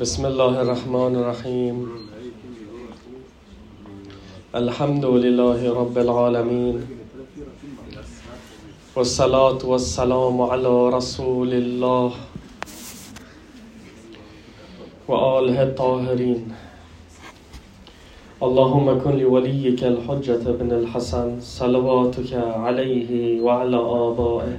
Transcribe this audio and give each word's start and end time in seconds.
بسم 0.00 0.26
الله 0.26 0.54
الرحمن 0.62 1.12
الرحيم. 1.16 1.76
الحمد 4.54 5.04
لله 5.04 5.60
رب 5.72 5.96
العالمين. 5.98 6.76
والصلاة 8.96 9.60
والسلام 9.64 10.36
على 10.42 10.74
رسول 10.88 11.50
الله 11.52 12.10
وآله 15.08 15.62
الطاهرين. 15.62 16.40
اللهم 18.42 18.98
كن 18.98 19.16
لوليك 19.18 19.84
الحجة 19.84 20.44
بن 20.60 20.72
الحسن 20.72 21.40
صلواتك 21.40 22.32
عليه 22.34 23.40
وعلى 23.40 23.76
آبائه. 23.76 24.56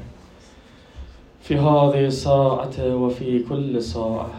في 1.42 1.56
هذه 1.56 2.06
الساعة 2.06 2.96
وفي 2.96 3.40
كل 3.40 3.82
ساعة 3.82 4.30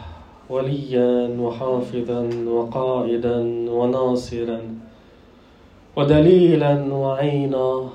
وليا 0.50 1.36
وحافظا 1.40 2.30
وقائدا 2.46 3.38
وناصرا 3.70 4.60
ودليلا 5.96 6.94
وعينا 6.94 7.88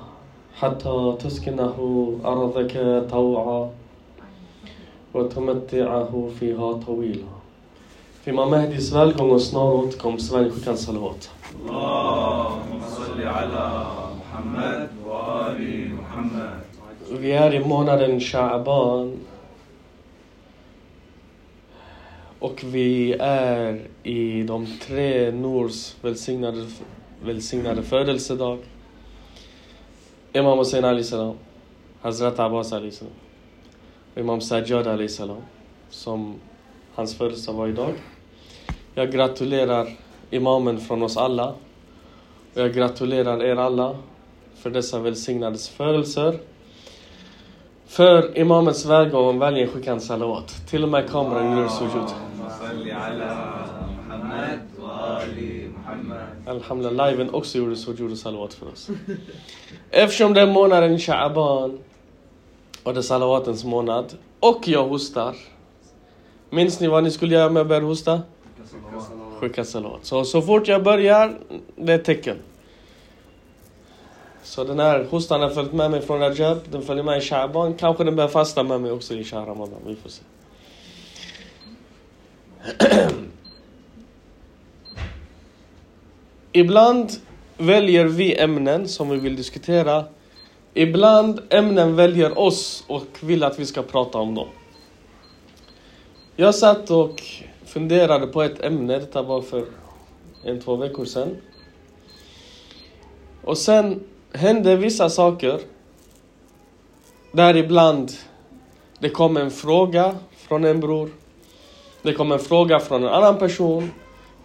حتى 0.59 1.15
تسكنه 1.19 1.77
أرضك 2.25 3.05
طوعا 3.11 3.69
وتمتعه 5.13 6.29
فيها 6.39 6.73
طويلا. 6.73 7.38
Imam 8.29 8.49
Mahdis 8.49 8.91
välgång 8.91 9.31
och 9.31 9.41
snara 9.41 9.73
återkomst 9.73 10.33
människor 10.33 10.61
kan 10.61 10.77
salavat. 10.77 11.31
Vi 17.09 17.31
är 17.31 17.53
i 17.53 17.59
månaden 17.59 18.19
Sha'ban 18.19 19.17
och 22.39 22.63
vi 22.63 23.13
är 23.19 23.87
i 24.03 24.43
de 24.43 24.67
tre 24.81 25.31
Nors 25.31 25.95
välsignade, 26.01 26.65
välsignade 27.23 27.83
födelsedag. 27.83 28.59
Imam 30.33 30.57
Hussein 30.57 30.85
Ali 30.85 31.03
Salam, 31.03 31.35
Hazrat 32.01 32.39
Abbas 32.39 32.73
Ali 32.73 32.91
Salam, 32.91 33.13
och 34.13 34.19
Imam 34.19 34.41
Sajjad 34.41 34.87
Ali 34.87 35.09
Salam 35.09 35.41
som 35.89 36.35
hans 36.95 37.17
födelsedag 37.17 37.53
var 37.53 37.67
idag. 37.67 37.93
Jag 38.99 39.11
gratulerar 39.11 39.87
imamen 40.29 40.79
från 40.79 41.03
oss 41.03 41.17
alla. 41.17 41.47
Och 42.53 42.61
jag 42.61 42.73
gratulerar 42.73 43.43
er 43.43 43.55
alla 43.55 43.95
för 44.55 44.69
dessa 44.69 44.99
välsignade 44.99 45.57
födelser. 45.57 46.39
För 47.87 48.37
imamens 48.37 48.85
välgång 48.85 49.39
väljer 49.39 49.67
skicka 49.67 49.91
en 49.91 50.01
salawat. 50.01 50.67
Till 50.69 50.83
och 50.83 50.89
med 50.89 51.09
kameran 51.09 51.57
gör 51.57 51.67
sujud. 51.67 52.09
Alhamdulillah, 56.47 57.11
liven 57.11 57.33
också 57.33 57.57
gjorde 57.57 57.75
sujud 57.75 58.11
och 58.11 58.17
salawat 58.17 58.53
för 58.53 58.71
oss. 58.71 58.89
Eftersom 59.91 60.33
det 60.33 60.41
är 60.41 60.47
månaden 60.47 60.97
Sha'aban 60.97 61.79
och 62.83 62.93
det 62.93 62.99
är 62.99 63.01
salawatens 63.01 63.63
månad 63.63 64.13
och 64.39 64.67
jag 64.67 64.87
hostar. 64.87 65.35
Minns 66.49 66.79
ni 66.79 66.87
vad 66.87 67.03
ni 67.03 67.11
skulle 67.11 67.35
göra 67.35 67.49
med 67.49 67.67
jag 67.67 67.81
hosta? 67.81 68.21
Skicka 69.39 69.65
salawat. 69.65 70.05
Så, 70.05 70.25
så 70.25 70.41
fort 70.41 70.67
jag 70.67 70.83
börjar, 70.83 71.39
det 71.75 71.93
är 71.93 71.99
ett 71.99 72.05
tecken. 72.05 72.37
Så 74.43 74.63
den 74.63 74.79
här 74.79 75.03
hostan 75.09 75.41
har 75.41 75.49
följt 75.49 75.73
med 75.73 75.91
mig 75.91 76.01
från 76.01 76.19
Rajab, 76.19 76.57
den 76.71 76.81
följer 76.81 77.03
med 77.03 77.17
i 77.17 77.21
Sha'ban. 77.21 77.77
Kanske 77.77 78.03
den 78.03 78.15
börjar 78.15 78.29
fasta 78.29 78.63
med 78.63 78.81
mig 78.81 78.91
också 78.91 79.13
i 79.13 79.23
Shah 79.23 79.45
Ramadan, 79.45 79.79
vi 79.85 79.95
får 79.95 80.09
se. 80.09 80.23
Ibland 86.51 87.11
väljer 87.57 88.05
vi 88.05 88.39
ämnen 88.39 88.87
som 88.87 89.09
vi 89.09 89.17
vill 89.17 89.35
diskutera. 89.35 90.05
Ibland 90.73 91.41
ämnen 91.49 91.95
väljer 91.95 92.39
oss 92.39 92.83
och 92.87 93.07
vill 93.21 93.43
att 93.43 93.59
vi 93.59 93.65
ska 93.65 93.81
prata 93.81 94.17
om 94.17 94.35
dem. 94.35 94.47
Jag 96.35 96.55
satt 96.55 96.91
och 96.91 97.23
funderade 97.69 98.27
på 98.27 98.41
ett 98.41 98.63
ämne, 98.63 98.99
detta 98.99 99.21
var 99.21 99.41
för 99.41 99.65
en, 100.43 100.61
två 100.61 100.75
veckor 100.75 101.05
sedan. 101.05 101.37
Och 103.43 103.57
sen 103.57 104.03
hände 104.33 104.75
vissa 104.75 105.09
saker. 105.09 105.59
Däribland, 107.31 108.11
det 108.99 109.09
kom 109.09 109.37
en 109.37 109.51
fråga 109.51 110.15
från 110.35 110.65
en 110.65 110.79
bror. 110.79 111.09
Det 112.01 112.13
kom 112.13 112.31
en 112.31 112.39
fråga 112.39 112.79
från 112.79 113.03
en 113.03 113.09
annan 113.09 113.37
person. 113.37 113.91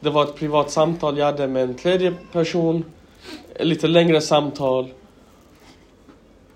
Det 0.00 0.10
var 0.10 0.24
ett 0.24 0.34
privat 0.34 0.70
samtal 0.70 1.18
jag 1.18 1.26
hade 1.26 1.48
med 1.48 1.62
en 1.62 1.74
tredje 1.74 2.14
person. 2.32 2.84
Ett 3.54 3.66
lite 3.66 3.86
längre 3.86 4.20
samtal. 4.20 4.88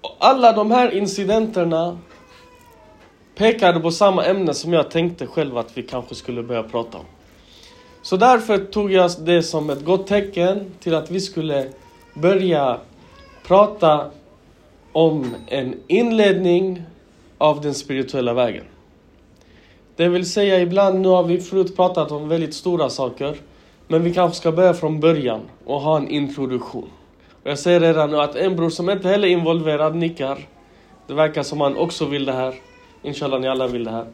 Och 0.00 0.16
alla 0.18 0.52
de 0.52 0.70
här 0.70 0.94
incidenterna 0.94 1.98
pekade 3.38 3.80
på 3.80 3.90
samma 3.90 4.24
ämne 4.24 4.54
som 4.54 4.72
jag 4.72 4.90
tänkte 4.90 5.26
själv 5.26 5.58
att 5.58 5.78
vi 5.78 5.82
kanske 5.82 6.14
skulle 6.14 6.42
börja 6.42 6.62
prata 6.62 6.98
om. 6.98 7.04
Så 8.02 8.16
därför 8.16 8.58
tog 8.58 8.92
jag 8.92 9.10
det 9.20 9.42
som 9.42 9.70
ett 9.70 9.84
gott 9.84 10.06
tecken 10.06 10.72
till 10.80 10.94
att 10.94 11.10
vi 11.10 11.20
skulle 11.20 11.68
börja 12.14 12.78
prata 13.46 14.10
om 14.92 15.34
en 15.46 15.74
inledning 15.86 16.82
av 17.38 17.60
den 17.60 17.74
spirituella 17.74 18.34
vägen. 18.34 18.64
Det 19.96 20.08
vill 20.08 20.30
säga 20.30 20.60
ibland, 20.60 21.00
nu 21.00 21.08
har 21.08 21.22
vi 21.22 21.40
förut 21.40 21.76
pratat 21.76 22.10
om 22.10 22.28
väldigt 22.28 22.54
stora 22.54 22.90
saker, 22.90 23.36
men 23.88 24.02
vi 24.02 24.14
kanske 24.14 24.36
ska 24.36 24.52
börja 24.52 24.74
från 24.74 25.00
början 25.00 25.40
och 25.64 25.80
ha 25.80 25.96
en 25.96 26.08
introduktion. 26.08 26.90
Och 27.42 27.50
jag 27.50 27.58
säger 27.58 27.80
redan 27.80 28.10
nu 28.10 28.20
att 28.20 28.36
en 28.36 28.56
bror 28.56 28.70
som 28.70 28.90
inte 28.90 29.08
heller 29.08 29.28
är 29.28 29.32
involverad 29.32 29.96
nickar. 29.96 30.38
Det 31.06 31.14
verkar 31.14 31.42
som 31.42 31.60
han 31.60 31.76
också 31.76 32.04
vill 32.04 32.24
det 32.24 32.32
här. 32.32 32.54
Inshallah 33.02 33.40
ni 33.40 33.48
alla 33.48 33.66
vill 33.66 33.84
det 33.84 33.90
här. 33.90 34.06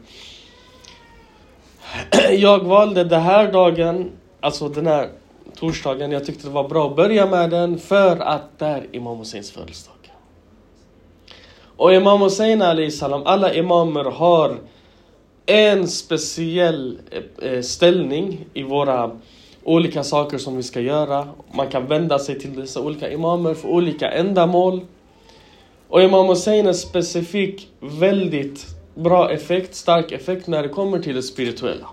Jag 2.37 2.59
valde 2.59 3.03
den 3.03 3.21
här 3.21 3.51
dagen, 3.51 4.11
alltså 4.39 4.69
den 4.69 4.87
här 4.87 5.09
torsdagen, 5.55 6.11
jag 6.11 6.25
tyckte 6.25 6.47
det 6.47 6.53
var 6.53 6.69
bra 6.69 6.89
att 6.89 6.95
börja 6.95 7.25
med 7.25 7.49
den 7.49 7.79
för 7.79 8.17
att 8.17 8.59
det 8.59 8.65
är 8.65 8.87
Imam 8.91 9.17
Husseins 9.17 9.51
födelsedag. 9.51 9.95
Och 11.77 11.93
Imam 11.93 12.21
Hussein 12.21 12.61
Ali 12.61 12.91
salam, 12.91 13.21
alla 13.25 13.53
imamer 13.53 14.03
har 14.03 14.57
en 15.45 15.87
speciell 15.87 16.99
eh, 17.11 17.49
eh, 17.49 17.61
ställning 17.61 18.45
i 18.53 18.63
våra 18.63 19.11
olika 19.63 20.03
saker 20.03 20.37
som 20.37 20.57
vi 20.57 20.63
ska 20.63 20.79
göra. 20.81 21.27
Man 21.51 21.67
kan 21.67 21.87
vända 21.87 22.19
sig 22.19 22.39
till 22.39 22.55
dessa 22.55 22.81
olika 22.81 23.11
imamer 23.11 23.53
för 23.53 23.67
olika 23.67 24.11
ändamål. 24.11 24.81
Och 25.87 26.03
Imam 26.03 26.27
Hussein 26.27 26.67
är 26.67 26.73
specifikt 26.73 27.67
väldigt 27.79 28.74
bra 28.95 29.31
effekt, 29.31 29.75
stark 29.75 30.11
effekt 30.11 30.47
när 30.47 30.63
det 30.63 30.69
kommer 30.69 30.99
till 30.99 31.15
det 31.15 31.23
spirituella. 31.23 31.89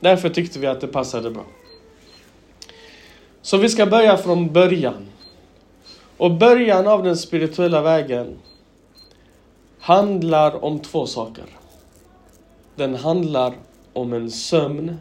Därför 0.00 0.28
tyckte 0.28 0.58
vi 0.58 0.66
att 0.66 0.80
det 0.80 0.88
passade 0.88 1.30
bra. 1.30 1.44
Så 3.42 3.56
vi 3.56 3.68
ska 3.68 3.86
börja 3.86 4.16
från 4.16 4.52
början. 4.52 5.08
Och 6.16 6.30
början 6.30 6.86
av 6.86 7.02
den 7.02 7.16
spirituella 7.16 7.82
vägen 7.82 8.38
handlar 9.80 10.64
om 10.64 10.78
två 10.78 11.06
saker. 11.06 11.44
Den 12.76 12.94
handlar 12.94 13.54
om 13.92 14.12
en 14.12 14.30
sömn 14.30 14.96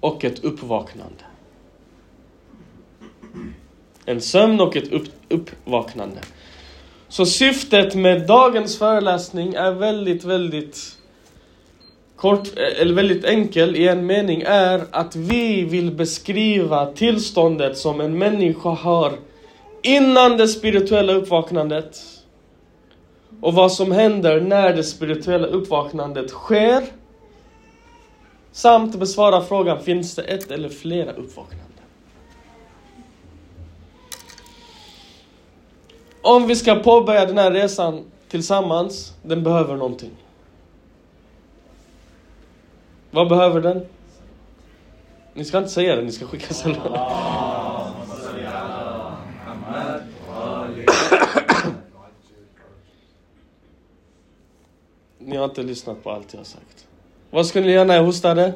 och 0.00 0.24
ett 0.24 0.44
uppvaknande. 0.44 1.24
En 4.04 4.20
sömn 4.20 4.60
och 4.60 4.76
ett 4.76 4.92
upp, 4.92 5.08
uppvaknande. 5.28 6.20
Så 7.14 7.26
syftet 7.26 7.94
med 7.94 8.26
dagens 8.26 8.78
föreläsning 8.78 9.54
är 9.54 9.72
väldigt, 9.72 10.24
väldigt 10.24 10.98
kort, 12.16 12.58
eh, 12.58 12.80
eller 12.80 12.94
väldigt 12.94 13.24
enkel 13.24 13.76
i 13.76 13.88
en 13.88 14.06
mening 14.06 14.42
är 14.46 14.84
att 14.90 15.16
vi 15.16 15.64
vill 15.64 15.90
beskriva 15.90 16.86
tillståndet 16.86 17.78
som 17.78 18.00
en 18.00 18.18
människa 18.18 18.68
har 18.68 19.12
innan 19.82 20.36
det 20.36 20.48
spirituella 20.48 21.12
uppvaknandet 21.12 22.00
och 23.40 23.54
vad 23.54 23.72
som 23.72 23.92
händer 23.92 24.40
när 24.40 24.76
det 24.76 24.84
spirituella 24.84 25.46
uppvaknandet 25.46 26.30
sker 26.30 26.82
samt 28.52 28.96
besvara 28.96 29.40
frågan, 29.40 29.82
finns 29.82 30.14
det 30.14 30.22
ett 30.22 30.50
eller 30.50 30.68
flera 30.68 31.12
uppvaknanden? 31.12 31.63
om 36.24 36.46
vi 36.46 36.56
ska 36.56 36.74
påbörja 36.74 37.26
den 37.26 37.38
här 37.38 37.50
resan 37.50 38.04
tillsammans, 38.28 39.12
den 39.22 39.42
behöver 39.42 39.76
någonting. 39.76 40.10
Vad 43.10 43.28
behöver 43.28 43.60
den? 43.60 43.86
Ni 45.34 45.44
ska 45.44 45.58
inte 45.58 45.70
säga 45.70 45.96
det, 45.96 46.02
ni 46.02 46.12
ska 46.12 46.26
skicka 46.26 46.54
salam. 46.54 46.80
ni 55.18 55.36
har 55.36 55.44
inte 55.44 55.62
lyssnat 55.62 56.04
på 56.04 56.10
allt 56.10 56.32
jag 56.32 56.40
har 56.40 56.44
sagt. 56.44 56.86
Vad 57.30 57.46
skulle 57.46 57.66
ni 57.66 57.72
göra 57.72 57.84
när 57.84 57.96
jag 57.96 58.04
hostade? 58.04 58.52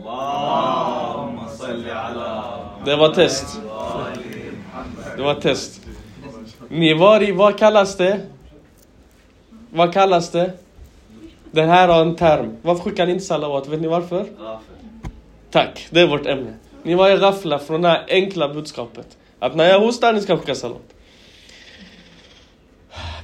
Det 2.85 2.97
var 2.97 3.15
test. 3.15 3.61
Det 5.17 5.23
var 5.23 5.35
test. 5.35 5.78
Ni 6.69 6.95
var 6.95 7.23
i, 7.23 7.33
vad 7.33 7.59
kallas 7.59 7.97
det? 7.97 8.21
Vad 9.71 9.93
kallas 9.93 10.31
det? 10.31 10.53
Den 11.51 11.69
här 11.69 11.89
har 11.89 12.03
en 12.03 12.17
term. 12.17 12.57
Varför 12.63 12.83
skickar 12.85 13.07
ni 13.07 13.13
inte 13.13 13.25
salawat? 13.25 13.69
Vet 13.69 13.81
ni 13.81 13.89
varför? 13.89 14.27
Tack, 15.51 15.87
det 15.91 16.01
är 16.01 16.07
vårt 16.07 16.27
ämne. 16.27 16.55
Ni 16.83 16.95
var 16.95 17.11
i 17.11 17.17
rafla 17.17 17.59
från 17.59 17.83
det 17.83 17.89
här 17.89 18.05
enkla 18.09 18.49
budskapet. 18.55 19.17
Att 19.39 19.57
när 19.57 19.69
jag 19.69 19.81
hostar, 19.81 20.13
ni 20.13 20.21
ska 20.21 20.37
skicka 20.37 20.55
salawat. 20.55 20.83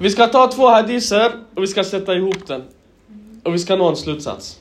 Vi 0.01 0.11
ska 0.11 0.27
ta 0.27 0.47
två 0.47 0.67
hadiser 0.69 1.33
och 1.55 1.63
vi 1.63 1.67
ska 1.67 1.85
sätta 1.85 2.15
ihop 2.15 2.47
den. 2.47 2.63
Och 3.43 3.55
vi 3.55 3.59
ska 3.59 3.77
nå 3.77 3.89
en 3.89 3.97
slutsats. 3.97 4.61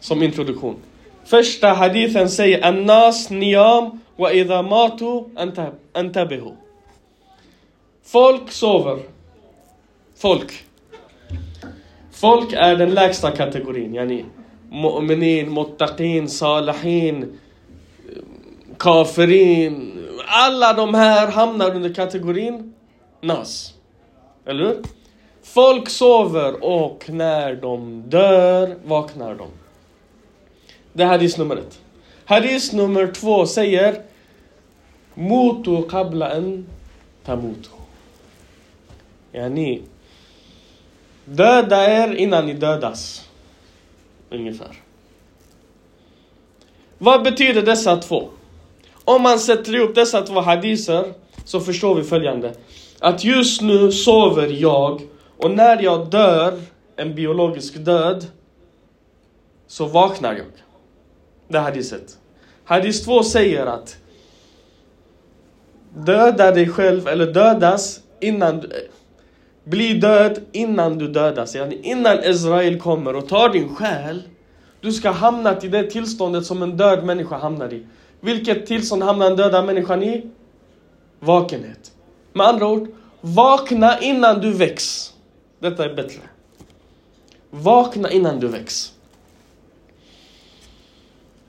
Som 0.00 0.22
introduktion. 0.22 0.76
Första 1.24 1.68
hadithen 1.68 2.30
säger 2.30 2.64
Annas 2.66 3.30
niyam 3.30 4.00
wa 4.16 4.32
idha 4.32 4.62
matu 4.62 5.06
anta- 5.36 5.72
antabihu. 5.94 6.50
Folk 8.12 8.50
sover. 8.52 8.98
Folk. 10.16 10.64
Folk 12.12 12.52
är 12.52 12.76
den 12.76 12.94
lägsta 12.94 13.30
kategorin. 13.30 13.94
Yani 13.94 14.24
mu'minin, 14.70 15.50
muttaqin, 15.50 16.28
salahin, 16.28 17.38
kafirin. 18.78 20.06
Alla 20.26 20.72
de 20.72 20.94
här 20.94 21.28
hamnar 21.28 21.76
under 21.76 21.94
kategorin 21.94 22.74
nas. 23.20 23.74
Eller 24.46 24.64
hur? 24.64 24.82
Folk 25.42 25.88
sover 25.88 26.64
och 26.64 27.10
när 27.10 27.54
de 27.54 28.02
dör 28.06 28.76
vaknar 28.84 29.34
de. 29.34 29.48
Det 30.92 31.02
är 31.02 31.06
hadis 31.06 31.38
nummer 31.38 31.56
ett. 31.56 31.80
Hadis 32.24 32.72
nummer 32.72 33.06
två 33.06 33.46
säger 33.46 34.02
Mutu 35.14 35.82
qabla 35.82 36.30
an 36.30 36.66
tamutu. 37.24 37.79
Yani 39.32 39.82
Döda 41.24 41.90
er 41.90 42.14
innan 42.14 42.46
ni 42.46 42.54
dödas. 42.54 43.28
Ungefär. 44.30 44.76
Vad 46.98 47.22
betyder 47.22 47.62
dessa 47.62 47.96
två? 47.96 48.28
Om 49.04 49.22
man 49.22 49.38
sätter 49.38 49.74
ihop 49.74 49.94
dessa 49.94 50.22
två 50.22 50.40
hadiser 50.40 51.12
så 51.44 51.60
förstår 51.60 51.94
vi 51.94 52.02
följande. 52.02 52.54
Att 52.98 53.24
just 53.24 53.60
nu 53.62 53.92
sover 53.92 54.46
jag 54.46 55.02
och 55.36 55.50
när 55.50 55.82
jag 55.82 56.10
dör, 56.10 56.60
en 56.96 57.14
biologisk 57.14 57.74
död, 57.74 58.26
så 59.66 59.86
vaknar 59.86 60.32
jag. 60.32 60.46
Det 61.48 61.58
är 61.58 61.62
hadiset. 61.62 62.18
Hadis 62.64 63.04
2 63.04 63.22
säger 63.22 63.66
att 63.66 63.96
döda 65.94 66.50
dig 66.50 66.68
själv 66.68 67.08
eller 67.08 67.32
dödas 67.32 68.00
innan 68.20 68.60
du, 68.60 68.88
bli 69.64 69.94
död 69.94 70.40
innan 70.52 70.98
du 70.98 71.08
dödas. 71.08 71.56
Innan 71.82 72.24
Israel 72.24 72.80
kommer 72.80 73.16
och 73.16 73.28
tar 73.28 73.48
din 73.48 73.74
själ, 73.74 74.22
du 74.80 74.92
ska 74.92 75.10
hamna 75.10 75.60
i 75.62 75.68
det 75.68 75.90
tillståndet 75.90 76.46
som 76.46 76.62
en 76.62 76.76
död 76.76 77.04
människa 77.04 77.38
hamnar 77.38 77.72
i. 77.72 77.86
Vilket 78.20 78.66
tillstånd 78.66 79.02
hamnar 79.02 79.26
den 79.26 79.36
döda 79.36 79.62
människan 79.62 80.02
i? 80.02 80.30
Vakenhet. 81.20 81.92
Med 82.32 82.46
andra 82.46 82.68
ord, 82.68 82.88
vakna 83.20 84.00
innan 84.00 84.40
du 84.40 84.52
väcks. 84.52 85.14
Detta 85.58 85.84
är 85.84 85.94
bättre. 85.94 86.20
Vakna 87.50 88.10
innan 88.10 88.40
du 88.40 88.48
väcks. 88.48 88.92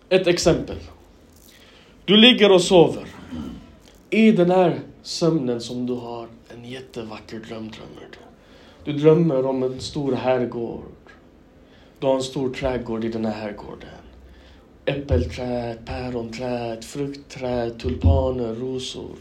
Ett 0.09 0.27
exempel. 0.27 0.77
Du 2.05 2.17
ligger 2.17 2.51
och 2.51 2.61
sover. 2.61 3.05
I 4.09 4.31
den 4.31 4.51
här 4.51 4.79
sömnen 5.01 5.61
som 5.61 5.85
du 5.85 5.93
har, 5.93 6.27
en 6.61 6.69
jättevacker 6.69 7.39
dröm 7.39 7.71
drömmer 7.71 8.07
du. 8.11 8.17
Du 8.91 8.99
drömmer 8.99 9.45
om 9.45 9.63
en 9.63 9.79
stor 9.79 10.13
herrgård. 10.13 11.11
Du 11.99 12.07
har 12.07 12.15
en 12.15 12.21
stor 12.21 12.53
trädgård 12.53 13.05
i 13.05 13.09
den 13.09 13.25
här 13.25 13.33
herrgården. 13.33 13.89
Äppelträd, 14.85 15.85
päronträd, 15.85 16.83
fruktträd, 16.83 17.79
tulpaner, 17.79 18.55
rosor. 18.55 19.15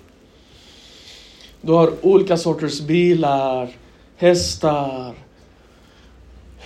Du 1.61 1.73
har 1.73 2.07
olika 2.07 2.37
sorters 2.37 2.81
bilar, 2.81 3.71
hästar. 4.17 5.15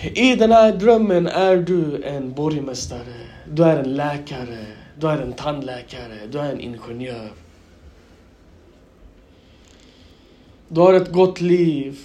I 0.01 0.35
den 0.35 0.51
här 0.51 0.71
drömmen 0.71 1.27
är 1.27 1.57
du 1.57 2.03
en 2.03 2.33
borgmästare, 2.33 3.13
du 3.53 3.63
är 3.63 3.77
en 3.77 3.95
läkare, 3.95 4.65
du 4.99 5.07
är 5.07 5.17
en 5.17 5.33
tandläkare, 5.33 6.27
du 6.31 6.39
är 6.39 6.51
en 6.51 6.59
ingenjör. 6.59 7.44
Du 10.67 10.81
har 10.81 10.93
ett 10.93 11.11
gott 11.11 11.41
liv, 11.41 11.99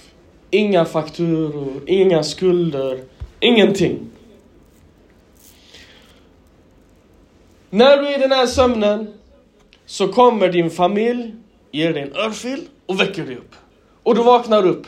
inga 0.49 0.85
fakturor, 0.85 1.83
inga 1.87 2.23
skulder, 2.23 2.99
ingenting. 3.39 3.99
När 7.69 7.97
du 7.97 8.07
är 8.07 8.17
i 8.17 8.21
den 8.21 8.31
här 8.31 8.47
sömnen 8.47 9.13
så 9.85 10.07
kommer 10.07 10.49
din 10.49 10.69
familj, 10.69 11.35
ger 11.71 11.93
dig 11.93 12.01
en 12.01 12.15
örfil 12.15 12.67
och 12.85 12.99
väcker 12.99 13.25
dig 13.25 13.37
upp. 13.37 13.55
Och 14.03 14.15
du 14.15 14.23
vaknar 14.23 14.65
upp. 14.65 14.87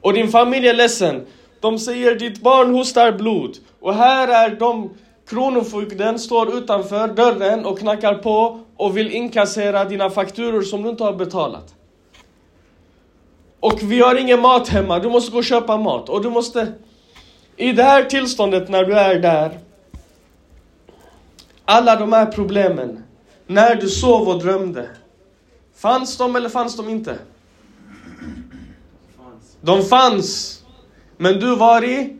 Och 0.00 0.12
din 0.12 0.28
familj 0.28 0.68
är 0.68 0.74
ledsen. 0.74 1.26
De 1.60 1.78
säger 1.78 2.14
ditt 2.14 2.42
barn 2.42 2.74
hostar 2.74 3.12
blod. 3.12 3.56
Och 3.80 3.94
här 3.94 4.28
är 4.28 4.56
de, 4.56 4.90
Kronofogden 5.28 6.18
står 6.18 6.58
utanför 6.58 7.08
dörren 7.08 7.64
och 7.64 7.78
knackar 7.78 8.14
på 8.14 8.60
och 8.76 8.96
vill 8.96 9.10
inkassera 9.10 9.84
dina 9.84 10.10
fakturor 10.10 10.62
som 10.62 10.82
du 10.82 10.88
inte 10.88 11.04
har 11.04 11.12
betalat. 11.12 11.74
Och 13.64 13.82
vi 13.82 14.00
har 14.00 14.14
ingen 14.14 14.40
mat 14.40 14.68
hemma, 14.68 14.98
du 14.98 15.08
måste 15.08 15.32
gå 15.32 15.38
och 15.38 15.44
köpa 15.44 15.76
mat. 15.76 16.08
Och 16.08 16.22
du 16.22 16.30
måste... 16.30 16.72
I 17.56 17.72
det 17.72 17.82
här 17.82 18.04
tillståndet 18.04 18.68
när 18.68 18.84
du 18.84 18.94
är 18.94 19.18
där 19.18 19.60
alla 21.64 21.96
de 21.96 22.12
här 22.12 22.26
problemen, 22.26 23.04
när 23.46 23.74
du 23.74 23.88
sov 23.88 24.28
och 24.28 24.42
drömde, 24.42 24.90
fanns 25.76 26.16
de 26.16 26.36
eller 26.36 26.48
fanns 26.48 26.76
de 26.76 26.88
inte? 26.88 27.18
De 29.60 29.82
fanns, 29.82 30.62
men 31.16 31.40
du 31.40 31.56
var 31.56 31.84
i, 31.84 32.16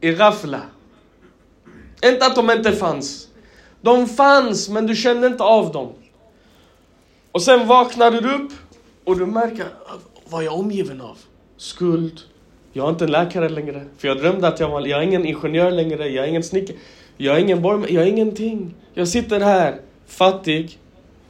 i 0.00 0.12
rafla. 0.12 0.60
Inte 2.04 2.26
att 2.26 2.34
de 2.34 2.50
inte 2.50 2.72
fanns. 2.72 3.28
De 3.80 4.06
fanns, 4.06 4.68
men 4.68 4.86
du 4.86 4.96
kände 4.96 5.26
inte 5.26 5.42
av 5.42 5.72
dem. 5.72 5.92
Och 7.32 7.42
sen 7.42 7.66
vaknade 7.66 8.20
du 8.20 8.34
upp 8.34 8.52
och 9.04 9.18
du 9.18 9.26
märker, 9.26 9.66
vad 10.28 10.44
jag 10.44 10.54
är 10.54 10.58
omgiven 10.58 11.00
av? 11.00 11.18
Skuld. 11.56 12.20
Jag 12.72 12.86
är 12.86 12.90
inte 12.90 13.04
en 13.04 13.10
läkare 13.10 13.48
längre. 13.48 13.84
För 13.98 14.08
jag 14.08 14.18
drömde 14.18 14.48
att 14.48 14.60
jag 14.60 14.68
var, 14.68 14.86
jag 14.86 14.98
är 14.98 15.02
ingen 15.02 15.26
ingenjör 15.26 15.70
längre, 15.70 16.08
jag 16.08 16.24
är 16.24 16.28
ingen 16.28 16.42
snickare. 16.42 16.76
Jag 17.16 17.36
är 17.36 17.40
ingen 17.40 17.62
borgmästare, 17.62 17.94
jag 17.94 18.04
är 18.04 18.08
ingenting. 18.08 18.74
Jag 18.94 19.08
sitter 19.08 19.40
här, 19.40 19.80
fattig, 20.06 20.78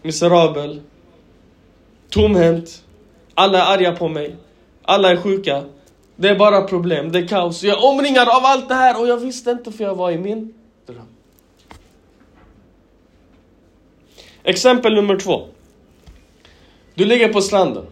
miserabel, 0.03 0.81
tomhänt. 2.11 2.85
Alla 3.35 3.59
är 3.59 3.75
arga 3.75 3.97
på 3.97 4.09
mig. 4.09 4.37
Alla 4.83 5.11
är 5.11 5.17
sjuka. 5.17 5.63
Det 6.17 6.29
är 6.29 6.39
bara 6.39 6.63
problem, 6.63 7.13
det 7.13 7.19
är 7.19 7.29
kaos. 7.29 7.63
Jag 7.63 7.79
är 7.79 7.85
omringad 7.85 8.29
av 8.29 8.45
allt 8.45 8.69
det 8.69 8.75
här 8.75 9.01
och 9.01 9.09
jag 9.09 9.17
visste 9.17 9.51
inte 9.51 9.73
för 9.73 9.85
jag 9.85 9.95
var 9.95 10.11
i 10.11 10.19
min 10.19 10.55
dröm. 10.87 11.07
Exempel 14.43 14.95
nummer 14.95 15.17
två. 15.17 15.49
Du 16.95 17.05
ligger 17.05 17.33
på 17.33 17.41
stranden. 17.41 17.87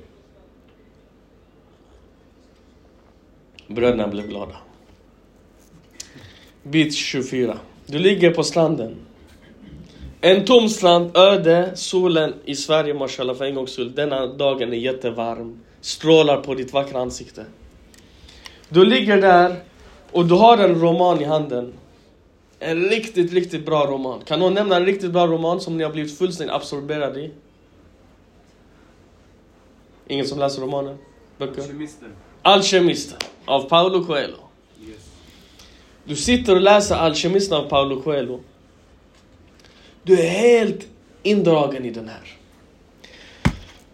Bröderna 3.67 4.09
blev 4.09 4.29
glada. 4.29 4.57
Beach 6.63 6.95
24. 6.95 7.59
Du 7.87 7.99
ligger 7.99 8.31
på 8.31 8.45
stranden. 8.45 8.97
En 10.21 10.45
tom 10.45 10.69
strand, 10.69 11.17
öde, 11.17 11.71
solen 11.75 12.35
i 12.45 12.57
Sverige 12.57 12.95
mashallah 12.95 13.37
för 13.37 13.45
en 13.45 13.55
gångs 13.55 13.73
skull. 13.73 13.95
Denna 13.95 14.27
dagen 14.27 14.73
är 14.73 14.77
jättevarm. 14.77 15.61
Strålar 15.81 16.41
på 16.41 16.55
ditt 16.55 16.73
vackra 16.73 17.01
ansikte. 17.01 17.45
Du 18.69 18.85
ligger 18.85 19.21
där 19.21 19.57
och 20.13 20.27
du 20.27 20.35
har 20.35 20.59
en 20.59 20.81
roman 20.81 21.21
i 21.21 21.25
handen. 21.25 21.73
En 22.59 22.89
riktigt, 22.89 23.33
riktigt 23.33 23.67
bra 23.67 23.87
roman. 23.87 24.21
Kan 24.25 24.39
någon 24.39 24.55
nämna 24.55 24.77
en 24.77 24.87
riktigt 24.87 25.11
bra 25.11 25.27
roman 25.27 25.61
som 25.61 25.77
ni 25.77 25.85
har 25.85 25.91
blivit 25.91 26.19
fullständigt 26.19 26.57
absorberade 26.57 27.21
i? 27.21 27.31
Ingen 30.11 30.27
som 30.27 30.39
läser 30.39 30.63
romaner? 30.63 30.97
Böcker? 31.39 31.63
Kemisten. 31.63 32.09
Alkemisten 32.43 33.19
av 33.45 33.69
Paulo 33.69 34.05
Coelho. 34.05 34.39
Yes. 34.89 35.11
Du 36.05 36.17
sitter 36.17 36.55
och 36.55 36.61
läser 36.61 36.95
Alkemisten 36.95 37.59
av 37.59 37.69
Paulo 37.69 38.03
Coelho. 38.03 38.41
Du 40.03 40.21
är 40.21 40.29
helt 40.29 40.87
indragen 41.23 41.85
i 41.85 41.91
den 41.91 42.09
här. 42.09 42.37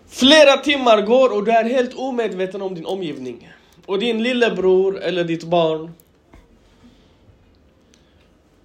Flera 0.08 0.56
timmar 0.56 1.02
går 1.02 1.32
och 1.36 1.44
du 1.44 1.50
är 1.50 1.64
helt 1.64 1.94
omedveten 1.94 2.62
om 2.62 2.74
din 2.74 2.86
omgivning. 2.86 3.52
Och 3.86 3.98
din 3.98 4.22
lillebror 4.22 5.00
eller 5.00 5.24
ditt 5.24 5.44
barn 5.44 5.92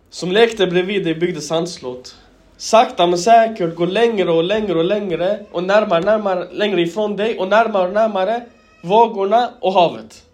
som 0.09 0.31
lekte 0.31 0.67
bredvid 0.67 1.03
dig 1.03 1.15
byggde 1.15 1.41
sandslott. 1.41 2.15
Sakta 2.61 3.07
men 3.07 3.19
säkert 3.19 3.75
går 3.75 3.87
längre 3.87 4.31
och 4.31 4.43
längre 4.43 4.79
och 4.79 4.85
längre 4.85 5.45
och 5.51 5.63
närmare, 5.63 6.01
närmare, 6.01 6.47
längre 6.51 6.81
ifrån 6.81 7.15
dig 7.15 7.39
och 7.39 7.47
närmare 7.47 7.87
och 7.87 7.93
närmare 7.93 8.45
vågorna 8.83 9.49
och 9.59 9.73
havet. 9.73 10.25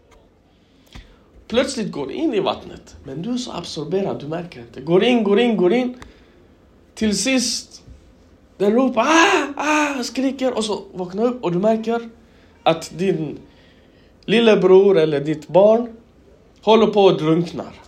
Plötsligt 1.47 1.91
går 1.91 2.11
in 2.11 2.33
i 2.33 2.39
vattnet, 2.39 2.95
men 3.03 3.21
du 3.21 3.33
är 3.33 3.37
så 3.37 3.51
absorberad, 3.51 4.19
du 4.19 4.27
märker 4.27 4.59
inte. 4.59 4.81
Går 4.81 5.03
in, 5.03 5.23
går 5.23 5.39
in, 5.39 5.57
går 5.57 5.73
in. 5.73 5.95
Till 6.95 7.17
sist, 7.17 7.83
den 8.57 8.73
ropar 8.73 9.05
ah, 9.05 9.53
ah, 9.55 10.03
skriker 10.03 10.57
och 10.57 10.65
så 10.65 10.81
vaknar 10.93 11.25
upp 11.25 11.43
och 11.43 11.51
du 11.51 11.59
märker 11.59 12.09
att 12.63 12.91
din 12.97 13.39
lillebror 14.25 14.97
eller 14.97 15.19
ditt 15.19 15.47
barn 15.47 15.95
håller 16.61 16.87
på 16.87 17.07
att 17.07 17.19
drunknar. 17.19 17.86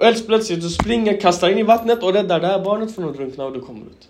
Och 0.00 0.06
helt 0.06 0.26
plötsligt 0.26 0.60
du 0.60 0.68
springer, 0.68 1.20
kastar 1.20 1.48
in 1.50 1.58
i 1.58 1.62
vattnet 1.62 2.02
och 2.02 2.12
räddar 2.12 2.40
det 2.40 2.46
här 2.46 2.60
barnet 2.60 2.94
från 2.94 3.08
att 3.08 3.16
drunkna 3.16 3.44
och 3.44 3.52
du 3.52 3.60
kommer 3.60 3.86
ut. 3.86 4.08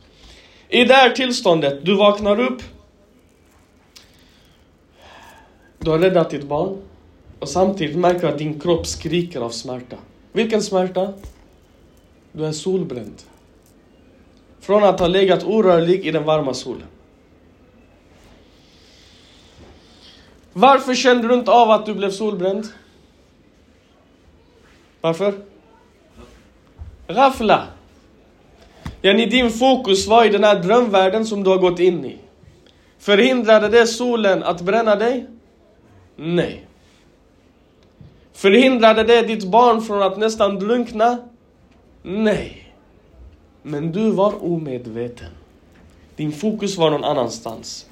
I 0.68 0.84
det 0.84 0.94
här 0.94 1.10
tillståndet, 1.10 1.84
du 1.84 1.96
vaknar 1.96 2.40
upp. 2.40 2.62
Du 5.78 5.90
har 5.90 5.98
räddat 5.98 6.30
ditt 6.30 6.44
barn. 6.44 6.76
Och 7.38 7.48
samtidigt 7.48 7.96
märker 7.96 8.20
du 8.20 8.28
att 8.28 8.38
din 8.38 8.60
kropp 8.60 8.86
skriker 8.86 9.40
av 9.40 9.50
smärta. 9.50 9.96
Vilken 10.32 10.62
smärta? 10.62 11.12
Du 12.32 12.46
är 12.46 12.52
solbränd. 12.52 13.22
Från 14.60 14.84
att 14.84 15.00
ha 15.00 15.06
legat 15.06 15.44
orörlig 15.44 16.06
i 16.06 16.10
den 16.10 16.24
varma 16.24 16.54
solen. 16.54 16.86
Varför 20.52 20.94
kände 20.94 21.28
du 21.28 21.34
inte 21.34 21.50
av 21.50 21.70
att 21.70 21.86
du 21.86 21.94
blev 21.94 22.10
solbränd? 22.10 22.66
Varför? 25.00 25.49
Rafla. 27.10 27.66
Yani 29.02 29.26
din 29.26 29.50
fokus 29.50 30.06
var 30.06 30.24
i 30.24 30.28
den 30.28 30.44
här 30.44 30.62
drömvärlden 30.62 31.26
som 31.26 31.44
du 31.44 31.50
har 31.50 31.58
gått 31.58 31.80
in 31.80 32.04
i. 32.04 32.18
Förhindrade 32.98 33.68
det 33.68 33.86
solen 33.86 34.42
att 34.42 34.60
bränna 34.60 34.96
dig? 34.96 35.26
Nej. 36.16 36.66
Förhindrade 38.32 39.04
det 39.04 39.22
ditt 39.22 39.44
barn 39.44 39.82
från 39.82 40.02
att 40.02 40.18
nästan 40.18 40.58
drunkna? 40.58 41.18
Nej. 42.02 42.74
Men 43.62 43.92
du 43.92 44.10
var 44.10 44.44
omedveten. 44.44 45.30
Din 46.16 46.32
fokus 46.32 46.76
var 46.76 46.90
någon 46.90 47.04
annanstans. 47.04 47.86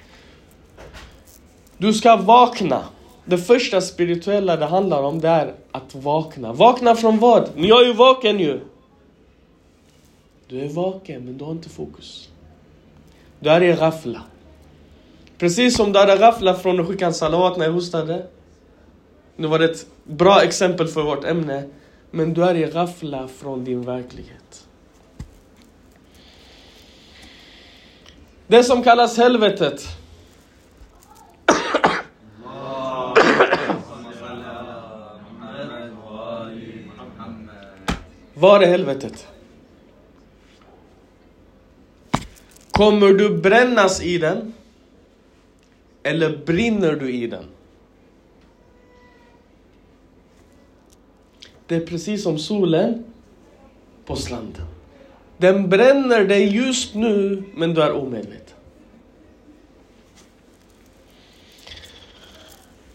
Du 1.78 1.92
ska 1.92 2.16
vakna. 2.16 2.84
Det 3.24 3.38
första 3.38 3.80
spirituella 3.80 4.56
det 4.56 4.66
handlar 4.66 5.02
om 5.02 5.20
det 5.20 5.28
är 5.28 5.54
att 5.72 5.94
vakna. 5.94 6.52
Vakna 6.52 6.94
från 6.94 7.18
vad? 7.18 7.50
Men 7.54 7.64
jag 7.64 7.82
är 7.82 7.86
ju 7.86 7.92
vaken 7.92 8.40
ju! 8.40 8.60
Du 10.48 10.60
är 10.60 10.68
vaken 10.68 11.24
men 11.24 11.38
du 11.38 11.44
har 11.44 11.52
inte 11.52 11.68
fokus. 11.68 12.28
Du 13.40 13.50
är 13.50 13.60
i 13.60 13.72
rafla. 13.72 14.22
Precis 15.38 15.76
som 15.76 15.92
du 15.92 15.98
hade 15.98 16.16
rafla 16.16 16.54
från 16.54 16.80
att 16.80 16.86
skicka 16.86 17.06
en 17.06 17.14
salawat 17.14 17.58
när 17.58 17.64
jag 17.64 17.72
hostade. 17.72 18.26
Nu 19.36 19.46
var 19.46 19.58
det 19.58 19.64
ett 19.64 19.86
bra 20.04 20.42
exempel 20.42 20.88
för 20.88 21.02
vårt 21.02 21.24
ämne. 21.24 21.68
Men 22.10 22.34
du 22.34 22.44
är 22.44 22.54
i 22.54 22.66
rafla 22.66 23.28
från 23.28 23.64
din 23.64 23.82
verklighet. 23.82 24.66
Det 28.46 28.64
som 28.64 28.82
kallas 28.82 29.16
helvetet. 29.16 29.84
Var 38.34 38.60
är 38.60 38.66
helvetet? 38.66 39.26
Kommer 42.78 43.12
du 43.12 43.38
brännas 43.38 44.02
i 44.02 44.18
den? 44.18 44.52
Eller 46.02 46.36
brinner 46.36 46.92
du 46.92 47.10
i 47.12 47.26
den? 47.26 47.44
Det 51.66 51.76
är 51.76 51.86
precis 51.86 52.22
som 52.22 52.38
solen 52.38 53.04
på 54.04 54.16
slanden. 54.16 54.66
Den 55.36 55.68
bränner 55.68 56.24
dig 56.24 56.56
just 56.56 56.94
nu, 56.94 57.42
men 57.54 57.74
du 57.74 57.82
är 57.82 57.92
omedveten. 57.92 58.56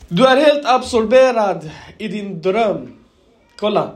Du 0.08 0.26
är 0.26 0.38
helt 0.38 0.66
absorberad 0.66 1.70
i 1.98 2.08
din 2.08 2.42
dröm. 2.42 2.94
Kolla. 3.56 3.96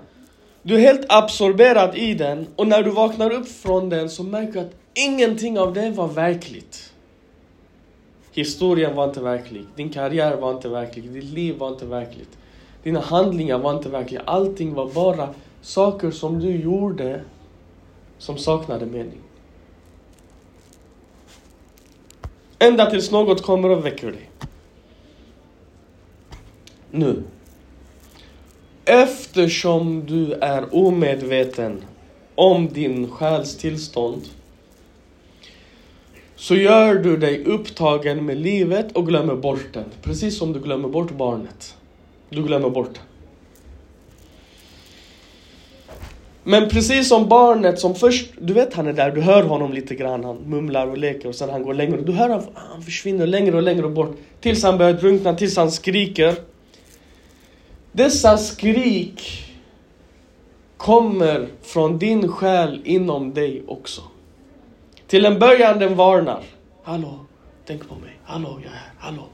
Du 0.62 0.76
är 0.76 0.80
helt 0.80 1.06
absorberad 1.10 1.96
i 1.96 2.14
den 2.14 2.48
och 2.56 2.68
när 2.68 2.84
du 2.84 2.90
vaknar 2.90 3.32
upp 3.32 3.48
från 3.48 3.90
den 3.90 4.10
så 4.10 4.24
märker 4.24 4.54
du 4.54 4.60
att 4.60 4.87
ingenting 4.98 5.60
av 5.60 5.74
det 5.74 5.90
var 5.90 6.08
verkligt. 6.08 6.94
Historien 8.32 8.96
var 8.96 9.08
inte 9.08 9.22
verklig, 9.22 9.66
din 9.76 9.90
karriär 9.90 10.38
var 10.38 10.52
inte 10.52 10.70
verklig, 10.70 11.12
ditt 11.12 11.24
liv 11.24 11.58
var 11.58 11.70
inte 11.70 11.86
verkligt. 11.86 12.38
Dina 12.84 13.00
handlingar 13.00 13.58
var 13.58 13.78
inte 13.78 13.90
verkliga. 13.90 14.22
Allting 14.26 14.74
var 14.74 14.90
bara 14.94 15.30
saker 15.62 16.12
som 16.12 16.40
du 16.40 16.56
gjorde 16.56 17.22
som 18.18 18.38
saknade 18.38 18.86
mening. 18.86 19.20
Ända 22.60 22.90
tills 22.90 23.12
något 23.12 23.42
kommer 23.42 23.70
och 23.70 23.86
väcker 23.86 24.12
dig. 24.12 24.30
Nu. 26.92 27.24
Eftersom 28.86 30.06
du 30.06 30.34
är 30.34 30.76
omedveten 30.76 31.84
om 32.36 32.68
din 32.68 33.12
själs 33.12 33.58
tillstånd 33.58 34.22
så 36.38 36.56
gör 36.56 36.96
du 36.96 37.18
dig 37.18 37.44
upptagen 37.44 38.26
med 38.26 38.38
livet 38.38 38.92
och 38.92 39.08
glömmer 39.08 39.36
bort 39.36 39.74
den. 39.74 39.86
Precis 40.02 40.38
som 40.38 40.54
du 40.54 40.60
glömmer 40.60 40.90
bort 40.90 41.12
barnet. 41.12 41.76
Du 42.30 42.44
glömmer 42.44 42.70
bort 42.70 42.94
den. 42.94 43.04
Men 46.44 46.70
precis 46.70 47.10
som 47.10 47.28
barnet 47.30 47.80
som 47.80 47.96
först, 47.96 48.30
du 48.42 48.54
vet 48.54 48.74
han 48.74 48.88
är 48.88 48.94
där, 48.94 49.12
du 49.12 49.22
hör 49.22 49.44
honom 49.44 49.74
lite 49.74 49.96
grann, 49.96 50.24
han 50.24 50.38
mumlar 50.38 50.88
och 50.88 50.98
leker 50.98 51.30
och 51.30 51.36
sen 51.36 51.50
han 51.50 51.64
går 51.64 51.74
längre. 51.74 52.02
Du 52.02 52.12
hör 52.12 52.30
han, 52.30 52.44
han 52.54 52.82
försvinner 52.82 53.28
längre 53.28 53.56
och 53.56 53.64
längre 53.64 53.90
bort. 53.90 54.18
Tills 54.42 54.64
han 54.64 54.78
börjar 54.78 54.94
drunkna, 54.94 55.36
tills 55.36 55.58
han 55.58 55.72
skriker. 55.72 56.36
Dessa 57.92 58.38
skrik 58.38 59.44
kommer 60.78 61.48
från 61.62 62.00
din 62.00 62.28
själ 62.28 62.82
inom 62.84 63.34
dig 63.34 63.64
också. 63.68 64.02
Till 65.08 65.26
en 65.26 65.40
början 65.40 65.80
den 65.80 65.96
varnar. 65.96 66.44
Hallå, 66.84 67.20
tänk 67.66 67.90
på 67.90 67.96
mig. 67.96 68.20
Hallå, 68.24 68.60
jag 68.64 68.72
är 68.72 68.76
här. 68.76 68.92
Hallå. 69.00 69.28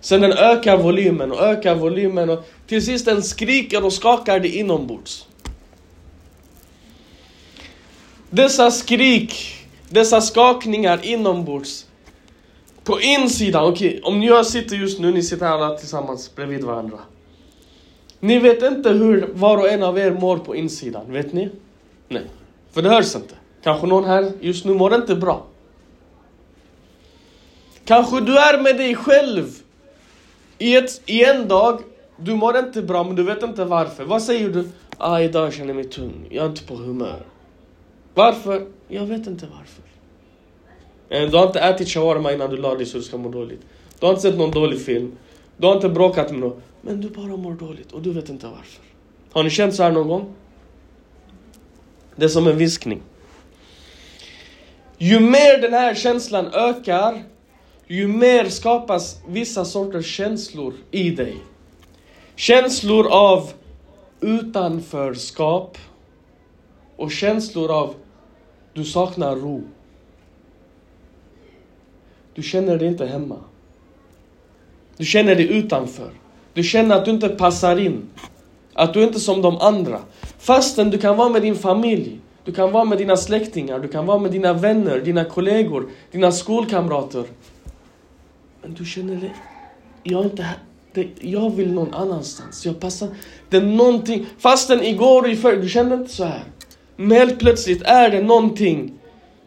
Sen 0.00 0.20
den 0.20 0.32
ökar 0.32 0.76
volymen 0.76 1.32
och 1.32 1.40
ökar 1.40 1.74
volymen 1.74 2.30
och 2.30 2.48
till 2.66 2.84
sist 2.84 3.04
den 3.04 3.22
skriker 3.22 3.84
och 3.84 3.92
skakar 3.92 4.40
dig 4.40 4.56
inombords. 4.56 5.26
Dessa 8.30 8.70
skrik, 8.70 9.54
dessa 9.88 10.20
skakningar 10.20 11.00
inombords. 11.02 11.86
På 12.84 13.00
insidan, 13.00 13.64
okej, 13.64 13.88
okay, 13.88 14.00
om 14.00 14.22
jag 14.22 14.46
sitter 14.46 14.76
just 14.76 15.00
nu, 15.00 15.12
ni 15.12 15.22
sitter 15.22 15.46
alla 15.46 15.78
tillsammans 15.78 16.34
bredvid 16.34 16.64
varandra. 16.64 16.98
Ni 18.20 18.38
vet 18.38 18.62
inte 18.62 18.90
hur 18.90 19.28
var 19.32 19.56
och 19.56 19.68
en 19.68 19.82
av 19.82 19.98
er 19.98 20.10
mår 20.10 20.38
på 20.38 20.56
insidan, 20.56 21.12
vet 21.12 21.32
ni? 21.32 21.50
Nej, 22.08 22.22
för 22.72 22.82
det 22.82 22.88
hörs 22.88 23.16
inte. 23.16 23.34
Kanske 23.62 23.86
någon 23.86 24.04
här 24.04 24.32
just 24.40 24.64
nu 24.64 24.74
mår 24.74 24.94
inte 24.94 25.14
bra. 25.14 25.46
Kanske 27.84 28.20
du 28.20 28.38
är 28.38 28.62
med 28.62 28.76
dig 28.76 28.94
själv 28.94 29.48
i, 30.58 30.76
ett, 30.76 31.02
i 31.06 31.24
en 31.24 31.48
dag, 31.48 31.80
du 32.16 32.34
mår 32.34 32.58
inte 32.58 32.82
bra 32.82 33.04
men 33.04 33.16
du 33.16 33.22
vet 33.22 33.42
inte 33.42 33.64
varför. 33.64 34.04
Vad 34.04 34.22
säger 34.22 34.48
du? 34.48 34.68
Ah, 34.98 35.20
idag 35.20 35.52
känner 35.52 35.68
jag 35.68 35.76
mig 35.76 35.84
tung, 35.84 36.26
jag 36.30 36.44
är 36.44 36.48
inte 36.48 36.64
på 36.64 36.74
humör. 36.74 37.22
Varför? 38.14 38.66
Jag 38.88 39.06
vet 39.06 39.26
inte 39.26 39.46
varför. 39.46 39.82
Du 41.30 41.36
har 41.36 41.46
inte 41.46 41.60
ätit 41.60 41.88
shawarma 41.88 42.32
innan 42.32 42.50
du 42.50 42.56
la 42.56 42.74
dig 42.74 42.86
så 42.86 42.96
du 42.98 43.02
ska 43.02 43.16
må 43.16 43.28
dåligt. 43.28 43.60
Du 43.98 44.06
har 44.06 44.10
inte 44.12 44.22
sett 44.22 44.38
någon 44.38 44.50
dålig 44.50 44.82
film. 44.82 45.12
Du 45.56 45.66
har 45.66 45.74
inte 45.74 45.88
bråkat 45.88 46.30
med 46.30 46.40
någon. 46.40 46.62
Men 46.80 47.00
du 47.00 47.08
bara 47.08 47.36
mår 47.36 47.54
dåligt 47.54 47.92
och 47.92 48.02
du 48.02 48.12
vet 48.12 48.28
inte 48.28 48.46
varför. 48.46 48.82
Har 49.32 49.42
ni 49.42 49.50
känt 49.50 49.74
så 49.74 49.82
här 49.82 49.90
någon 49.92 50.08
gång? 50.08 50.34
Det 52.16 52.24
är 52.24 52.28
som 52.28 52.46
en 52.46 52.56
viskning. 52.56 53.02
Ju 55.02 55.20
mer 55.20 55.60
den 55.60 55.72
här 55.72 55.94
känslan 55.94 56.46
ökar, 56.46 57.22
ju 57.86 58.08
mer 58.08 58.44
skapas 58.48 59.20
vissa 59.28 59.64
sorters 59.64 60.16
känslor 60.16 60.74
i 60.90 61.10
dig. 61.10 61.36
Känslor 62.36 63.12
av 63.12 63.52
utanförskap 64.20 65.78
och 66.96 67.12
känslor 67.12 67.70
av 67.70 67.94
du 68.74 68.84
saknar 68.84 69.36
ro. 69.36 69.62
Du 72.34 72.42
känner 72.42 72.76
dig 72.78 72.88
inte 72.88 73.06
hemma. 73.06 73.38
Du 74.96 75.04
känner 75.04 75.34
dig 75.34 75.52
utanför. 75.52 76.10
Du 76.54 76.62
känner 76.62 76.96
att 76.96 77.04
du 77.04 77.10
inte 77.10 77.28
passar 77.28 77.76
in. 77.76 78.08
Att 78.74 78.94
du 78.94 79.02
inte 79.02 79.18
är 79.18 79.20
som 79.20 79.42
de 79.42 79.56
andra. 79.56 80.00
Fastän 80.38 80.90
du 80.90 80.98
kan 80.98 81.16
vara 81.16 81.28
med 81.28 81.42
din 81.42 81.56
familj, 81.56 82.20
du 82.44 82.52
kan 82.52 82.72
vara 82.72 82.84
med 82.84 82.98
dina 82.98 83.16
släktingar, 83.16 83.78
du 83.78 83.88
kan 83.88 84.06
vara 84.06 84.18
med 84.18 84.32
dina 84.32 84.52
vänner, 84.52 85.00
dina 85.00 85.24
kollegor, 85.24 85.88
dina 86.10 86.32
skolkamrater. 86.32 87.24
Men 88.62 88.74
du 88.74 88.84
känner 88.84 89.16
dig, 89.16 89.34
jag 90.02 90.20
är 90.20 90.24
inte 90.24 90.42
här. 90.42 90.58
Det, 90.92 91.08
jag 91.20 91.50
vill 91.50 91.72
någon 91.72 91.94
annanstans. 91.94 92.66
Jag 92.66 92.80
passar. 92.80 93.08
Det 93.48 93.56
är 93.56 93.62
någonting, 93.62 94.26
fastän 94.38 94.82
igår 94.82 95.22
och 95.22 95.28
i 95.28 95.36
förr, 95.36 95.56
du 95.56 95.68
kände 95.68 95.94
inte 95.94 96.12
så 96.12 96.24
här. 96.24 96.44
Men 96.96 97.10
helt 97.10 97.38
plötsligt 97.38 97.82
är 97.82 98.10
det 98.10 98.22
någonting 98.22 98.98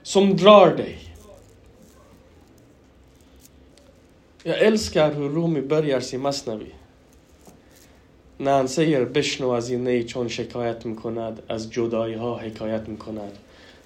som 0.03 0.37
drar 0.37 0.75
dig. 0.75 0.99
Jag 4.43 4.59
älskar 4.59 5.13
hur 5.13 5.29
Rumi 5.29 5.61
börjar 5.61 5.99
sin 5.99 6.21
Masnavi. 6.21 6.73
När 8.37 8.51
han 8.51 8.67
säger 8.67 9.05
Beshno 9.05 9.53
az 9.55 9.71
innej 9.71 10.07
chon 10.07 10.29
shekayat 10.29 10.85
mikonad 10.85 11.41
az 11.47 11.67
jodai 11.71 12.15
ha 12.15 12.37
hekayat. 12.37 12.81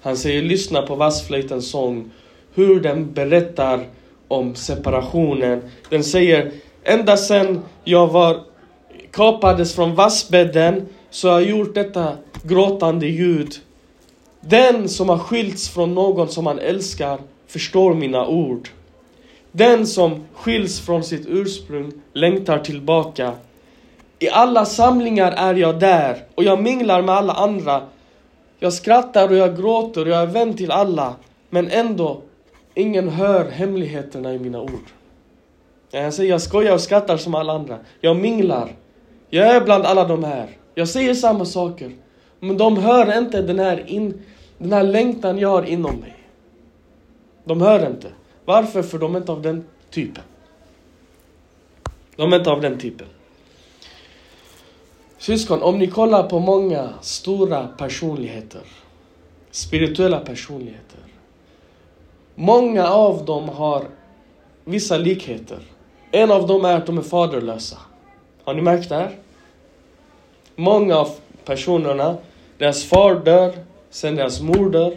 Han 0.00 0.16
säger 0.16 0.42
lyssna 0.42 0.82
på 0.82 0.94
vassflöjtens 0.94 1.70
sång, 1.70 2.10
hur 2.54 2.80
den 2.80 3.12
berättar 3.12 3.86
om 4.28 4.54
separationen. 4.54 5.62
Den 5.90 6.04
säger 6.04 6.52
ända 6.84 7.16
sen 7.16 7.60
jag 7.84 8.06
var 8.06 8.40
kapades 9.10 9.74
från 9.74 9.94
vassbädden 9.94 10.86
så 11.10 11.28
har 11.28 11.40
jag 11.40 11.50
gjort 11.50 11.74
detta 11.74 12.16
gråtande 12.42 13.06
ljud. 13.06 13.54
Den 14.40 14.88
som 14.88 15.08
har 15.08 15.18
skilts 15.18 15.68
från 15.68 15.94
någon 15.94 16.28
som 16.28 16.46
han 16.46 16.58
älskar 16.58 17.18
förstår 17.46 17.94
mina 17.94 18.26
ord. 18.26 18.68
Den 19.52 19.86
som 19.86 20.24
skiljs 20.34 20.80
från 20.80 21.04
sitt 21.04 21.26
ursprung 21.28 21.92
längtar 22.12 22.58
tillbaka. 22.58 23.32
I 24.18 24.28
alla 24.28 24.64
samlingar 24.64 25.32
är 25.32 25.54
jag 25.54 25.80
där 25.80 26.24
och 26.34 26.44
jag 26.44 26.62
minglar 26.62 27.02
med 27.02 27.14
alla 27.14 27.32
andra. 27.32 27.82
Jag 28.58 28.72
skrattar 28.72 29.28
och 29.28 29.36
jag 29.36 29.56
gråter 29.56 30.00
och 30.00 30.08
jag 30.08 30.22
är 30.22 30.26
vän 30.26 30.56
till 30.56 30.70
alla. 30.70 31.14
Men 31.50 31.70
ändå, 31.70 32.22
ingen 32.74 33.08
hör 33.08 33.50
hemligheterna 33.50 34.34
i 34.34 34.38
mina 34.38 34.60
ord. 34.60 34.86
Jag 35.90 36.14
säger 36.14 36.30
jag 36.30 36.42
skojar 36.42 36.74
och 36.74 36.80
skrattar 36.80 37.16
som 37.16 37.34
alla 37.34 37.52
andra. 37.52 37.78
Jag 38.00 38.16
minglar. 38.16 38.72
Jag 39.30 39.46
är 39.46 39.60
bland 39.60 39.84
alla 39.84 40.04
de 40.04 40.24
här. 40.24 40.46
Jag 40.74 40.88
säger 40.88 41.14
samma 41.14 41.44
saker. 41.44 41.90
Men 42.40 42.56
de 42.56 42.76
hör 42.76 43.18
inte 43.18 43.42
den 43.42 43.58
här, 43.58 43.84
in, 43.86 44.22
den 44.58 44.72
här 44.72 44.82
längtan 44.82 45.38
jag 45.38 45.48
har 45.48 45.62
inom 45.62 45.96
mig. 45.96 46.16
De 47.44 47.60
hör 47.60 47.86
inte. 47.86 48.08
Varför? 48.44 48.82
För 48.82 48.98
de 48.98 49.14
är 49.14 49.18
inte 49.18 49.32
av 49.32 49.42
den 49.42 49.64
typen. 49.90 50.24
De 52.16 52.32
är 52.32 52.38
inte 52.38 52.50
av 52.50 52.60
den 52.60 52.78
typen. 52.78 53.06
Syskon, 55.18 55.62
om 55.62 55.78
ni 55.78 55.86
kollar 55.86 56.22
på 56.22 56.38
många 56.38 56.90
stora 57.00 57.68
personligheter, 57.78 58.62
spirituella 59.50 60.20
personligheter. 60.20 61.00
Många 62.34 62.88
av 62.88 63.24
dem 63.24 63.48
har 63.48 63.84
vissa 64.64 64.98
likheter. 64.98 65.58
En 66.10 66.30
av 66.30 66.46
dem 66.46 66.64
är 66.64 66.76
att 66.76 66.86
de 66.86 66.98
är 66.98 67.02
faderlösa. 67.02 67.78
Har 68.44 68.54
ni 68.54 68.62
märkt 68.62 68.88
det 68.88 68.94
här? 68.94 69.18
Många 70.56 70.96
av 70.96 71.10
personerna, 71.44 72.16
deras 72.58 72.84
far 72.84 73.14
dör, 73.14 73.54
sen 73.90 74.16
deras 74.16 74.40
mor 74.40 74.70
dör 74.70 74.96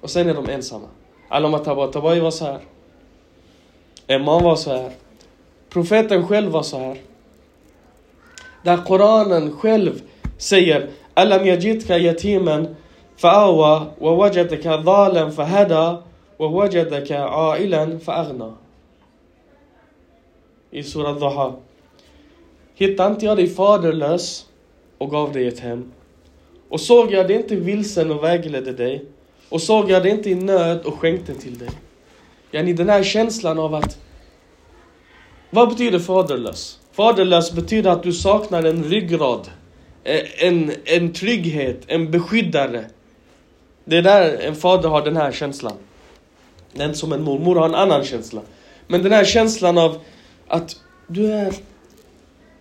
och 0.00 0.10
sen 0.10 0.28
är 0.28 0.34
de 0.34 0.48
ensamma. 0.48 0.88
Alama 1.28 1.58
Tabatabai 1.58 2.20
var 2.20 2.30
så 2.30 2.44
här. 2.44 2.60
Imam 4.06 4.42
var 4.42 4.56
så 4.56 4.70
här. 4.70 4.90
Profeten 5.68 6.28
själv 6.28 6.50
var 6.50 6.62
så 6.62 6.78
här. 6.78 6.98
Där 8.62 8.76
Koranen 8.76 9.52
själv 9.52 10.02
säger 10.38 10.90
Alam 11.14 11.46
yajidka 11.46 11.98
yatiman 11.98 12.76
fa'awa 13.16 13.86
wa 13.98 14.14
wajadaka 14.14 14.76
dhalan 14.76 15.32
fahada 15.32 16.02
wa 16.36 16.48
wajadaka 16.48 17.28
ailan 17.28 18.00
fa'aghna. 18.00 18.52
I 20.70 20.82
Surah 20.82 21.18
Dhaha. 21.18 21.52
Hittade 22.74 23.10
inte 23.14 23.26
jag 23.26 23.36
dig 23.36 23.48
faderlös 23.48 24.46
och 24.98 25.10
gav 25.10 25.32
dig 25.32 25.48
ett 25.48 25.60
hem? 25.60 25.92
Och 26.68 26.80
såg 26.80 27.12
jag 27.12 27.28
dig 27.28 27.36
inte 27.36 27.56
vilsen 27.56 28.10
och 28.10 28.24
vägledde 28.24 28.72
dig? 28.72 29.04
Och 29.48 29.62
såg 29.62 29.90
jag 29.90 30.02
dig 30.02 30.12
inte 30.12 30.30
i 30.30 30.34
nöd 30.34 30.80
och 30.84 30.94
skänkte 30.94 31.34
till 31.34 31.58
dig? 31.58 31.68
Yani 32.50 32.72
den 32.72 32.88
här 32.88 33.02
känslan 33.02 33.58
av 33.58 33.74
att... 33.74 33.98
Vad 35.50 35.68
betyder 35.68 35.98
faderlös? 35.98 36.81
Faderlös 36.92 37.52
betyder 37.52 37.90
att 37.90 38.02
du 38.02 38.12
saknar 38.12 38.62
en 38.62 38.84
ryggrad. 38.84 39.50
Eh, 40.04 40.46
en, 40.46 40.72
en 40.84 41.12
trygghet, 41.12 41.80
en 41.86 42.10
beskyddare. 42.10 42.84
Det 43.84 43.96
är 43.96 44.02
där 44.02 44.38
en 44.40 44.56
fader 44.56 44.88
har 44.88 45.02
den 45.02 45.16
här 45.16 45.32
känslan. 45.32 45.76
Den 46.72 46.94
som 46.94 47.12
en 47.12 47.22
mormor 47.22 47.56
har 47.56 47.64
en 47.64 47.74
annan 47.74 48.04
känsla. 48.04 48.40
Men 48.86 49.02
den 49.02 49.12
här 49.12 49.24
känslan 49.24 49.78
av 49.78 50.00
att 50.48 50.76
du 51.06 51.32
är... 51.32 51.54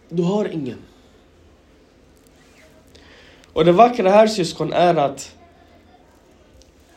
Du 0.09 0.23
har 0.23 0.45
ingen. 0.45 0.77
Och 3.53 3.65
det 3.65 3.71
vackra 3.71 4.09
här 4.09 4.27
syskon 4.27 4.73
är 4.73 4.95
att 4.95 5.35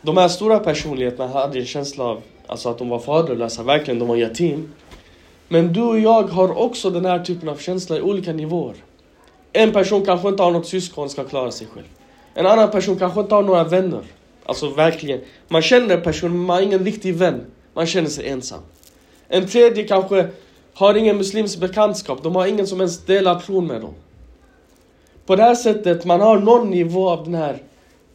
de 0.03 0.17
här 0.17 0.29
stora 0.29 0.59
personligheterna 0.59 1.29
hade 1.29 1.59
en 1.59 1.67
känsla 1.67 2.05
av 2.05 2.23
alltså 2.47 2.69
att 2.69 2.79
de 2.79 2.89
var 2.89 2.99
faderlösa, 2.99 3.63
verkligen, 3.63 3.99
de 3.99 4.09
var 4.09 4.17
yatim. 4.17 4.73
Men 5.49 5.73
du 5.73 5.83
och 5.83 5.99
jag 5.99 6.23
har 6.23 6.59
också 6.59 6.91
den 6.91 7.05
här 7.05 7.19
typen 7.19 7.49
av 7.49 7.57
känsla 7.57 7.97
i 7.97 8.01
olika 8.01 8.33
nivåer. 8.33 8.75
En 9.53 9.73
person 9.73 10.05
kanske 10.05 10.29
inte 10.29 10.43
har 10.43 10.51
något 10.51 10.67
syskon, 10.67 11.11
ska 11.11 11.25
klara 11.25 11.51
sig 11.51 11.67
själv. 11.67 11.87
En 12.35 12.47
annan 12.47 12.71
person 12.71 12.99
kanske 12.99 13.21
inte 13.21 13.35
har 13.35 13.43
några 13.43 13.65
vänner. 13.65 14.03
Alltså 14.47 14.69
verkligen. 14.69 15.21
Man 15.49 15.63
känner 15.63 15.97
personen, 15.97 16.37
men 16.37 16.47
man 16.47 16.57
har 16.57 16.63
ingen 16.63 16.85
riktig 16.85 17.15
vän. 17.15 17.45
Man 17.75 17.87
känner 17.87 18.09
sig 18.09 18.29
ensam. 18.29 18.61
En 19.29 19.47
tredje 19.49 19.85
kanske 19.85 20.29
har 20.75 20.95
ingen 20.95 21.17
muslims 21.17 21.57
bekantskap. 21.57 22.23
De 22.23 22.37
har 22.37 22.47
ingen 22.47 22.67
som 22.67 22.81
ens 22.81 23.05
delar 23.05 23.41
tron 23.41 23.67
med 23.67 23.81
dem. 23.81 23.95
På 25.27 25.37
det 25.37 25.43
här 25.43 25.55
sättet, 25.55 26.05
man 26.05 26.21
har 26.21 26.39
någon 26.39 26.71
nivå 26.71 27.11
av 27.11 27.25
den 27.25 27.35
här 27.35 27.59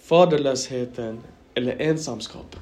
faderlösheten 0.03 1.19
eller 1.53 1.81
ensamskap. 1.81 2.55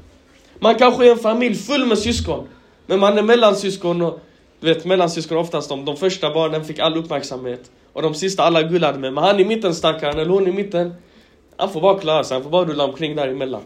Man 0.59 0.75
kanske 0.75 1.07
är 1.07 1.11
en 1.11 1.17
familj 1.17 1.55
full 1.55 1.85
med 1.85 1.97
syskon. 1.97 2.47
Men 2.85 2.99
man 2.99 3.17
är 3.17 3.21
mellansyskon 3.21 4.01
och 4.01 4.19
du 4.59 4.73
vet 4.73 4.85
mellansyskon 4.85 5.37
oftast 5.37 5.69
de, 5.69 5.85
de 5.85 5.97
första 5.97 6.33
barnen 6.33 6.65
fick 6.65 6.79
all 6.79 6.97
uppmärksamhet. 6.97 7.71
Och 7.93 8.01
de 8.01 8.13
sista 8.13 8.43
alla 8.43 8.63
gullade 8.63 8.99
med. 8.99 9.13
Men 9.13 9.23
han 9.23 9.39
i 9.39 9.45
mitten 9.45 9.75
stackaren, 9.75 10.19
eller 10.19 10.31
hon 10.31 10.47
i 10.47 10.51
mitten. 10.51 10.93
Han 11.57 11.73
får 11.73 11.81
bara 11.81 11.99
klara 11.99 12.23
sig, 12.23 12.35
han 12.35 12.43
får 12.43 12.49
bara 12.49 12.65
rulla 12.65 12.83
omkring 12.83 13.15
däremellan. 13.15 13.63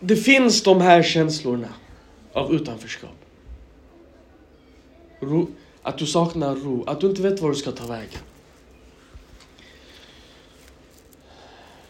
Det 0.00 0.16
finns 0.16 0.62
de 0.62 0.80
här 0.80 1.02
känslorna 1.02 1.68
av 2.32 2.54
utanförskap. 2.54 3.10
Ro, 5.20 5.48
att 5.82 5.98
du 5.98 6.06
saknar 6.06 6.54
ro, 6.54 6.84
att 6.86 7.00
du 7.00 7.06
inte 7.06 7.22
vet 7.22 7.40
var 7.40 7.50
du 7.50 7.56
ska 7.56 7.72
ta 7.72 7.86
vägen. 7.86 8.20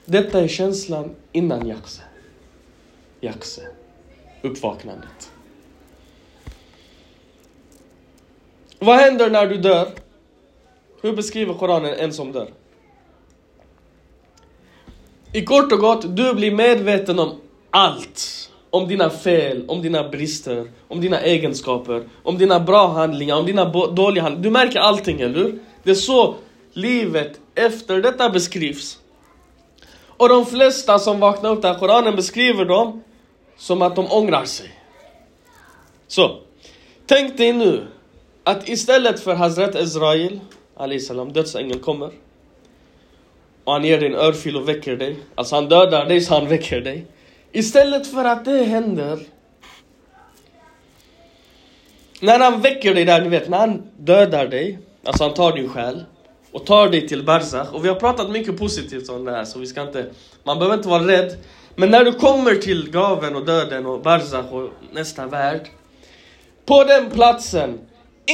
Detta 0.05 0.41
är 0.41 0.49
känslan 0.49 1.15
innan 1.33 1.67
Jakse. 1.67 2.03
Jakse. 3.21 3.63
Uppvaknandet. 4.43 5.30
Vad 8.83 8.97
händer 8.97 9.31
när 9.31 9.47
du 9.47 9.57
dör? 9.57 9.89
Hur 11.03 11.13
beskriver 11.13 11.55
Koranen 11.55 11.95
en 11.95 12.13
som 12.13 12.33
dör? 12.33 12.49
I 15.33 15.45
kort 15.45 15.73
och 15.73 15.79
gott, 15.79 16.17
du 16.17 16.35
blir 16.35 16.55
medveten 16.55 17.19
om 17.19 17.41
allt. 17.71 18.51
Om 18.71 18.89
dina 18.89 19.11
fel, 19.11 19.65
om 19.69 19.83
dina 19.83 20.09
brister, 20.09 20.71
om 20.89 21.01
dina 21.01 21.21
egenskaper, 21.21 22.09
om 22.23 22.39
dina 22.39 22.61
bra 22.61 22.89
handlingar, 22.89 23.37
om 23.37 23.47
dina 23.47 23.65
dåliga 23.65 24.23
handlingar. 24.23 24.43
Du 24.43 24.51
märker 24.51 24.81
allting, 24.81 25.21
eller 25.21 25.35
hur? 25.35 25.59
Det 25.83 25.91
är 25.91 25.95
så 25.95 26.35
livet 26.73 27.41
efter 27.55 28.03
detta 28.03 28.31
beskrivs. 28.31 28.99
Och 30.07 30.29
de 30.29 30.47
flesta 30.47 30.99
som 30.99 31.21
vaknar 31.21 31.51
upp 31.51 31.63
där 31.63 31.75
Koranen 31.75 32.17
beskriver 32.17 32.65
dem 32.65 33.03
som 33.57 33.83
att 33.83 33.97
de 33.97 34.07
ångrar 34.13 34.45
sig. 34.45 34.71
Så, 36.07 36.39
tänk 37.07 37.37
dig 37.37 37.53
nu 37.53 37.87
att 38.45 38.69
istället 38.69 39.21
för 39.21 39.35
Hazrat 39.35 39.75
Israel, 39.75 40.41
salam, 41.01 41.33
dödsängeln 41.33 41.81
kommer 41.81 42.11
och 43.65 43.73
han 43.73 43.85
ger 43.85 44.01
dig 44.01 44.09
en 44.09 44.15
örfil 44.15 44.57
och 44.57 44.69
väcker 44.69 44.97
dig. 44.97 45.17
Alltså 45.35 45.55
han 45.55 45.69
dödar 45.69 46.07
dig 46.07 46.21
så 46.21 46.35
han 46.35 46.49
väcker 46.49 46.81
dig. 46.81 47.07
Istället 47.53 48.07
för 48.07 48.25
att 48.25 48.45
det 48.45 48.63
händer 48.63 49.19
när 52.21 52.39
han 52.39 52.61
väcker 52.61 52.95
dig 52.95 53.05
där, 53.05 53.21
ni 53.21 53.29
vet, 53.29 53.49
när 53.49 53.59
han 53.59 53.83
dödar 53.97 54.47
dig, 54.47 54.79
alltså 55.05 55.25
han 55.25 55.35
tar 55.35 55.53
din 55.53 55.69
själ 55.69 56.05
och 56.53 56.67
tar 56.67 56.89
dig 56.89 57.09
till 57.09 57.25
Barzakh. 57.25 57.75
Och 57.75 57.85
vi 57.85 57.89
har 57.89 57.95
pratat 57.95 58.31
mycket 58.31 58.59
positivt 58.59 59.09
om 59.09 59.25
det 59.25 59.33
här, 59.33 59.45
så 59.45 59.59
vi 59.59 59.67
ska 59.67 59.83
inte... 59.83 60.07
Man 60.45 60.59
behöver 60.59 60.77
inte 60.77 60.89
vara 60.89 61.07
rädd. 61.07 61.37
Men 61.75 61.91
när 61.91 62.05
du 62.05 62.13
kommer 62.13 62.55
till 62.55 62.91
gaven 62.91 63.37
och 63.37 63.47
döden 63.47 63.87
och 63.87 64.03
Barzakh 64.03 64.55
och 64.55 64.71
nästa 64.93 65.27
värld. 65.27 65.69
På 66.67 66.85
den 66.85 67.11
platsen, 67.11 67.79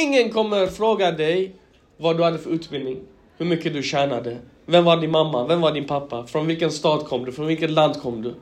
ingen 0.03 0.31
kommer 0.31 0.67
fråga 0.67 1.13
dig 1.13 1.55
vad 1.97 2.17
du 2.17 2.23
hade 2.23 2.39
för 2.39 2.51
utbildning. 2.51 3.01
hur 3.39 3.47
mycket 3.47 3.73
du 3.73 3.83
tjänade, 3.83 4.39
vem 4.67 4.85
var 4.85 4.97
din 4.97 5.11
mamma, 5.11 5.47
vem 5.47 5.61
var 5.61 5.73
din 5.73 5.87
pappa, 5.87 6.27
från 6.27 6.47
vilken 6.47 6.71
stad 6.71 7.07
kom 7.07 7.25
du, 7.25 7.33
från 7.33 7.47
vilket 7.47 7.71
land 7.71 8.03
kom 8.03 8.23
du. 8.23 8.35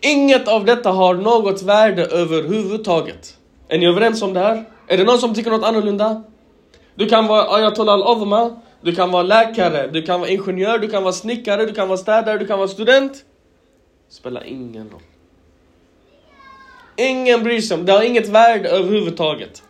Inget 0.00 0.48
av 0.48 0.64
detta 0.64 0.90
har 0.90 1.14
något 1.14 1.62
värde 1.62 2.04
överhuvudtaget. 2.04 3.38
Är 3.68 3.78
ni 3.78 3.86
överens 3.86 4.22
om 4.22 4.34
det 4.34 4.40
här? 4.40 4.64
Är 4.86 4.96
det 4.96 5.04
någon 5.04 5.18
som 5.18 5.34
tycker 5.34 5.50
något 5.50 5.64
annorlunda? 5.64 6.22
Du 6.94 7.06
kan 7.06 7.26
vara 7.26 7.56
ayatollah 7.56 7.94
al-Azma, 7.94 8.60
du 8.80 8.94
kan 8.94 9.10
vara 9.10 9.22
läkare, 9.22 9.86
du 9.86 10.02
kan 10.02 10.20
vara 10.20 10.30
ingenjör, 10.30 10.78
du 10.78 10.88
kan 10.88 11.02
vara 11.02 11.12
snickare, 11.12 11.66
du 11.66 11.74
kan 11.74 11.88
vara 11.88 11.98
städare, 11.98 12.38
du 12.38 12.46
kan 12.46 12.58
vara 12.58 12.68
student. 12.68 13.24
Spelar 14.08 14.44
ingen 14.46 14.90
roll. 14.90 15.02
Ingen 16.96 17.42
bryr 17.42 17.60
sig 17.60 17.74
om 17.76 17.86
det, 17.86 17.92
har 17.92 18.02
inget 18.02 18.28
värde 18.28 18.68
överhuvudtaget. 18.68 19.62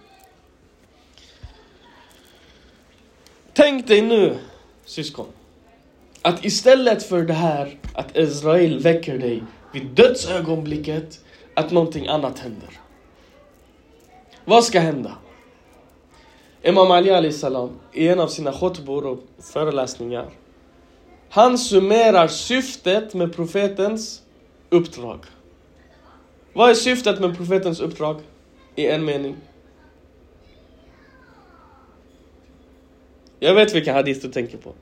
Tänk 3.58 3.86
dig 3.86 4.02
nu, 4.02 4.38
syskon, 4.84 5.26
att 6.22 6.44
istället 6.44 7.02
för 7.02 7.22
det 7.22 7.32
här 7.32 7.78
att 7.94 8.16
Israel 8.16 8.78
väcker 8.78 9.18
dig 9.18 9.42
vid 9.72 9.86
dödsögonblicket, 9.86 11.20
att 11.54 11.70
någonting 11.70 12.06
annat 12.06 12.38
händer. 12.38 12.80
Vad 14.44 14.64
ska 14.64 14.80
hända? 14.80 15.12
Imam 16.62 16.90
Ali 16.90 17.10
Ali 17.10 17.32
salam 17.32 17.70
i 17.92 18.08
en 18.08 18.20
av 18.20 18.28
sina 18.28 18.52
khutbor 18.52 19.06
och 19.06 19.18
föreläsningar. 19.38 20.30
Han 21.28 21.58
summerar 21.58 22.28
syftet 22.28 23.14
med 23.14 23.36
profetens 23.36 24.22
uppdrag. 24.70 25.18
Vad 26.52 26.70
är 26.70 26.74
syftet 26.74 27.20
med 27.20 27.36
profetens 27.36 27.80
uppdrag? 27.80 28.20
I 28.74 28.86
en 28.86 29.04
mening. 29.04 29.36
Jag 33.40 33.54
vet 33.54 33.74
vilken 33.74 33.94
hadith 33.94 34.20
du 34.20 34.28
tänker 34.28 34.58
på. 34.58 34.72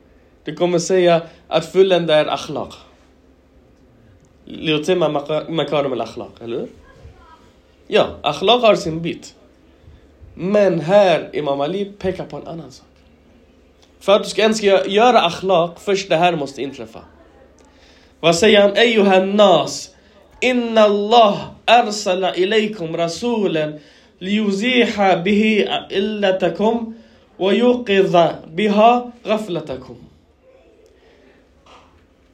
Du 0.44 0.54
kommer 0.54 0.78
säga 0.78 1.22
att 1.48 1.72
fullända 1.72 2.14
är 2.14 2.26
akhlaq. 2.26 2.74
Liutima 4.44 5.08
makarim 5.48 5.92
al-akhlaq, 5.92 6.40
eller 6.40 6.58
hur? 6.58 6.68
Ja, 7.86 8.06
akhlaq 8.22 8.62
har 8.62 8.74
sin 8.74 9.02
bit. 9.02 9.34
Men 10.34 10.80
här, 10.80 11.30
Imam 11.32 11.60
Ali 11.60 11.84
pekar 11.84 12.24
på 12.24 12.36
en 12.36 12.46
annan 12.46 12.72
sak. 12.72 12.86
För 14.00 14.16
att 14.16 14.24
du 14.24 14.30
ska 14.30 14.42
ens 14.42 14.62
göra 14.62 15.20
akhlaq, 15.20 15.80
först 15.80 16.08
det 16.08 16.16
här 16.16 16.36
måste 16.36 16.62
inträffa. 16.62 17.00
Vad 18.20 18.36
säger 18.36 18.60
han? 18.62 18.76
Eyuhan 18.76 19.36
nas, 19.36 19.94
inna 20.40 20.80
Allah 20.80 21.38
arsala 21.64 22.34
ilaykum 22.34 22.96
rasulen 22.96 23.80
liuziha 24.18 25.16
bihi 25.16 25.68
illatakum 25.90 26.95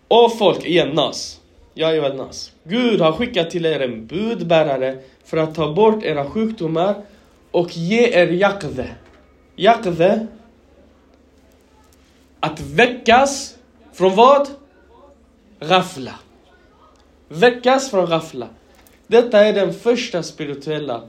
och 0.09 0.39
folk, 0.39 0.65
igen, 0.65 0.89
nas. 0.89 1.41
Jag 1.75 1.97
är 1.97 2.15
nas. 2.15 2.53
Gud 2.65 3.01
har 3.01 3.13
skickat 3.13 3.51
till 3.51 3.67
er 3.67 3.81
en 3.81 4.07
budbärare 4.07 4.99
för 5.25 5.37
att 5.37 5.55
ta 5.55 5.73
bort 5.73 6.03
era 6.03 6.31
sjukdomar 6.31 7.03
och 7.51 7.77
ge 7.77 8.09
er 8.09 8.27
jakve. 8.27 8.95
Jakve. 9.57 10.27
Att 12.41 12.61
väckas 12.61 13.57
från 13.93 14.15
vad? 14.17 14.49
Rafla. 15.61 16.15
Väckas 17.29 17.91
från 17.91 18.07
rafla. 18.07 18.49
Detta 19.07 19.41
är 19.41 19.53
den 19.53 19.75
första 19.75 20.23
spirituella 20.23 21.03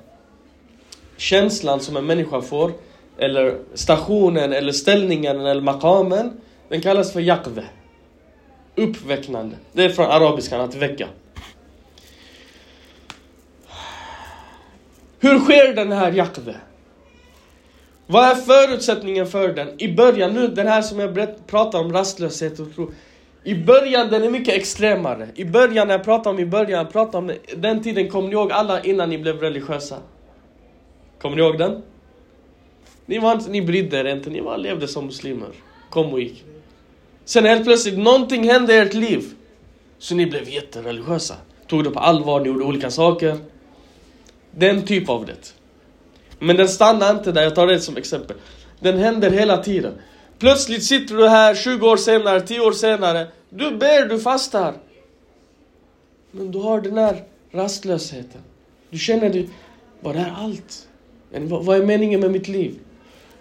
känslan 1.17 1.79
som 1.79 1.97
en 1.97 2.05
människa 2.05 2.41
får. 2.41 2.71
Eller 3.17 3.57
stationen, 3.73 4.53
eller 4.53 4.71
ställningen, 4.71 5.45
eller 5.45 5.61
makamen. 5.61 6.41
Den 6.69 6.81
kallas 6.81 7.13
för 7.13 7.19
jakve. 7.19 7.63
Uppväcknande. 8.75 9.55
Det 9.73 9.83
är 9.83 9.89
från 9.89 10.05
arabiskan, 10.05 10.61
att 10.61 10.75
väcka. 10.75 11.07
Hur 15.19 15.39
sker 15.39 15.75
den 15.75 15.91
här 15.91 16.11
jakve? 16.11 16.55
Vad 18.07 18.25
är 18.25 18.35
förutsättningen 18.35 19.27
för 19.27 19.49
den? 19.49 19.81
I 19.81 19.93
början, 19.93 20.33
nu 20.33 20.47
den 20.47 20.67
här 20.67 20.81
som 20.81 20.99
jag 20.99 21.27
pratar 21.47 21.79
om, 21.79 21.93
rastlöshet 21.93 22.59
och 22.59 22.75
tro. 22.75 22.91
I 23.43 23.55
början 23.55 24.09
den 24.09 24.23
är 24.23 24.29
mycket 24.29 24.53
extremare. 24.53 25.27
I 25.35 25.45
början, 25.45 25.87
när 25.87 25.93
jag 25.93 26.03
pratar 26.03 26.31
om 26.31 26.39
i 26.39 26.45
början, 26.45 26.79
jag 26.79 26.91
pratar 26.91 27.19
om 27.19 27.31
den 27.55 27.83
tiden, 27.83 28.09
kommer 28.09 28.27
ni 28.27 28.33
ihåg 28.33 28.51
alla 28.51 28.81
innan 28.81 29.09
ni 29.09 29.17
blev 29.17 29.39
religiösa? 29.39 29.97
Kommer 31.21 31.35
ni 31.35 31.41
ihåg 31.41 31.57
den? 31.57 31.81
Ni, 33.05 33.19
var 33.19 33.49
ni 33.49 33.61
brydde 33.61 33.99
er 33.99 34.05
inte, 34.05 34.29
ni 34.29 34.41
bara 34.41 34.57
levde 34.57 34.87
som 34.87 35.05
muslimer. 35.05 35.49
Kom 35.89 36.13
och 36.13 36.19
gick. 36.19 36.43
Sen 37.25 37.45
helt 37.45 37.63
plötsligt, 37.63 37.97
någonting 37.97 38.43
hände 38.43 38.73
i 38.73 38.77
ert 38.77 38.93
liv. 38.93 39.23
Så 39.97 40.15
ni 40.15 40.25
blev 40.25 40.49
jättereligiösa. 40.49 41.35
Tog 41.67 41.83
det 41.83 41.91
på 41.91 41.99
allvar, 41.99 42.39
ni 42.39 42.47
gjorde 42.47 42.63
olika 42.63 42.91
saker. 42.91 43.37
Den 44.51 44.85
typ 44.85 45.09
av 45.09 45.25
det. 45.25 45.53
Men 46.39 46.57
den 46.57 46.69
stannar 46.69 47.11
inte 47.11 47.31
där, 47.31 47.43
jag 47.43 47.55
tar 47.55 47.67
det 47.67 47.79
som 47.79 47.97
exempel. 47.97 48.37
Den 48.79 48.97
händer 48.97 49.31
hela 49.31 49.57
tiden. 49.57 49.93
Plötsligt 50.39 50.83
sitter 50.83 51.15
du 51.15 51.27
här 51.27 51.55
20 51.55 51.87
år 51.87 51.97
senare, 51.97 52.41
10 52.41 52.59
år 52.59 52.71
senare. 52.71 53.27
Du 53.49 53.71
ber, 53.71 54.09
du 54.09 54.19
fastar. 54.19 54.73
Men 56.31 56.51
du 56.51 56.59
har 56.59 56.81
den 56.81 56.97
här 56.97 57.23
rastlösheten. 57.51 58.41
Du 58.89 58.97
känner 58.97 59.29
dig, 59.29 59.49
var 59.99 60.13
det 60.13 60.19
här 60.19 60.35
allt? 60.37 60.87
Vad 61.49 61.77
är 61.77 61.85
meningen 61.85 62.19
med 62.19 62.31
mitt 62.31 62.47
liv? 62.47 62.79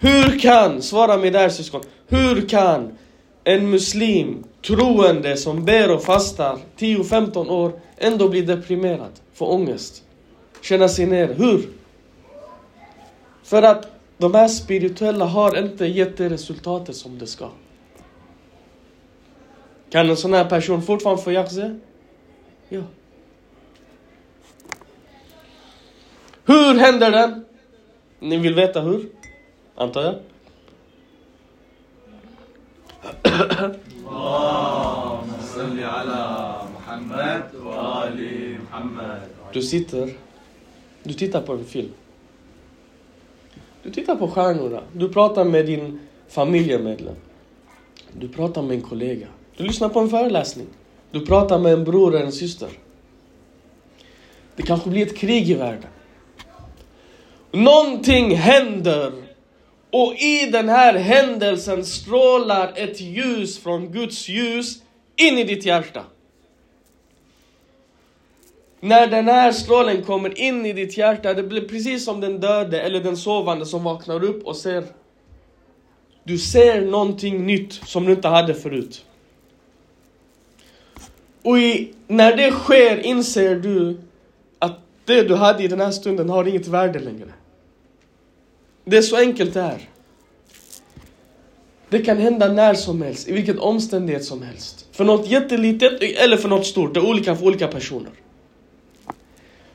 Hur 0.02 0.38
kan, 0.38 0.82
svara 0.82 1.16
mig 1.16 1.30
där 1.30 1.48
syskon, 1.48 1.82
hur 2.08 2.48
kan 2.48 2.98
en 3.44 3.70
muslim, 3.70 4.44
troende 4.66 5.36
som 5.36 5.64
ber 5.64 5.94
och 5.94 6.02
fastar 6.02 6.58
10-15 6.78 7.48
år 7.50 7.80
ändå 7.96 8.28
bli 8.28 8.42
deprimerad, 8.42 9.10
få 9.34 9.46
ångest? 9.46 10.02
känna 10.62 10.88
sig 10.88 11.06
ner. 11.06 11.34
Hur? 11.34 11.68
För 13.42 13.62
att 13.62 13.86
de 14.18 14.34
här 14.34 14.48
spirituella 14.48 15.24
har 15.24 15.58
inte 15.58 15.86
gett 15.86 16.16
det 16.16 16.28
resultatet 16.28 16.96
som 16.96 17.18
det 17.18 17.26
ska. 17.26 17.48
Kan 19.90 20.10
en 20.10 20.16
sån 20.16 20.32
här 20.32 20.44
person 20.44 20.82
fortfarande 20.82 21.22
få 21.22 21.32
jakze? 21.32 21.78
Ja. 22.68 22.82
Hur 26.44 26.74
händer 26.74 27.10
den? 27.10 27.44
Ni 28.18 28.36
vill 28.36 28.54
veta 28.54 28.80
hur? 28.80 29.08
Antar 29.74 30.02
jag? 30.02 30.14
Du 39.52 39.62
sitter 39.62 40.12
du 41.02 41.14
tittar 41.14 41.40
på 41.40 41.52
en 41.52 41.64
film. 41.64 41.90
Du 43.82 43.90
tittar 43.90 44.16
på 44.16 44.28
stjärnorna. 44.28 44.82
Du 44.92 45.08
pratar 45.08 45.44
med 45.44 45.66
din 45.66 46.00
familjemedlem. 46.28 47.14
Du 48.12 48.28
pratar 48.28 48.62
med 48.62 48.76
en 48.76 48.82
kollega. 48.82 49.26
Du 49.56 49.64
lyssnar 49.64 49.88
på 49.88 50.00
en 50.00 50.08
föreläsning. 50.08 50.66
Du 51.10 51.26
pratar 51.26 51.58
med 51.58 51.72
en 51.72 51.84
bror 51.84 52.14
eller 52.14 52.26
en 52.26 52.32
syster. 52.32 52.68
Det 54.56 54.62
kanske 54.62 54.90
blir 54.90 55.06
ett 55.06 55.16
krig 55.16 55.50
i 55.50 55.54
världen. 55.54 55.90
Någonting 57.50 58.36
händer 58.36 59.12
och 59.92 60.14
i 60.14 60.50
den 60.52 60.68
här 60.68 60.94
händelsen 60.94 61.84
strålar 61.84 62.72
ett 62.76 63.00
ljus 63.00 63.58
från 63.58 63.92
Guds 63.92 64.28
ljus 64.28 64.82
in 65.16 65.38
i 65.38 65.44
ditt 65.44 65.64
hjärta. 65.66 66.04
När 68.80 69.06
den 69.06 69.28
här 69.28 69.52
strålen 69.52 70.02
kommer 70.02 70.38
in 70.38 70.66
i 70.66 70.72
ditt 70.72 70.96
hjärta, 70.96 71.34
det 71.34 71.42
blir 71.42 71.68
precis 71.68 72.04
som 72.04 72.20
den 72.20 72.40
döde 72.40 72.80
eller 72.80 73.00
den 73.00 73.16
sovande 73.16 73.66
som 73.66 73.84
vaknar 73.84 74.24
upp 74.24 74.46
och 74.46 74.56
ser 74.56 74.84
Du 76.24 76.38
ser 76.38 76.80
någonting 76.80 77.46
nytt 77.46 77.72
som 77.72 78.06
du 78.06 78.12
inte 78.12 78.28
hade 78.28 78.54
förut. 78.54 79.04
Och 81.42 81.58
i, 81.58 81.92
när 82.06 82.36
det 82.36 82.50
sker 82.50 82.98
inser 82.98 83.56
du 83.56 84.00
att 84.58 84.78
det 85.04 85.22
du 85.22 85.34
hade 85.34 85.62
i 85.62 85.68
den 85.68 85.80
här 85.80 85.90
stunden 85.90 86.30
har 86.30 86.48
inget 86.48 86.66
värde 86.66 86.98
längre. 86.98 87.32
Det 88.84 88.96
är 88.96 89.02
så 89.02 89.16
enkelt 89.16 89.54
det 89.54 89.60
är. 89.60 89.88
Det 91.88 91.98
kan 91.98 92.18
hända 92.18 92.52
när 92.52 92.74
som 92.74 93.02
helst, 93.02 93.28
i 93.28 93.32
vilken 93.32 93.58
omständighet 93.58 94.24
som 94.24 94.42
helst. 94.42 94.86
För 94.92 95.04
något 95.04 95.26
jättelitet 95.26 96.02
eller 96.02 96.36
för 96.36 96.48
något 96.48 96.66
stort, 96.66 96.94
det 96.94 97.00
är 97.00 97.06
olika 97.06 97.36
för 97.36 97.46
olika 97.46 97.68
personer. 97.68 98.12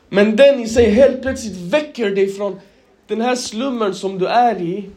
Men 0.09 0.35
den 0.35 0.59
i 0.59 0.67
sig 0.69 0.89
helt 0.89 1.21
plötsligt 1.21 1.57
väcker 1.57 2.09
dig 2.09 2.27
från 2.27 2.59
den 3.07 3.21
här 3.21 3.35
slummen 3.35 3.95
som 3.95 4.19
du 4.19 4.27
är 4.27 4.61
i. 4.61 4.89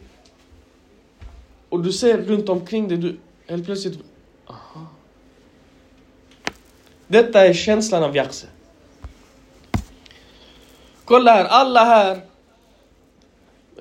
Och 1.69 1.83
du 1.83 1.91
ser 1.91 2.17
runt 2.17 2.49
omkring 2.49 2.87
dig, 2.87 2.97
du 2.97 3.17
helt 3.47 3.65
plötsligt... 3.65 3.99
Aha. 4.47 4.85
Detta 7.07 7.47
är 7.47 7.53
känslan 7.53 8.03
av 8.03 8.15
jakse. 8.15 8.47
Kolla 11.05 11.31
här, 11.31 11.45
alla 11.45 11.85
här, 11.85 12.21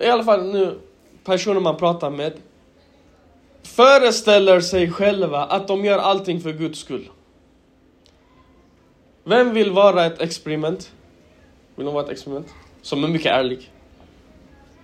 i 0.01 0.07
alla 0.07 0.25
fall 0.25 0.53
nu 0.53 0.79
personer 1.25 1.61
man 1.61 1.77
pratar 1.77 2.11
med, 2.11 2.33
föreställer 3.63 4.61
sig 4.61 4.91
själva 4.91 5.45
att 5.45 5.69
de 5.69 5.85
gör 5.85 5.99
allting 5.99 6.41
för 6.41 6.53
Guds 6.53 6.79
skull. 6.79 7.11
Vem 9.25 9.55
vill 9.55 9.71
vara 9.71 10.07
ett 10.07 10.21
experiment? 10.21 10.93
Vill 11.77 11.85
någon 11.85 11.95
vara 11.95 12.05
ett 12.05 12.11
experiment? 12.11 12.47
Som 12.83 13.05
är 13.05 13.09
mycket 13.09 13.33
ärlig. 13.33 13.73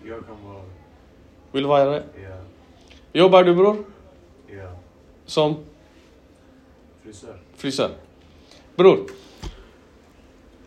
Jag 0.05 0.26
kan 0.26 0.44
vara... 0.44 0.62
Vill 1.52 1.62
du 1.62 1.68
vara 1.68 1.85
det? 1.85 2.05
Ja. 2.22 2.37
Jobbar 3.12 3.44
du 3.44 3.55
bror? 3.55 3.85
Ja. 4.46 4.70
Som 5.26 5.57
Frisör. 7.02 7.38
frisör? 7.57 7.90
Bror. 8.76 9.07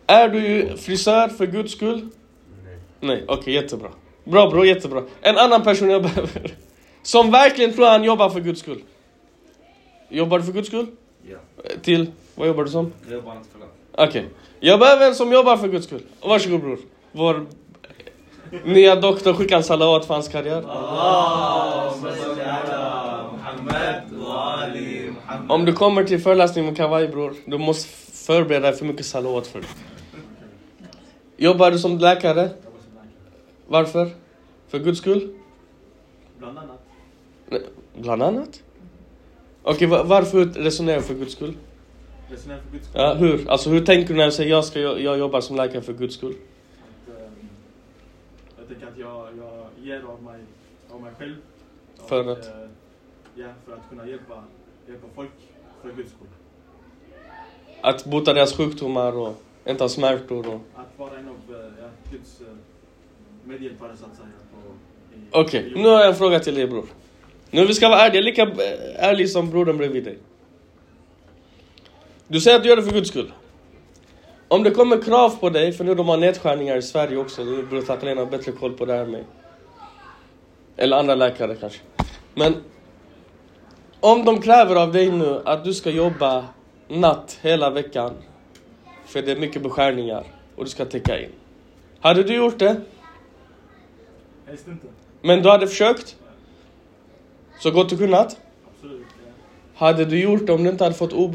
Är 0.06 0.28
du 0.28 0.76
frisör 0.76 1.28
för 1.28 1.46
Guds 1.46 1.72
skull? 1.72 2.08
Nej. 2.64 2.78
Nej, 3.00 3.24
okej 3.28 3.54
jättebra. 3.54 3.90
Bra 4.30 4.50
bror, 4.50 4.66
jättebra. 4.66 5.02
En 5.20 5.38
annan 5.38 5.62
person 5.62 5.90
jag 5.90 6.02
behöver. 6.08 6.54
Som 7.02 7.30
verkligen 7.30 7.72
tror 7.72 7.86
han 7.86 8.04
jobbar 8.04 8.30
för 8.30 8.40
Guds 8.40 8.60
skull. 8.60 8.82
Jobbar 10.08 10.38
du 10.38 10.44
för 10.44 10.52
Guds 10.52 10.68
skull? 10.68 10.86
Ja. 11.30 11.36
Till? 11.82 12.10
Vad 12.34 12.48
jobbar 12.48 12.64
du 12.64 12.70
som? 12.70 12.92
Jag 13.04 13.14
jobbar 13.14 13.36
inte 13.36 13.48
för 13.50 13.58
det. 13.58 13.66
Okej. 13.92 14.08
Okay. 14.08 14.24
Jag 14.60 14.80
behöver 14.80 15.06
en 15.06 15.14
som 15.14 15.32
jobbar 15.32 15.56
för 15.56 15.68
Guds 15.68 15.86
skull. 15.86 16.02
Varsågod 16.20 16.60
bror. 16.60 16.78
Vår 17.12 17.46
nya 18.64 18.96
doktor 18.96 19.32
skickar 19.32 19.56
en 19.56 19.64
salawat 19.64 20.06
för 20.06 20.14
hans 20.14 20.28
karriär. 20.28 20.64
Om 25.48 25.64
du 25.64 25.72
kommer 25.72 26.04
till 26.04 26.20
föreläsning 26.20 26.64
med 26.64 26.76
kavaj 26.76 27.08
bror, 27.08 27.34
du 27.46 27.58
måste 27.58 27.88
förbereda 28.12 28.70
dig 28.70 28.78
för 28.78 28.84
mycket 28.84 29.06
salawat 29.06 29.46
för 29.46 29.60
det. 29.60 29.66
Jobbar 31.36 31.70
du 31.70 31.78
som 31.78 31.98
läkare? 31.98 32.48
Varför? 33.70 34.10
För 34.68 34.78
Guds 34.78 34.98
skull? 34.98 35.34
Bland 36.38 36.58
annat. 36.58 36.78
Nej, 37.48 37.62
Bland 37.98 38.22
annat? 38.22 38.62
Okej, 39.62 39.88
va- 39.88 40.02
varför 40.02 40.44
resonerar 40.44 40.96
du 40.96 41.02
för 41.02 41.14
Guds 41.14 41.32
skull? 41.32 41.54
Resonerar 42.30 42.60
för 42.60 42.70
Guds 42.72 42.86
skull. 42.88 43.00
Ja, 43.00 43.14
hur? 43.14 43.50
Alltså 43.50 43.70
hur 43.70 43.84
tänker 43.86 44.08
du 44.08 44.18
när 44.18 44.26
du 44.26 44.32
säger 44.32 44.50
jag, 44.50 44.64
ska, 44.64 44.80
jag, 44.80 45.00
jag 45.00 45.18
jobbar 45.18 45.40
som 45.40 45.56
läkare 45.56 45.82
för 45.82 45.92
Guds 45.92 46.14
skull? 46.14 46.34
Att, 46.34 47.16
eh, 47.18 47.24
jag 48.58 48.68
tänker 48.68 48.86
att 48.86 48.98
jag, 48.98 49.28
jag 49.38 49.66
ger 49.86 50.02
av 50.02 50.22
mig, 50.22 50.40
av 50.90 51.00
mig 51.02 51.12
själv. 51.18 51.36
För 52.06 52.20
att, 52.32 52.38
att? 52.38 52.46
eh, 52.46 52.52
Ja, 53.34 53.46
för 53.66 53.72
att 53.72 53.88
kunna 53.90 54.06
hjälpa, 54.08 54.44
hjälpa 54.88 55.06
folk 55.14 55.30
för 55.82 55.92
Guds 55.92 56.10
skull. 56.10 56.28
Att 57.82 58.04
bota 58.04 58.34
deras 58.34 58.56
sjukdomar 58.56 59.12
och 59.16 59.34
inte 59.66 59.84
ha 59.84 59.88
smärtor 59.88 60.48
och... 60.54 60.60
Att 60.74 60.98
vara 60.98 61.18
en 61.18 61.28
av 61.28 61.54
eh, 61.54 61.60
ja, 61.80 61.88
Guds 62.12 62.40
eh, 62.40 62.46
medhjälpare 63.50 63.96
så 63.96 64.04
att 64.04 64.16
säga. 64.16 64.28
Okej, 65.30 65.72
i- 65.76 65.82
nu 65.82 65.88
har 65.88 65.98
jag 66.00 66.08
en 66.08 66.14
fråga 66.14 66.40
till 66.40 66.54
dig 66.54 66.66
bror. 66.66 66.86
Nu 67.50 67.66
vi 67.66 67.74
ska 67.74 67.88
vara 67.88 68.00
ärliga, 68.00 68.22
lika 68.22 68.42
eh, 68.42 69.08
ärlig 69.08 69.30
som 69.30 69.50
brodern 69.50 69.76
bredvid 69.78 70.04
dig. 70.04 70.18
Du 72.28 72.40
säger 72.40 72.56
att 72.56 72.62
du 72.62 72.68
gör 72.68 72.76
det 72.76 72.82
för 72.82 72.92
Guds 72.92 73.08
skull. 73.08 73.32
Om 74.48 74.62
det 74.62 74.70
kommer 74.70 75.02
krav 75.02 75.30
på 75.40 75.50
dig, 75.50 75.72
för 75.72 75.84
nu 75.84 75.94
de 75.94 76.08
har 76.08 76.16
nedskärningar 76.16 76.76
i 76.76 76.82
Sverige 76.82 77.16
också, 77.16 77.44
nu 77.44 77.62
borde 77.62 77.82
Taklena 77.82 78.20
ha 78.20 78.30
bättre 78.30 78.52
koll 78.52 78.72
på 78.72 78.84
det 78.84 78.92
här 78.92 79.06
med. 79.06 79.24
Eller 80.76 80.96
andra 80.96 81.14
läkare 81.14 81.56
kanske. 81.56 81.80
Men 82.34 82.54
om 84.00 84.24
de 84.24 84.40
kräver 84.42 84.76
av 84.76 84.92
dig 84.92 85.10
nu 85.10 85.40
att 85.44 85.64
du 85.64 85.74
ska 85.74 85.90
jobba 85.90 86.44
natt 86.88 87.38
hela 87.42 87.70
veckan, 87.70 88.12
för 89.06 89.22
det 89.22 89.32
är 89.32 89.36
mycket 89.36 89.62
beskärningar 89.62 90.24
och 90.56 90.64
du 90.64 90.70
ska 90.70 90.84
täcka 90.84 91.20
in. 91.22 91.30
Hade 92.00 92.22
du 92.22 92.34
gjort 92.34 92.58
det? 92.58 92.76
Visste 94.50 94.70
inte. 94.70 94.86
Men 95.22 95.42
du 95.42 95.48
hade 95.50 95.66
försökt? 95.66 96.16
Så 97.58 97.70
gott 97.70 97.88
du 97.88 97.96
kunnat? 97.96 98.40
Absolut. 98.74 99.06
Ja. 99.26 99.32
Hade 99.86 100.04
du 100.04 100.20
gjort 100.20 100.46
det 100.46 100.52
om 100.52 100.64
du 100.64 100.70
inte 100.70 100.84
hade 100.84 100.96
fått 100.96 101.12
OB? 101.12 101.34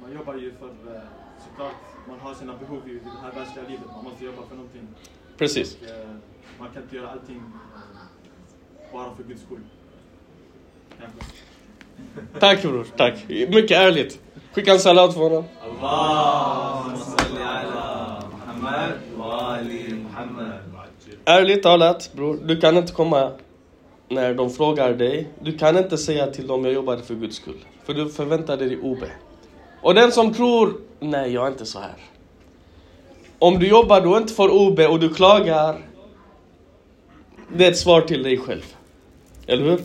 Man 0.00 0.12
jobbar 0.12 0.34
ju 0.34 0.52
för, 0.52 0.66
eh, 0.66 1.00
såklart, 1.48 1.72
man 2.08 2.18
har 2.20 2.34
sina 2.34 2.52
behov 2.56 2.88
i 2.88 2.92
det 2.92 3.10
här 3.22 3.32
världsliga 3.32 3.68
livet. 3.68 3.84
Man 3.94 4.04
måste 4.04 4.24
jobba 4.24 4.42
för 4.48 4.56
någonting. 4.56 4.88
Precis. 5.38 5.76
Och, 5.82 5.88
eh, 5.88 6.06
man 6.58 6.68
kan 6.74 6.82
inte 6.82 6.96
göra 6.96 7.08
allting 7.10 7.36
eh, 7.36 7.42
bara 8.92 9.14
för 9.14 9.22
guds 9.22 9.42
skull. 9.42 9.60
Tack 12.40 12.62
bror, 12.62 12.86
tack. 12.96 13.28
Mycket 13.28 13.70
ärligt. 13.70 14.20
Skicka 14.52 14.72
en 14.72 14.78
salat 14.78 15.14
för 15.14 15.20
honom. 15.20 15.44
Allah, 15.80 16.94
Ärligt 21.24 21.62
talat 21.62 22.10
bror, 22.12 22.38
du 22.44 22.60
kan 22.60 22.76
inte 22.76 22.92
komma 22.92 23.32
när 24.08 24.34
de 24.34 24.50
frågar 24.50 24.94
dig. 24.94 25.28
Du 25.40 25.58
kan 25.58 25.78
inte 25.78 25.98
säga 25.98 26.26
till 26.26 26.46
dem 26.46 26.64
jag 26.64 26.74
jobbade 26.74 27.02
för 27.02 27.14
Guds 27.14 27.36
skull. 27.36 27.64
För 27.84 27.94
du 27.94 28.08
förväntar 28.08 28.56
dig 28.56 28.78
OB. 28.82 29.04
Och 29.82 29.94
den 29.94 30.12
som 30.12 30.34
tror, 30.34 30.80
nej 31.00 31.32
jag 31.32 31.46
är 31.46 31.50
inte 31.50 31.66
så 31.66 31.78
här. 31.78 31.94
Om 33.38 33.58
du 33.58 33.68
jobbar 33.68 34.00
då 34.00 34.16
inte 34.16 34.32
får 34.32 34.48
OB 34.48 34.80
och 34.80 35.00
du 35.00 35.14
klagar. 35.14 35.78
Det 37.56 37.66
är 37.66 37.70
ett 37.70 37.78
svar 37.78 38.00
till 38.00 38.22
dig 38.22 38.38
själv. 38.38 38.74
Eller 39.46 39.64
hur? 39.64 39.80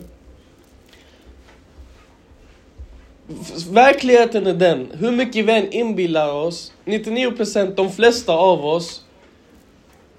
Verkligheten 3.70 4.46
är 4.46 4.54
den, 4.54 4.92
hur 4.98 5.10
mycket 5.10 5.44
vi 5.44 5.52
än 5.52 5.72
inbillar 5.72 6.32
oss, 6.32 6.72
99% 6.84 7.74
de 7.74 7.90
flesta 7.92 8.32
av 8.32 8.66
oss 8.66 9.04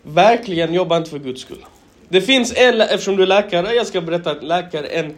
verkligen 0.03 0.73
jobbar 0.73 0.97
inte 0.97 1.09
för 1.09 1.19
Guds 1.19 1.41
skull. 1.41 1.65
Det 2.09 2.21
finns 2.21 2.53
en, 2.57 2.81
eftersom 2.81 3.15
du 3.15 3.23
är 3.23 3.27
läkare, 3.27 3.73
jag 3.73 3.87
ska 3.87 4.01
berätta 4.01 4.31
att 4.31 4.43
läkare, 4.43 4.87
en 4.87 5.17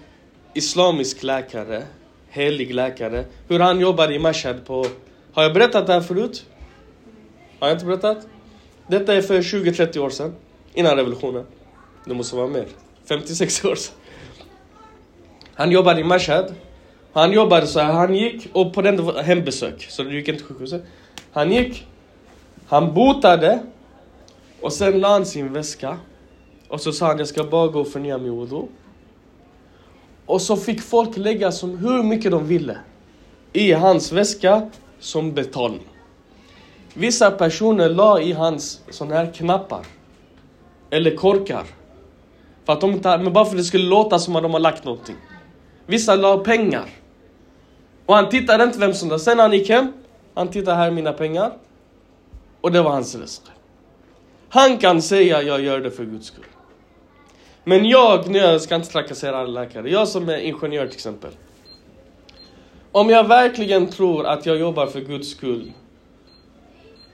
islamisk 0.53 1.23
läkare, 1.23 1.83
helig 2.29 2.73
läkare, 2.73 3.25
hur 3.47 3.59
han 3.59 3.79
jobbade 3.79 4.13
i 4.15 4.19
Mashhad 4.19 4.65
på... 4.65 4.85
Har 5.33 5.43
jag 5.43 5.53
berättat 5.53 5.87
det 5.87 5.93
här 5.93 6.01
förut? 6.01 6.45
Har 7.59 7.67
jag 7.67 7.75
inte 7.75 7.85
berättat? 7.85 8.27
Detta 8.87 9.13
är 9.13 9.21
för 9.21 9.41
20-30 9.41 9.97
år 9.97 10.09
sedan, 10.09 10.35
innan 10.73 10.95
revolutionen. 10.97 11.45
Det 12.05 12.13
måste 12.13 12.35
vara 12.35 12.47
mer. 12.47 12.65
56 13.05 13.65
år 13.65 13.75
sedan. 13.75 13.95
Han 15.53 15.71
jobbade 15.71 16.01
i 16.01 16.03
Mashhad. 16.03 16.53
Han 17.13 17.31
jobbade 17.31 17.67
så 17.67 17.79
här, 17.79 17.93
han 17.93 18.15
gick 18.15 18.47
och 18.53 18.73
på 18.73 18.81
den 18.81 19.15
hembesök, 19.15 19.85
så 19.89 20.03
du 20.03 20.15
gick 20.15 20.27
inte 20.27 20.39
till 20.39 20.47
sjukhuset. 20.47 20.83
Han 21.31 21.51
gick, 21.51 21.87
han 22.67 22.93
botade 22.93 23.59
och 24.61 24.73
sen 24.73 24.99
la 24.99 25.09
han 25.09 25.25
sin 25.25 25.53
väska 25.53 25.97
och 26.67 26.81
så 26.81 26.91
sa 26.91 27.07
han 27.07 27.17
jag 27.17 27.27
ska 27.27 27.43
bara 27.43 27.67
gå 27.67 27.79
och 27.79 27.87
förnya 27.87 28.17
min 28.17 28.39
wudu. 28.39 28.61
Och 30.25 30.41
så 30.41 30.55
fick 30.55 30.81
folk 30.81 31.17
lägga 31.17 31.51
som 31.51 31.77
hur 31.77 32.03
mycket 32.03 32.31
de 32.31 32.47
ville 32.47 32.77
i 33.53 33.71
hans 33.71 34.11
väska 34.11 34.69
som 34.99 35.33
betalning. 35.33 35.87
Vissa 36.93 37.31
personer 37.31 37.89
la 37.89 38.21
i 38.21 38.31
hans 38.31 38.81
sådana 38.89 39.15
här 39.15 39.33
knappar 39.33 39.85
eller 40.89 41.15
korkar. 41.15 41.63
För 42.65 42.73
att 42.73 42.81
de 42.81 42.91
inte, 42.91 43.17
men 43.17 43.33
bara 43.33 43.45
för 43.45 43.51
att 43.51 43.57
det 43.57 43.63
skulle 43.63 43.89
låta 43.89 44.19
som 44.19 44.35
att 44.35 44.43
de 44.43 44.53
har 44.53 44.59
lagt 44.59 44.83
någonting. 44.83 45.15
Vissa 45.85 46.15
la 46.15 46.37
pengar. 46.37 46.85
Och 48.05 48.15
han 48.15 48.29
tittade 48.29 48.63
inte 48.63 48.79
vem 48.79 48.93
som 48.93 49.09
la. 49.09 49.19
Sen 49.19 49.37
när 49.37 49.43
han 49.43 49.53
gick 49.53 49.69
hem, 49.69 49.93
han 50.33 50.47
tittade 50.47 50.77
här 50.77 50.91
mina 50.91 51.13
pengar. 51.13 51.51
Och 52.61 52.71
det 52.71 52.81
var 52.81 52.91
hans 52.91 53.15
röst. 53.15 53.51
Han 54.49 54.77
kan 54.77 55.01
säga 55.01 55.41
jag 55.41 55.61
gör 55.61 55.79
det 55.79 55.91
för 55.91 56.05
Guds 56.05 56.27
skull. 56.27 56.45
Men 57.63 57.85
jag, 57.85 58.29
nu 58.29 58.37
jag 58.37 58.61
ska 58.61 58.75
inte 58.75 58.89
trakassera 58.89 59.37
alla 59.37 59.61
läkare, 59.61 59.89
jag 59.89 60.07
som 60.07 60.29
är 60.29 60.37
ingenjör 60.37 60.87
till 60.87 60.95
exempel. 60.95 61.31
Om 62.91 63.09
jag 63.09 63.27
verkligen 63.27 63.87
tror 63.87 64.25
att 64.25 64.45
jag 64.45 64.57
jobbar 64.57 64.87
för 64.87 64.99
Guds 64.99 65.29
skull. 65.29 65.71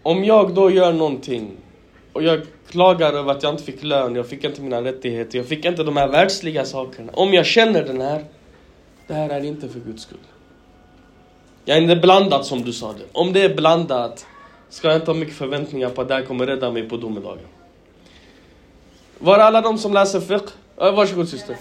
Om 0.03 0.23
jag 0.23 0.53
då 0.53 0.71
gör 0.71 0.93
någonting 0.93 1.51
och 2.13 2.23
jag 2.23 2.41
klagar 2.67 3.13
över 3.13 3.31
att 3.31 3.43
jag 3.43 3.53
inte 3.53 3.63
fick 3.63 3.83
lön, 3.83 4.15
jag 4.15 4.27
fick 4.27 4.43
inte 4.43 4.61
mina 4.61 4.81
rättigheter, 4.83 5.37
jag 5.37 5.47
fick 5.47 5.65
inte 5.65 5.83
de 5.83 5.97
här 5.97 6.07
världsliga 6.07 6.65
sakerna. 6.65 7.11
Om 7.15 7.33
jag 7.33 7.45
känner 7.45 7.83
den 7.83 8.01
här, 8.01 8.25
det 9.07 9.13
här 9.13 9.29
är 9.29 9.43
inte 9.43 9.69
för 9.69 9.79
Guds 9.79 10.03
skull. 10.03 10.17
Jag 11.69 11.77
är 11.77 11.81
inte 11.81 11.95
blandat 11.95 12.45
som 12.45 12.61
du 12.61 12.73
sa 12.73 12.93
det. 12.93 13.05
Om 13.11 13.33
det 13.33 13.41
är 13.41 13.55
blandat 13.55 14.27
ska 14.69 14.87
jag 14.87 14.97
inte 14.97 15.11
ha 15.11 15.17
mycket 15.17 15.35
förväntningar 15.35 15.89
på 15.89 16.01
att 16.01 16.07
det 16.07 16.13
här 16.13 16.25
kommer 16.25 16.45
rädda 16.45 16.71
mig 16.71 16.89
på 16.89 16.97
domedagen. 16.97 17.45
Var 19.19 19.35
är 19.35 19.39
alla 19.39 19.61
de 19.61 19.77
som 19.77 19.93
läser 19.93 20.19
fiqh? 20.19 20.53
Ja, 20.77 20.91
varsågod 20.91 21.29
syster. 21.29 21.57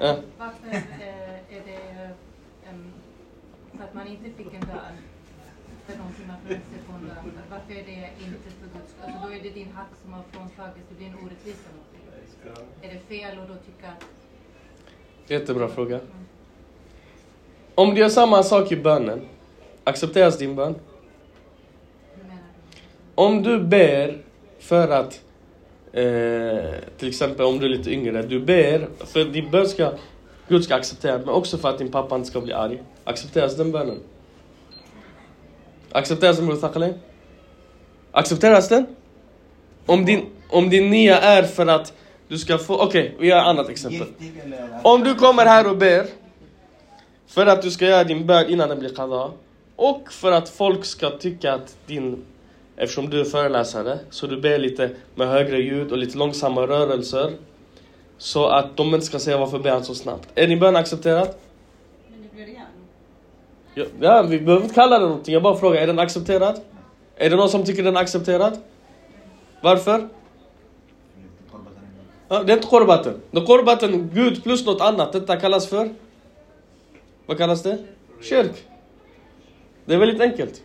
Ja. 0.00 0.16
Varför 0.38 0.68
eh, 0.70 1.56
är 1.56 1.62
det 1.68 2.10
um, 2.70 2.92
så 3.76 3.82
att 3.82 3.94
man 3.94 4.06
inte 4.06 4.24
fick 4.24 4.46
en 4.46 4.60
lön 4.60 4.96
för 5.86 5.98
någonting 5.98 6.26
man 6.26 6.36
förväntade 6.42 6.70
sig 6.70 6.80
på 6.86 6.92
en 6.92 7.08
lön? 7.08 7.32
Varför 7.50 7.72
är 7.72 7.84
det 7.90 7.98
inte 8.26 8.48
för 8.58 8.66
Guds 8.74 8.90
skull? 8.92 9.04
Alltså 9.04 9.18
då 9.26 9.34
är 9.34 9.42
det 9.42 9.50
din 9.50 9.72
hack 9.76 9.92
som 10.02 10.12
har 10.12 10.22
fråntagits, 10.32 10.86
det 10.88 10.94
blir 10.94 11.06
en 11.06 11.14
orättvisa 11.24 11.68
mot 11.76 11.88
dig. 11.92 12.02
Är 12.82 12.94
det 12.94 13.00
fel 13.08 13.38
att 13.38 13.48
då 13.48 13.54
tycka 13.54 13.88
att... 13.88 14.04
Jättebra 15.30 15.68
fråga. 15.68 16.00
Om 17.78 17.94
du 17.94 18.00
gör 18.00 18.08
samma 18.08 18.42
sak 18.42 18.72
i 18.72 18.76
bönen, 18.76 19.20
accepteras 19.84 20.38
din 20.38 20.56
bön? 20.56 20.74
Om 23.14 23.42
du 23.42 23.60
ber 23.60 24.18
för 24.58 24.88
att 24.88 25.20
Eh, 25.92 26.74
till 26.98 27.08
exempel 27.08 27.46
om 27.46 27.58
du 27.58 27.64
är 27.64 27.70
lite 27.70 27.90
yngre, 27.90 28.22
du 28.22 28.40
ber 28.40 28.88
för 29.06 29.20
att 29.20 29.32
din 29.32 29.50
bön 29.50 29.68
ska, 29.68 29.92
Gud 30.48 30.64
ska 30.64 30.74
acceptera 30.74 31.18
men 31.18 31.28
också 31.28 31.58
för 31.58 31.68
att 31.68 31.78
din 31.78 31.90
pappa 31.90 32.16
inte 32.16 32.28
ska 32.28 32.40
bli 32.40 32.52
arg. 32.52 32.82
Accepteras 33.04 33.56
den 33.56 33.72
bönen? 33.72 34.00
Accepteras 35.92 36.36
den 36.36 36.46
Bror? 36.46 36.94
Accepteras 38.12 38.68
den? 38.68 38.86
Om 39.86 40.04
din, 40.04 40.26
om 40.50 40.70
din 40.70 40.90
nia 40.90 41.18
är 41.20 41.42
för 41.42 41.66
att 41.66 41.92
du 42.28 42.38
ska 42.38 42.58
få, 42.58 42.82
okej, 42.82 43.16
vi 43.18 43.26
gör 43.26 43.38
ett 43.38 43.46
annat 43.46 43.68
exempel. 43.68 44.06
Om 44.82 45.04
du 45.04 45.14
kommer 45.14 45.46
här 45.46 45.70
och 45.70 45.76
ber 45.76 46.06
för 47.28 47.46
att 47.46 47.62
du 47.62 47.70
ska 47.70 47.86
göra 47.86 48.04
din 48.04 48.26
bön 48.26 48.50
innan 48.50 48.68
den 48.68 48.78
blir 48.78 48.94
qada 48.94 49.30
och 49.76 50.12
för 50.12 50.32
att 50.32 50.48
folk 50.48 50.84
ska 50.84 51.10
tycka 51.10 51.54
att 51.54 51.76
din, 51.86 52.24
eftersom 52.76 53.10
du 53.10 53.20
är 53.20 53.24
föreläsare, 53.24 53.98
så 54.10 54.26
du 54.26 54.40
ber 54.40 54.58
lite 54.58 54.90
med 55.14 55.28
högre 55.28 55.58
ljud 55.58 55.92
och 55.92 55.98
lite 55.98 56.18
långsamma 56.18 56.60
rörelser 56.66 57.32
så 58.18 58.46
att 58.46 58.76
de 58.76 58.94
inte 58.94 59.06
ska 59.06 59.18
säga 59.18 59.38
varför 59.38 59.58
ber 59.58 59.70
han 59.70 59.84
så 59.84 59.94
snabbt. 59.94 60.28
Är 60.34 60.46
din 60.46 60.60
bön 60.60 60.76
accepterad? 60.76 61.28
Men 62.08 62.22
det 62.22 62.34
blir 62.34 62.46
det 62.46 62.62
ja, 64.00 64.22
vi 64.22 64.40
behöver 64.40 64.62
inte 64.62 64.74
kalla 64.74 64.98
det 64.98 65.06
någonting, 65.06 65.34
jag 65.34 65.42
bara 65.42 65.56
frågar, 65.56 65.82
är 65.82 65.86
den 65.86 65.98
accepterad? 65.98 66.60
Är 67.16 67.30
det 67.30 67.36
någon 67.36 67.48
som 67.48 67.64
tycker 67.64 67.82
den 67.82 67.96
är 67.96 68.00
accepterad? 68.00 68.58
Varför? 69.60 70.08
Ja, 72.28 72.42
det 72.42 72.52
är 72.52 72.56
inte 72.56 72.68
korbaten. 72.68 73.20
Det 73.30 73.38
är 73.38 73.46
korbaten 73.46 74.10
Gud 74.14 74.42
plus 74.42 74.66
något 74.66 74.80
annat. 74.80 75.12
Detta 75.12 75.36
kallas 75.36 75.66
för? 75.68 75.94
Vad 77.28 77.38
kallas 77.38 77.62
det? 77.62 77.78
Kyrk. 78.20 78.66
Det 79.84 79.94
är 79.94 79.98
väldigt 79.98 80.20
enkelt. 80.20 80.62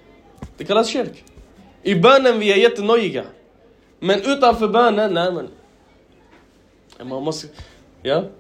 Det 0.58 0.66
kallas 0.66 0.88
kyrk. 0.88 1.24
I 1.82 1.96
bönen 1.96 2.40
vi 2.40 2.52
är 2.54 2.58
jättenojiga. 2.58 3.26
Men 4.00 4.20
utanför 4.20 4.68
bönen, 4.68 5.14
nej 5.14 5.32
men. 5.32 5.50
Man 7.10 7.24
måste... 7.24 7.48
Ja? 8.02 8.16
varsågod. 8.24 8.32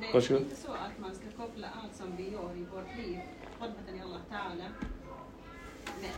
det 0.00 0.06
är 0.06 0.12
Varsågod. 0.12 0.42
inte 0.42 0.56
så 0.56 0.72
att 0.72 0.98
man 1.00 1.14
ska 1.14 1.24
koppla 1.36 1.66
allt 1.82 1.96
som 1.96 2.16
vi 2.16 2.22
gör 2.22 2.50
i 2.56 2.64
vårt 2.74 2.96
liv, 2.96 3.18
Qurbaten 3.58 3.94
i 3.98 4.00
Allah 4.02 4.22
Ta'ala, 4.32 4.68
med 6.02 6.14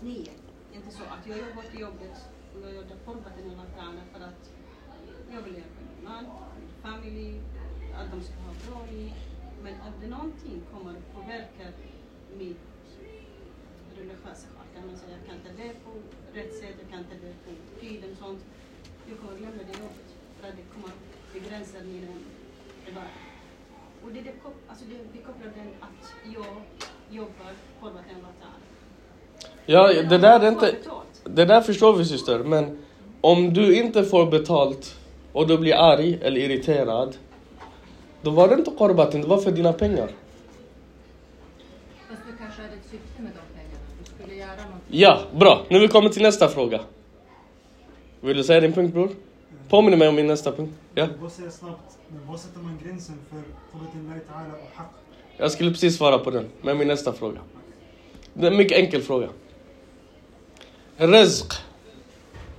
nio. 0.00 0.32
Inte 0.74 0.90
så 0.90 1.02
att 1.02 1.26
jag 1.28 1.38
jobbar 1.38 1.62
till 1.70 1.80
jobbet 1.80 2.16
och 2.54 2.60
jag 2.64 2.74
gör 2.74 2.82
Qurbaten 3.06 3.44
i 3.46 3.52
Allah 3.54 3.70
Ta'ala 3.78 4.02
för 4.12 4.20
att 4.28 4.42
jag 5.34 5.42
vill 5.42 5.54
hjälpa 5.54 5.80
min 5.88 6.04
man, 6.04 6.24
min 6.60 6.74
familj, 6.82 7.40
att 7.98 8.10
de 8.12 8.20
ska 8.24 8.34
ha 8.34 8.52
bra 8.66 8.86
liv. 8.92 9.12
Men 9.64 9.74
om 9.86 9.92
det 10.00 10.08
någonting 10.16 10.58
kommer 10.72 10.90
att 10.90 11.06
påverka 11.14 11.64
mitt 12.38 12.66
religiösa 13.96 14.46
schack, 14.54 14.68
kan 14.74 14.86
man 14.86 14.96
säga, 15.00 15.12
jag 15.18 15.24
kan 15.28 15.36
inte 15.40 15.52
be 15.60 15.68
på 15.84 15.90
rätt 16.38 16.54
sätt, 16.60 16.76
jag 16.82 16.88
kan 16.92 16.98
inte 17.04 17.16
be 17.24 17.30
på 17.44 17.50
tiden 17.80 18.08
och 18.12 18.18
sånt. 18.24 18.42
Jag 19.08 19.18
kommer 19.18 19.32
att 19.32 19.38
glömma 19.38 19.62
det 19.70 19.78
jobbet 19.84 20.08
för 20.36 20.48
att 20.48 20.56
det 20.60 20.66
kommer 20.74 20.88
att 20.94 21.04
begränsa 21.34 21.76
mina 21.92 22.12
ibad. 22.90 23.10
Och 24.02 24.10
det, 24.14 24.20
det, 24.20 24.32
alltså 24.68 24.84
det, 24.90 24.96
vi 25.12 25.18
kopplar 25.28 25.50
den 25.60 25.70
att 25.86 26.02
jag 26.36 26.54
jobbar 27.18 27.52
Allah 27.82 28.02
Ta'ala. 28.42 28.66
Ja, 29.66 30.02
det 30.02 30.18
där 30.18 30.40
är 30.40 30.48
inte... 30.48 30.74
Det 31.24 31.44
där 31.44 31.60
förstår 31.60 31.96
vi 31.96 32.04
syster, 32.04 32.38
men 32.38 32.78
om 33.20 33.54
du 33.54 33.76
inte 33.76 34.04
får 34.04 34.26
betalt 34.26 34.96
och 35.32 35.48
du 35.48 35.58
blir 35.58 35.74
arg 35.74 36.18
eller 36.22 36.40
irriterad, 36.40 37.16
då 38.22 38.30
var 38.30 38.48
det 38.48 38.54
inte 38.54 38.70
korbaten, 38.70 39.20
det 39.20 39.26
var 39.26 39.38
för 39.38 39.50
dina 39.50 39.72
pengar. 39.72 40.08
Fast 42.08 42.22
du 42.30 42.36
kanske 42.38 42.62
hade 42.62 42.74
ett 42.74 42.82
syfte 42.90 43.22
med 43.22 43.32
de 43.32 43.54
pengarna. 43.58 43.84
Du 43.98 44.24
skulle 44.24 44.34
göra 44.34 44.50
någonting. 44.50 45.00
Ja, 45.00 45.20
bra. 45.34 45.64
Nu 45.68 45.78
vi 45.78 45.88
kommer 45.88 46.08
till 46.08 46.22
nästa 46.22 46.48
fråga. 46.48 46.80
Vill 48.20 48.36
du 48.36 48.44
säga 48.44 48.60
din 48.60 48.72
punkt 48.72 48.94
bror? 48.94 49.10
Påminner 49.68 49.96
mig 49.96 50.08
om 50.08 50.14
min 50.14 50.26
nästa 50.26 50.52
punkt. 50.52 50.72
Ja, 50.94 51.08
Jag 51.22 51.30
snabbt, 51.52 51.98
men 52.08 52.26
sätter 52.38 52.60
man 52.60 52.78
gränsen 52.84 53.14
för 53.30 53.42
skulle 55.50 55.70
precis 55.70 55.96
svara 55.96 56.18
på 56.18 56.30
den, 56.30 56.48
men 56.62 56.78
min 56.78 56.88
nästa 56.88 57.12
fråga. 57.12 57.40
Det 58.34 58.46
är 58.46 58.50
en 58.50 58.56
mycket 58.56 58.78
enkel 58.78 59.02
fråga. 59.02 59.28
Rizq. 60.96 61.52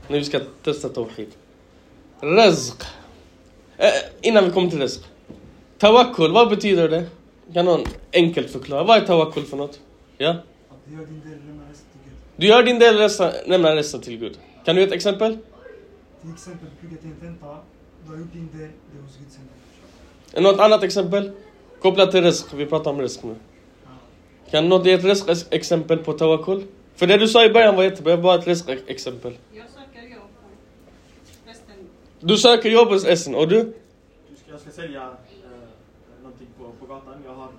Nu 0.07 0.17
vi 0.17 0.25
ska 0.25 0.39
testa 0.63 0.89
tawhid. 0.89 1.31
Rizq. 2.21 2.83
Eh, 3.77 3.87
innan 4.21 4.45
vi 4.45 4.51
kommer 4.51 4.69
till 4.69 4.81
rizq. 4.81 5.10
Tawakkul, 5.81 6.31
vad 6.31 6.49
betyder 6.49 6.89
det? 6.89 7.05
Kan 7.53 7.65
någon 7.65 7.83
enkelt 8.13 8.49
förklara? 8.49 8.83
Vad 8.83 8.97
är 8.97 9.05
tawakkul 9.05 9.43
för 9.43 9.57
något? 9.57 9.79
Ja? 10.17 10.35
Du 10.85 10.95
gör 10.95 11.05
din 11.05 11.19
del 11.19 11.39
och 11.39 11.45
lämnar 11.47 11.65
resten 11.69 11.87
till 11.91 12.01
Gud. 12.05 12.13
Du 12.35 12.47
gör 12.47 12.63
din 12.63 12.79
del, 12.79 13.49
lämnar 13.49 13.75
resten 13.75 14.01
till 14.01 14.17
Gud. 14.17 14.39
Kan 14.65 14.75
du 14.75 14.81
ge 14.81 14.87
ett 14.87 14.93
exempel? 14.93 15.37
Till 16.21 16.31
exempel, 16.33 16.67
plugga 16.79 16.97
till 16.97 17.09
en 17.09 17.15
tenta, 17.15 17.57
du 18.05 18.11
har 18.11 18.19
gjort 18.19 18.33
din 18.33 18.49
del, 18.51 18.59
det 18.59 18.97
är 18.97 19.01
hos 19.01 19.17
Gud 19.17 19.27
sen. 20.33 20.43
Något 20.43 20.59
annat 20.59 20.83
exempel? 20.83 21.31
Kopplat 21.81 22.11
till 22.11 22.23
rizq, 22.23 22.45
vi 22.53 22.65
pratar 22.65 22.91
om 22.91 23.01
rizq 23.01 23.23
nu. 23.23 23.35
Kan 24.51 24.69
något 24.69 24.85
ge 24.85 24.93
ett 24.93 25.03
rizq 25.03 25.47
exempel 25.49 25.97
på 25.97 26.13
tawakkul? 26.13 26.63
För 26.95 27.07
det 27.07 27.17
du 27.17 27.27
sa 27.27 27.45
i 27.45 27.49
början 27.49 27.75
var 27.75 27.83
jättebra, 27.83 28.17
bara 28.17 28.39
ett 28.39 28.47
rizq 28.47 28.69
exempel. 28.87 29.37
Jag 29.53 29.65
söker 29.69 30.15
jobb. 30.15 30.29
Resten, 31.45 31.75
Du 32.19 32.37
söker 32.37 32.69
jobb 32.69 32.87
hos 32.87 33.05
Essen, 33.05 33.35
och 33.35 33.47
du? 33.47 33.73
Jag 34.51 34.59
ska 34.59 34.71
sälja 34.71 35.01
eh, 35.01 35.11
någonting 36.23 36.47
på, 36.57 36.63
på 36.79 36.80
gatan. 36.91 37.17
Jag 37.25 37.33
har 37.33 37.49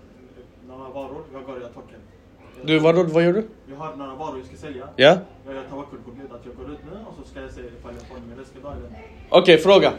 några 0.68 0.90
varor. 0.90 1.22
Jag 1.32 1.44
går 1.44 1.54
och 1.54 1.60
gör 1.60 1.68
token. 1.68 2.00
Du, 2.64 2.78
vad, 2.78 3.10
vad 3.10 3.24
gör 3.24 3.32
du? 3.32 3.44
Jag 3.70 3.76
har 3.76 3.96
några 3.96 4.14
varor 4.14 4.38
jag 4.38 4.46
ska 4.46 4.56
sälja. 4.56 4.88
Ja? 4.96 5.18
Jag 5.46 5.54
gör 5.54 5.64
tawakkul 5.70 5.98
på 6.04 6.10
Gud 6.10 6.32
att 6.32 6.40
jag 6.46 6.54
går 6.56 6.72
ut 6.72 6.78
nu 6.90 6.98
och 7.08 7.14
så 7.18 7.30
ska 7.30 7.40
jag 7.40 7.52
se 7.52 7.60
ifall 7.60 7.94
jag 7.98 8.08
får 8.08 8.16
min 8.28 8.38
resten 8.38 8.58
idag 8.60 8.72
eller. 8.72 8.90
Okej, 9.28 9.58
fråga. 9.58 9.92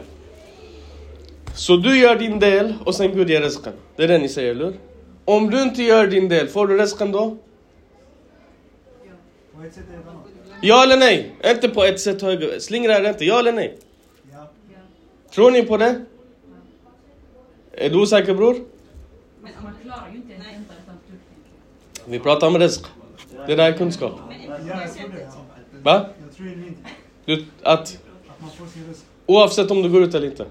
Så 1.54 1.76
du 1.76 1.98
gör 1.98 2.16
din 2.16 2.38
del 2.38 2.74
och 2.86 2.94
sen 2.94 3.12
Gud 3.14 3.30
ger 3.30 3.42
rizqen. 3.42 3.72
Det 3.96 4.04
är 4.04 4.08
det 4.08 4.18
ni 4.18 4.28
säger, 4.28 4.50
eller 4.50 4.64
hur? 4.64 4.74
Om 5.24 5.50
du 5.50 5.62
inte 5.62 5.82
gör 5.82 6.06
din 6.06 6.28
del, 6.28 6.48
får 6.48 6.66
du 6.66 6.78
rizqen 6.78 7.12
då? 7.12 7.36
Ja 10.60 10.82
eller 10.84 10.96
nej? 10.96 11.36
Inte 11.44 11.68
på 11.68 11.84
ett 11.84 12.00
sätt 12.00 12.22
höger. 12.22 12.58
Slingra 12.58 12.92
är 12.94 13.08
inte, 13.08 13.24
ja 13.24 13.38
eller 13.38 13.52
nej? 13.52 13.78
Ja. 14.32 14.50
Tror 15.34 15.50
ni 15.50 15.62
på 15.62 15.76
det? 15.76 16.04
Är 17.72 17.90
du 17.90 17.96
osäker 18.02 18.34
bror? 18.34 18.56
Men 19.44 19.52
Man 19.64 19.72
klarar 19.82 20.08
ju 20.10 20.16
inte 20.16 20.34
en 20.34 20.40
tenta 20.40 20.74
utan 20.82 20.94
tuppfink. 20.96 21.44
Vi 22.06 22.18
pratar 22.18 22.46
om 22.46 22.58
rizq. 22.58 22.84
Det 23.46 23.54
där 23.54 23.72
är 23.72 23.78
kunskap. 23.78 24.12
Va? 25.82 26.06
Jag 26.26 26.36
tror 26.36 26.46
det 26.46 26.52
är 26.52 26.56
inte. 26.66 26.80
Du, 27.24 27.44
att 27.62 27.98
oavsett 29.26 29.70
om 29.70 29.82
du 29.82 29.90
går 29.90 30.02
ut 30.02 30.14
eller 30.14 30.26
inte. 30.26 30.42
Ut. 30.42 30.48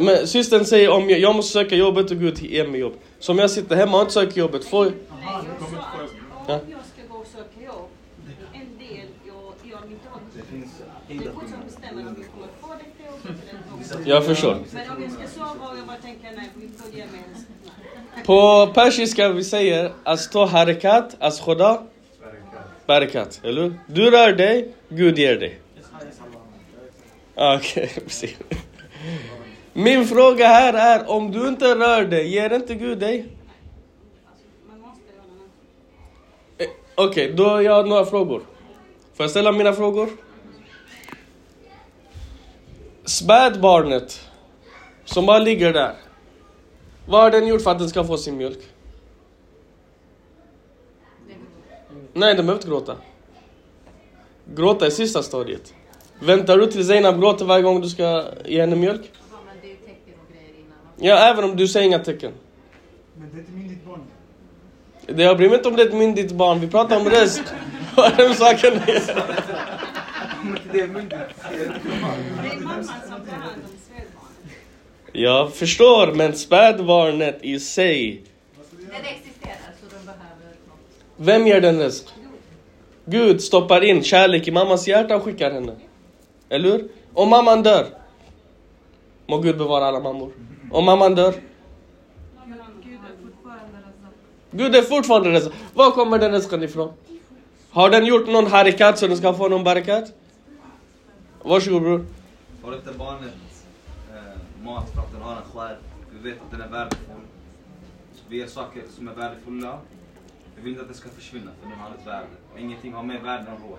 Men 0.00 0.26
systern 0.26 0.64
säger 0.64 0.90
om 0.90 1.10
jag, 1.10 1.18
jag 1.18 1.36
måste 1.36 1.52
söka 1.52 1.74
jobbet 1.76 2.10
och 2.10 2.16
Gud 2.16 2.38
ger 2.42 2.68
mig 2.68 2.80
jobb. 2.80 2.92
Så 3.18 3.32
om 3.32 3.38
jag 3.38 3.50
sitter 3.50 3.76
hemma 3.76 3.96
och 3.96 4.00
inte 4.02 4.12
söker 4.12 4.40
jobbet, 4.40 4.64
får 4.64 4.84
jag... 4.86 4.94
Att 4.94 5.00
Ja. 6.48 6.58
gå. 6.58 6.64
Jag 14.04 14.26
förstår. 14.26 14.58
På 18.26 18.66
persiska 18.74 19.28
vi 19.28 19.44
säger 19.44 19.92
asto 20.04 20.44
harakat, 20.44 21.16
as 21.18 21.40
khoda 21.40 21.82
barakat. 22.86 23.40
Eller 23.44 23.62
hur? 23.62 23.80
Du 23.86 24.10
rör 24.10 24.32
dig, 24.32 24.74
Gud 24.88 25.18
ger 25.18 25.36
dig. 25.36 25.60
Ah, 27.34 27.56
okej, 27.56 27.90
precis. 28.04 28.36
Min 29.72 30.06
fråga 30.06 30.46
här 30.46 30.74
är 30.74 31.10
om 31.10 31.30
du 31.32 31.48
inte 31.48 31.74
rör 31.74 32.04
dig, 32.04 32.28
ger 32.28 32.52
inte 32.52 32.74
Gud 32.74 32.98
dig? 32.98 33.26
Okej, 36.54 36.68
okay, 36.96 37.06
Okej, 37.06 37.32
då 37.32 37.48
har 37.48 37.60
jag 37.60 37.88
några 37.88 38.04
frågor. 38.04 38.42
Får 39.14 39.24
jag 39.24 39.30
ställa 39.30 39.52
mina 39.52 39.72
frågor? 39.72 40.08
Spädbarnet 43.04 44.28
som 45.04 45.26
bara 45.26 45.38
ligger 45.38 45.72
där. 45.72 45.94
Vad 47.06 47.22
har 47.22 47.30
den 47.30 47.46
gjort 47.46 47.62
för 47.62 47.70
att 47.70 47.78
den 47.78 47.88
ska 47.88 48.04
få 48.04 48.16
sin 48.16 48.36
mjölk? 48.36 48.58
Nej, 52.12 52.34
den 52.34 52.46
behöver 52.46 52.54
inte 52.54 52.68
gråta. 52.68 52.96
Gråta 54.54 54.86
är 54.86 54.90
sista 54.90 55.22
stadiet. 55.22 55.74
Väntar 56.18 56.58
du 56.58 56.66
till 56.66 56.86
Zeinab 56.86 57.20
gråter 57.20 57.44
varje 57.44 57.62
gång 57.62 57.80
du 57.80 57.88
ska 57.88 58.24
ge 58.44 58.60
henne 58.60 58.76
mjölk? 58.76 59.10
Ja, 60.96 61.16
även 61.16 61.44
om 61.44 61.56
du 61.56 61.68
säger 61.68 61.86
inga 61.86 61.98
tecken. 61.98 62.32
Men 63.14 63.30
det 63.30 63.36
är 63.36 63.40
inte 63.40 63.52
myndigt 63.52 63.84
barn. 63.84 64.00
Det 65.06 65.22
jag 65.22 65.36
bryr 65.36 65.48
mig 65.48 65.56
inte 65.56 65.68
om 65.68 65.76
det 65.76 65.82
är 65.82 65.86
ett 65.86 65.94
myndigt 65.94 66.32
barn, 66.32 66.60
vi 66.60 66.68
pratar 66.68 66.96
om 66.96 67.08
röst. 67.08 67.42
Vad 67.96 68.20
är 68.20 68.28
det 68.28 68.34
saken 68.34 68.72
är? 68.72 69.24
Det 70.72 70.80
är 70.80 70.86
myndigt. 70.86 71.18
Det 71.50 71.64
är 71.64 72.60
mamman 72.60 72.84
som 72.84 73.26
tar 73.26 73.36
hand 73.36 73.62
om. 73.64 73.81
Jag 75.12 75.54
förstår, 75.54 76.12
men 76.14 76.34
spädbarnet 76.34 77.38
i 77.42 77.60
sig. 77.60 78.22
Den 78.70 79.04
existerar 79.04 79.56
så 79.80 79.96
de 79.96 80.04
behöver 80.04 80.56
något. 80.68 80.78
Vem 81.16 81.46
ger 81.46 81.60
den 81.60 81.78
röst? 81.78 82.14
Gud 83.04 83.42
stoppar 83.42 83.84
in 83.84 84.02
kärlek 84.02 84.48
i 84.48 84.50
mammas 84.50 84.88
hjärta 84.88 85.16
och 85.16 85.22
skickar 85.22 85.50
henne. 85.50 85.76
Eller 86.48 86.70
hur? 86.70 86.88
Om 87.14 87.28
mamman 87.28 87.62
dör. 87.62 87.86
Må 89.26 89.38
Gud 89.38 89.58
bevara 89.58 89.84
alla 89.84 90.00
mammor. 90.00 90.32
Om 90.70 90.84
mamman 90.84 91.14
dör. 91.14 91.34
Gud 94.50 94.74
är 94.74 94.82
fortfarande 94.82 95.32
Razak. 95.32 95.52
Var 95.74 95.90
kommer 95.90 96.18
den 96.18 96.32
rizqen 96.32 96.62
ifrån? 96.62 96.92
Har 97.70 97.90
den 97.90 98.06
gjort 98.06 98.28
någon 98.28 98.46
harikat 98.46 98.98
så 98.98 99.06
den 99.06 99.16
ska 99.16 99.34
få 99.34 99.48
någon 99.48 99.64
barakat? 99.64 100.12
Varsågod 101.42 101.82
bror. 101.82 102.06
Har 102.62 102.74
inte 102.74 102.92
barnet 102.92 103.32
mat 104.62 104.90
för 104.90 105.00
att 105.00 105.12
den 105.12 105.22
har 105.22 105.36
en 105.36 105.42
själ? 105.42 105.76
Vi 106.10 106.30
vet 106.30 106.42
att 106.42 106.50
den 106.50 106.60
är 106.60 106.68
värdefull. 106.68 107.22
Vi 108.28 108.36
gör 108.38 108.46
saker 108.46 108.82
som 108.90 109.08
är 109.08 109.14
värdefulla. 109.14 109.78
Vi 110.56 110.62
vill 110.62 110.72
inte 110.72 110.82
att 110.82 110.88
det 110.88 110.94
ska 110.94 111.08
försvinna 111.08 111.50
för 111.62 111.70
den 111.70 111.78
har 111.78 111.90
ett 111.90 112.06
värde. 112.06 112.26
Ingenting 112.58 112.92
har 112.92 113.02
mer 113.02 113.20
värde 113.20 113.50
än 113.50 113.56
ruh. 113.56 113.78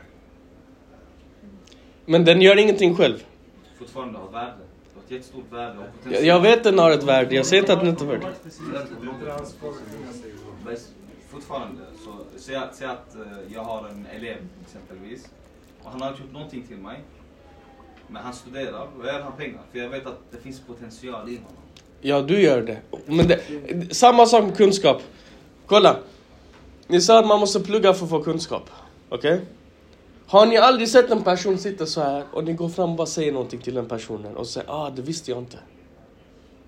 Men 2.06 2.26
den 2.26 2.42
gör 2.42 2.60
ingenting 2.60 2.96
själv. 2.96 3.26
Fortfarande 3.80 4.20
har 4.20 4.32
värde. 4.32 4.58
Det 4.58 5.00
har 5.00 5.04
ett 5.06 5.12
jättestort 5.12 5.52
värde 5.52 5.92
Jag, 6.04 6.24
jag 6.24 6.40
vet 6.40 6.64
den 6.64 6.80
har 6.80 6.92
ett 6.92 7.04
värde, 7.04 7.36
jag 7.36 7.46
säger 7.46 7.64
inte 7.64 7.74
att 7.74 7.80
den 7.80 7.90
inte 7.90 8.06
har 8.06 8.12
värde. 8.12 8.34
Fortfarande, 11.30 11.82
så 12.06 12.40
säg 12.40 12.56
att, 12.56 12.76
säg 12.76 12.88
att 12.88 13.16
eh, 13.16 13.22
jag 13.54 13.64
har 13.64 13.88
en 13.90 14.06
elev 14.06 14.38
exempelvis. 14.66 15.30
Och 15.84 15.92
han 15.92 16.02
har 16.02 16.10
inte 16.10 16.22
gjort 16.22 16.34
någonting 16.34 16.64
till 16.68 16.78
mig. 16.78 17.00
Men 18.08 18.24
han 18.24 18.34
studerar 18.34 18.82
och 18.82 19.06
jag 19.06 19.14
ger 19.14 19.22
honom 19.22 19.38
pengar. 19.38 19.62
För 19.72 19.80
jag 19.80 19.90
vet 19.90 20.08
att 20.08 20.20
det 20.32 20.38
finns 20.38 20.60
potential 20.60 21.30
i 21.30 21.36
honom. 21.36 21.52
Ja, 22.02 22.22
du 22.22 22.42
gör 22.42 22.62
det. 22.62 22.78
Men 23.06 23.28
det, 23.28 23.42
samma 23.96 24.26
sak 24.26 24.44
med 24.44 24.58
kunskap. 24.58 25.02
Kolla. 25.66 25.98
Ni 26.88 27.02
sa 27.02 27.20
att 27.20 27.28
man 27.28 27.40
måste 27.40 27.60
plugga 27.60 27.94
för 27.94 28.06
att 28.06 28.10
få 28.10 28.24
kunskap. 28.24 28.70
Okej? 29.10 29.42
Har 30.28 30.46
ni 30.46 30.58
aldrig 30.58 30.90
sett 30.90 31.12
en 31.12 31.24
person 31.24 31.58
sitta 31.58 31.86
så 31.86 32.02
här 32.02 32.24
och 32.32 32.44
ni 32.44 32.54
går 32.54 32.70
fram 32.70 32.90
och 32.90 32.96
bara 32.96 33.08
säger 33.08 33.32
någonting 33.32 33.60
till 33.60 33.74
den 33.74 33.88
personen 33.88 34.36
och 34.36 34.48
säger 34.48 34.70
ah, 34.72 34.90
det 34.90 35.02
visste 35.02 35.32
jag 35.32 35.40
inte. 35.40 35.58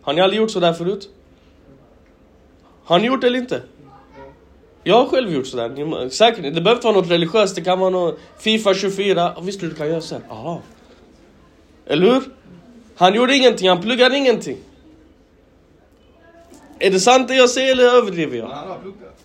Har 0.02 0.14
ni 0.14 0.22
aldrig 0.22 0.42
gjort 0.42 0.52
så 0.52 0.60
där 0.60 0.74
förut? 0.74 1.10
Har 2.84 3.00
ni 3.00 3.08
gjort 3.08 3.22
det 3.22 3.28
eller 3.28 3.40
inte? 3.40 3.62
Jag 4.84 4.96
har 4.96 5.06
själv 5.06 5.32
gjort 5.34 5.48
sådär. 5.48 6.10
Säkert, 6.10 6.44
det 6.44 6.52
behöver 6.52 6.72
inte 6.72 6.88
vara 6.88 6.96
något 6.96 7.10
religiöst, 7.10 7.56
det 7.56 7.62
kan 7.62 7.80
vara 7.80 7.90
något 7.90 8.20
Fifa 8.38 8.74
24. 8.74 9.30
Visste 9.30 9.46
visst 9.46 9.60
du 9.60 9.70
du 9.70 9.76
kan 9.76 9.88
göra 9.88 10.02
så 10.02 10.16
här? 10.16 10.24
Aha. 10.30 10.62
Eller 11.88 12.14
hur? 12.14 12.24
Han 12.96 13.14
gjorde 13.14 13.36
ingenting, 13.36 13.70
han 13.70 13.82
pluggade 13.82 14.18
ingenting. 14.18 14.58
Är 16.80 16.92
det 16.92 17.00
sant 17.00 17.28
det 17.28 17.36
jag 17.36 17.50
säger 17.50 17.72
eller 17.72 17.84
överdriver 17.84 18.38
jag? 18.38 18.48
Han 18.48 18.68
har 18.68 18.80
pluggat. 18.80 19.24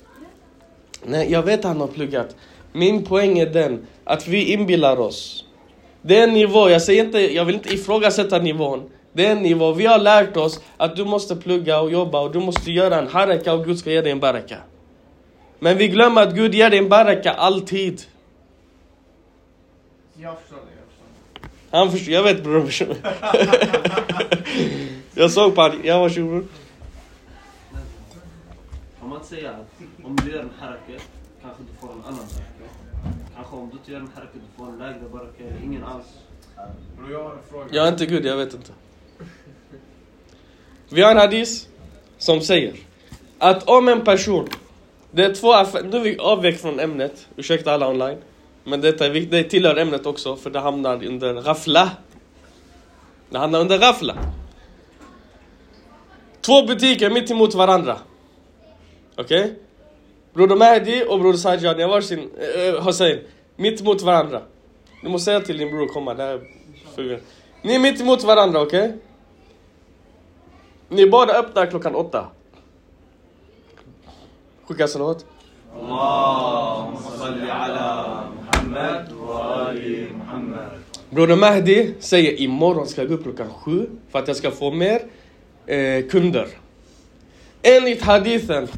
Nej, 1.05 1.33
jag 1.33 1.43
vet 1.43 1.59
att 1.59 1.65
han 1.65 1.81
har 1.81 1.87
pluggat. 1.87 2.37
Min 2.73 3.05
poäng 3.05 3.39
är 3.39 3.47
den 3.47 3.87
att 4.05 4.29
vi 4.29 4.53
inbillar 4.53 5.01
oss. 5.01 5.45
Det 6.03 6.19
är 6.19 6.25
en 6.25 6.35
nivå, 6.35 6.71
jag, 6.71 6.83
säger 6.83 7.05
inte, 7.05 7.35
jag 7.35 7.45
vill 7.45 7.55
inte 7.55 7.75
ifrågasätta 7.75 8.39
nivån. 8.39 8.91
Det 9.13 9.27
är 9.27 9.33
en 9.33 9.43
nivå, 9.43 9.73
vi 9.73 9.87
har 9.87 9.99
lärt 9.99 10.37
oss 10.37 10.61
att 10.77 10.97
du 10.97 11.05
måste 11.05 11.37
plugga 11.37 11.81
och 11.81 11.91
jobba 11.91 12.21
och 12.21 12.33
du 12.33 12.41
måste 12.41 12.71
göra 12.71 12.99
en 12.99 13.09
haraka 13.09 13.55
och 13.55 13.65
Gud 13.65 13.79
ska 13.79 13.91
ge 13.91 14.01
dig 14.01 14.13
en 14.13 14.21
baraka. 14.21 14.57
Men 15.59 15.79
vi 15.79 15.89
glömmer 15.89 16.23
att 16.23 16.35
Gud 16.35 16.55
ger 16.55 16.71
dig 16.71 16.79
en 16.79 16.89
baraka 16.89 17.33
alltid. 17.33 18.03
Jag 20.17 20.17
förstår 20.17 20.17
det, 20.17 20.23
jag 20.23 20.41
förstår 20.41 20.57
det. 20.57 20.70
Han 21.71 21.93
förstår, 21.93 22.15
jag 22.15 22.23
vet 22.23 22.43
bror. 22.43 22.73
jag 25.15 25.31
såg 25.31 25.55
på 25.55 25.61
honom, 25.63 25.81
ja 25.85 25.99
varsågod 25.99 26.31
bror. 26.31 26.45
Om 29.01 29.11
man 29.11 29.25
säger 29.25 29.49
att 29.49 29.81
om 30.05 30.17
du 30.17 30.33
gör 30.33 30.41
en 30.41 30.51
haraka, 30.61 31.03
kanske 31.43 31.63
du 31.63 31.81
får 31.81 31.93
en 31.93 32.01
annan 32.05 32.15
baraka. 32.15 32.71
Kanske 33.35 33.57
om 33.57 33.71
du 33.71 33.77
inte 33.77 33.93
gör 33.93 34.01
en 34.01 34.11
haraka, 34.15 34.33
du 34.35 34.41
får 34.57 34.69
en 34.73 34.79
lägre 34.79 35.09
baraka, 35.13 35.45
ingen 35.65 35.85
alls. 35.85 36.07
Bror, 36.99 37.13
jag 37.13 37.25
har 37.25 37.33
en 37.33 37.39
fråga. 37.51 37.67
Jag 37.71 37.87
är 37.87 37.93
inte 37.93 38.07
Gud, 38.07 38.27
jag 38.27 38.37
vet 38.37 38.55
inte. 38.55 38.73
Vi 40.89 41.03
har 41.03 41.11
en 41.11 41.17
hadis 41.17 41.69
som 42.19 42.41
säger 42.41 42.75
att 43.39 43.69
om 43.69 43.89
en 43.89 44.05
person, 44.05 44.49
det 45.11 45.25
är 45.25 45.35
två 45.35 45.53
affärer, 45.53 45.85
nu 45.85 45.97
är 45.97 46.01
vi 46.01 46.19
avvägt 46.19 46.61
från 46.61 46.81
ämnet, 46.81 47.29
ursäkta 47.37 47.73
alla 47.73 47.89
online. 47.89 48.19
Men 48.65 48.81
detta 48.81 49.07
är 49.07 49.11
viktigt, 49.11 49.31
det 49.31 49.45
tillhör 49.45 49.77
ämnet 49.77 50.07
också 50.07 50.37
för 50.37 50.51
det 50.51 50.61
hamnar 50.61 51.05
under 51.05 51.35
rafla. 51.35 51.91
Det 53.31 53.39
hamnar 53.39 53.61
under 53.61 53.79
rafla. 53.79 54.17
Två 56.41 56.67
butiker 56.67 57.11
mitt 57.11 57.31
emot 57.31 57.55
varandra. 57.55 57.99
Okej? 59.17 59.41
Okay? 59.41 59.55
Broder 60.33 60.57
Mahdi 60.57 61.05
och 61.09 61.21
Broder 61.21 61.39
Sajjan, 61.39 61.77
ni 61.77 61.83
har 61.83 61.91
varsin, 61.91 62.31
eh, 62.39 62.61
eh, 62.61 62.75
Äh, 62.75 62.85
Hussein. 62.85 63.19
Mitt 63.57 63.81
emot 63.81 64.03
varandra. 64.03 64.43
Du 65.03 65.09
måste 65.09 65.25
säga 65.25 65.41
till 65.41 65.59
din 65.59 65.71
bror 65.71 65.83
att 65.83 65.93
komma, 65.93 66.15
det. 66.15 66.41
Ni 67.63 67.75
är 67.75 67.79
mitt 67.79 68.01
emot 68.01 68.25
varandra, 68.25 68.61
okej? 68.61 68.89
Okay? 68.89 68.99
Ni 70.89 71.11
båda 71.11 71.39
öppnar 71.39 71.67
klockan 71.67 71.95
åtta. 71.95 72.27
Skicka 74.67 74.89
salat. 74.89 75.27
Allahumma 75.75 76.99
salli 76.99 77.51
Broder 81.11 81.37
Mahdi 81.37 81.95
säger 82.01 82.41
imorgon 82.41 82.87
ska 82.87 83.01
jag 83.01 83.09
gå 83.09 83.15
upp 83.15 83.23
klockan 83.23 83.49
sju 83.51 83.87
för 84.11 84.19
att 84.19 84.29
jag 84.29 84.37
ska 84.37 84.51
få 84.51 84.71
mer 84.71 85.03
eh, 85.67 86.07
kunder. 86.07 86.49
Enligt 87.63 88.03
hadithen, 88.03 88.69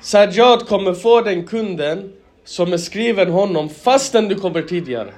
Sajjad 0.00 0.68
kommer 0.68 0.94
få 0.94 1.20
den 1.20 1.46
kunden 1.46 2.12
som 2.44 2.72
är 2.72 2.76
skriven 2.76 3.30
honom 3.30 3.68
fastän 3.68 4.28
du 4.28 4.34
kommer 4.34 4.62
tidigare. 4.62 5.14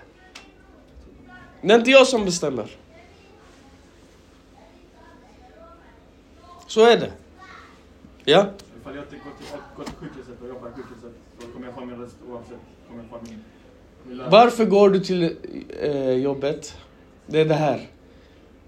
Det 1.63 1.73
är 1.73 1.79
inte 1.79 1.91
jag 1.91 2.07
som 2.07 2.25
bestämmer. 2.25 2.67
Så 6.67 6.85
är 6.85 6.97
det. 6.97 7.13
Ja? 8.25 8.47
Ifall 8.85 8.97
jag 8.97 9.05
inte 9.05 9.17
går 9.17 9.33
till, 9.39 9.47
går 9.77 9.85
till 9.85 9.95
sjukhuset 9.95 10.43
och 10.43 10.49
jobbar 10.49 10.69
i 10.69 10.73
sjukhuset 10.73 11.13
så 11.41 11.47
kommer 11.47 11.67
jag 11.67 11.75
få 11.75 11.85
min 11.85 12.01
röst 12.01 12.17
oavsett. 12.31 12.59
Kommer 12.89 13.03
jag 13.03 13.11
få 13.11 13.27
min, 13.31 13.39
min. 14.09 14.31
Varför 14.31 14.65
går 14.65 14.91
du 14.91 15.01
till 15.01 15.37
eh, 15.83 16.11
jobbet? 16.11 16.77
Det 17.27 17.41
är 17.41 17.45
det 17.45 17.55
här. 17.55 17.89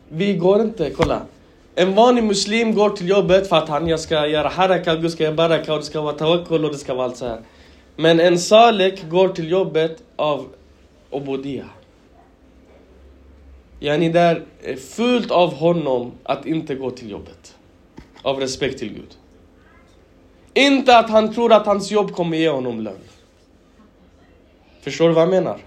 Vi 0.08 0.36
går 0.36 0.60
inte, 0.60 0.90
kolla. 0.90 1.22
En 1.74 1.94
vanlig 1.94 2.24
muslim 2.24 2.74
går 2.74 2.90
till 2.90 3.08
jobbet 3.08 3.48
för 3.48 3.56
att 3.56 3.68
han 3.68 3.88
jag 3.88 4.00
ska 4.00 4.26
göra 4.26 4.48
haraka, 4.48 4.96
Gud 4.96 5.10
ska 5.12 5.24
göra 5.24 5.34
baraka 5.34 5.72
och 5.72 5.78
det 5.78 5.84
ska 5.84 6.00
vara 6.00 6.14
tawakkul 6.14 6.64
och 6.64 6.70
det 6.70 6.78
ska 6.78 6.94
vara 6.94 7.06
allt 7.06 7.16
så 7.16 7.26
här. 7.26 7.40
Men 7.96 8.20
en 8.20 8.38
salek 8.38 9.10
går 9.10 9.28
till 9.28 9.50
jobbet 9.50 10.02
av 10.16 10.46
obodia. 11.10 11.64
Yani 13.80 14.08
det 14.08 14.42
är 14.62 14.76
fult 14.76 15.30
av 15.30 15.54
honom 15.54 16.12
att 16.22 16.46
inte 16.46 16.74
gå 16.74 16.90
till 16.90 17.10
jobbet. 17.10 17.56
Av 18.22 18.40
respekt 18.40 18.78
till 18.78 18.88
Gud. 18.88 19.16
Inte 20.56 20.98
att 20.98 21.10
han 21.10 21.32
tror 21.32 21.52
att 21.52 21.66
hans 21.66 21.90
jobb 21.90 22.12
kommer 22.12 22.36
ge 22.36 22.48
honom 22.48 22.80
lön. 22.80 22.94
Förstår 24.80 25.08
du 25.08 25.14
vad 25.14 25.22
jag 25.22 25.30
menar? 25.30 25.58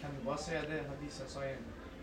Kan 0.00 0.10
du 0.18 0.26
bara 0.26 0.36
säga 0.36 0.60
det 0.60 0.74
hadisen 0.74 1.26
sa 1.28 1.44
igen? 1.44 1.56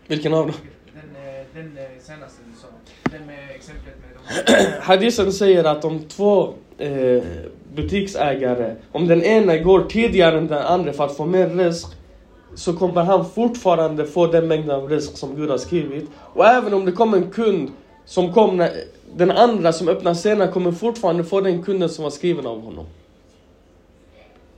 Vilken 0.06 0.34
av 0.34 0.46
dem? 0.46 0.56
Den, 0.94 1.24
eh, 1.24 1.44
den 1.54 1.78
eh, 1.78 1.84
senaste 2.00 2.42
du 2.46 2.60
sa. 2.60 2.66
Den 3.10 3.26
med 3.26 3.50
exemplet 3.54 3.94
med 4.00 4.56
de... 4.56 4.80
Hadisen 4.80 5.32
säger 5.32 5.64
att 5.64 5.84
om 5.84 6.04
två 6.04 6.54
eh, 6.78 7.22
butiksägare, 7.74 8.74
om 8.92 9.08
den 9.08 9.22
ena 9.22 9.56
går 9.56 9.84
tidigare 9.84 10.38
än 10.38 10.46
den 10.46 10.62
andra 10.62 10.92
för 10.92 11.04
att 11.04 11.16
få 11.16 11.26
mer 11.26 11.48
risk, 11.48 11.86
så 12.54 12.72
kommer 12.76 13.02
han 13.02 13.30
fortfarande 13.30 14.06
få 14.06 14.26
den 14.26 14.48
mängden 14.48 14.70
av 14.70 14.90
risk 14.90 15.16
som 15.16 15.36
Gud 15.36 15.50
har 15.50 15.58
skrivit. 15.58 16.10
Och 16.16 16.46
även 16.46 16.74
om 16.74 16.84
det 16.84 16.92
kommer 16.92 17.16
en 17.16 17.30
kund 17.30 17.70
som 18.04 18.32
kom 18.32 18.56
när, 18.56 18.70
den 19.16 19.30
andra 19.30 19.72
som 19.72 19.88
öppnar 19.88 20.14
senare 20.14 20.52
kommer 20.52 20.72
fortfarande 20.72 21.24
få 21.24 21.40
den 21.40 21.62
kunden 21.62 21.88
som 21.88 22.02
var 22.02 22.10
skriven 22.10 22.46
av 22.46 22.60
honom. 22.60 22.86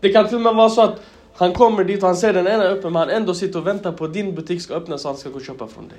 Det 0.01 0.13
kan 0.13 0.27
till 0.27 0.37
och 0.37 0.41
med 0.43 0.55
vara 0.55 0.71
så 0.71 0.83
att 0.83 1.01
han 1.35 1.53
kommer 1.53 1.85
dit 1.85 2.03
och 2.03 2.07
han 2.07 2.17
ser 2.17 2.33
den 2.33 2.47
ena 2.47 2.63
öppen 2.63 2.93
men 2.93 3.01
han 3.01 3.11
ändå 3.11 3.35
sitter 3.35 3.59
och 3.59 3.67
väntar 3.67 3.93
på 3.93 4.05
att 4.05 4.13
din 4.13 4.35
butik 4.35 4.63
ska 4.63 4.75
öppna 4.75 4.99
så 4.99 5.09
han 5.09 5.17
ska 5.17 5.29
gå 5.29 5.37
och 5.37 5.45
köpa 5.45 5.67
från 5.67 5.89
dig. 5.89 5.99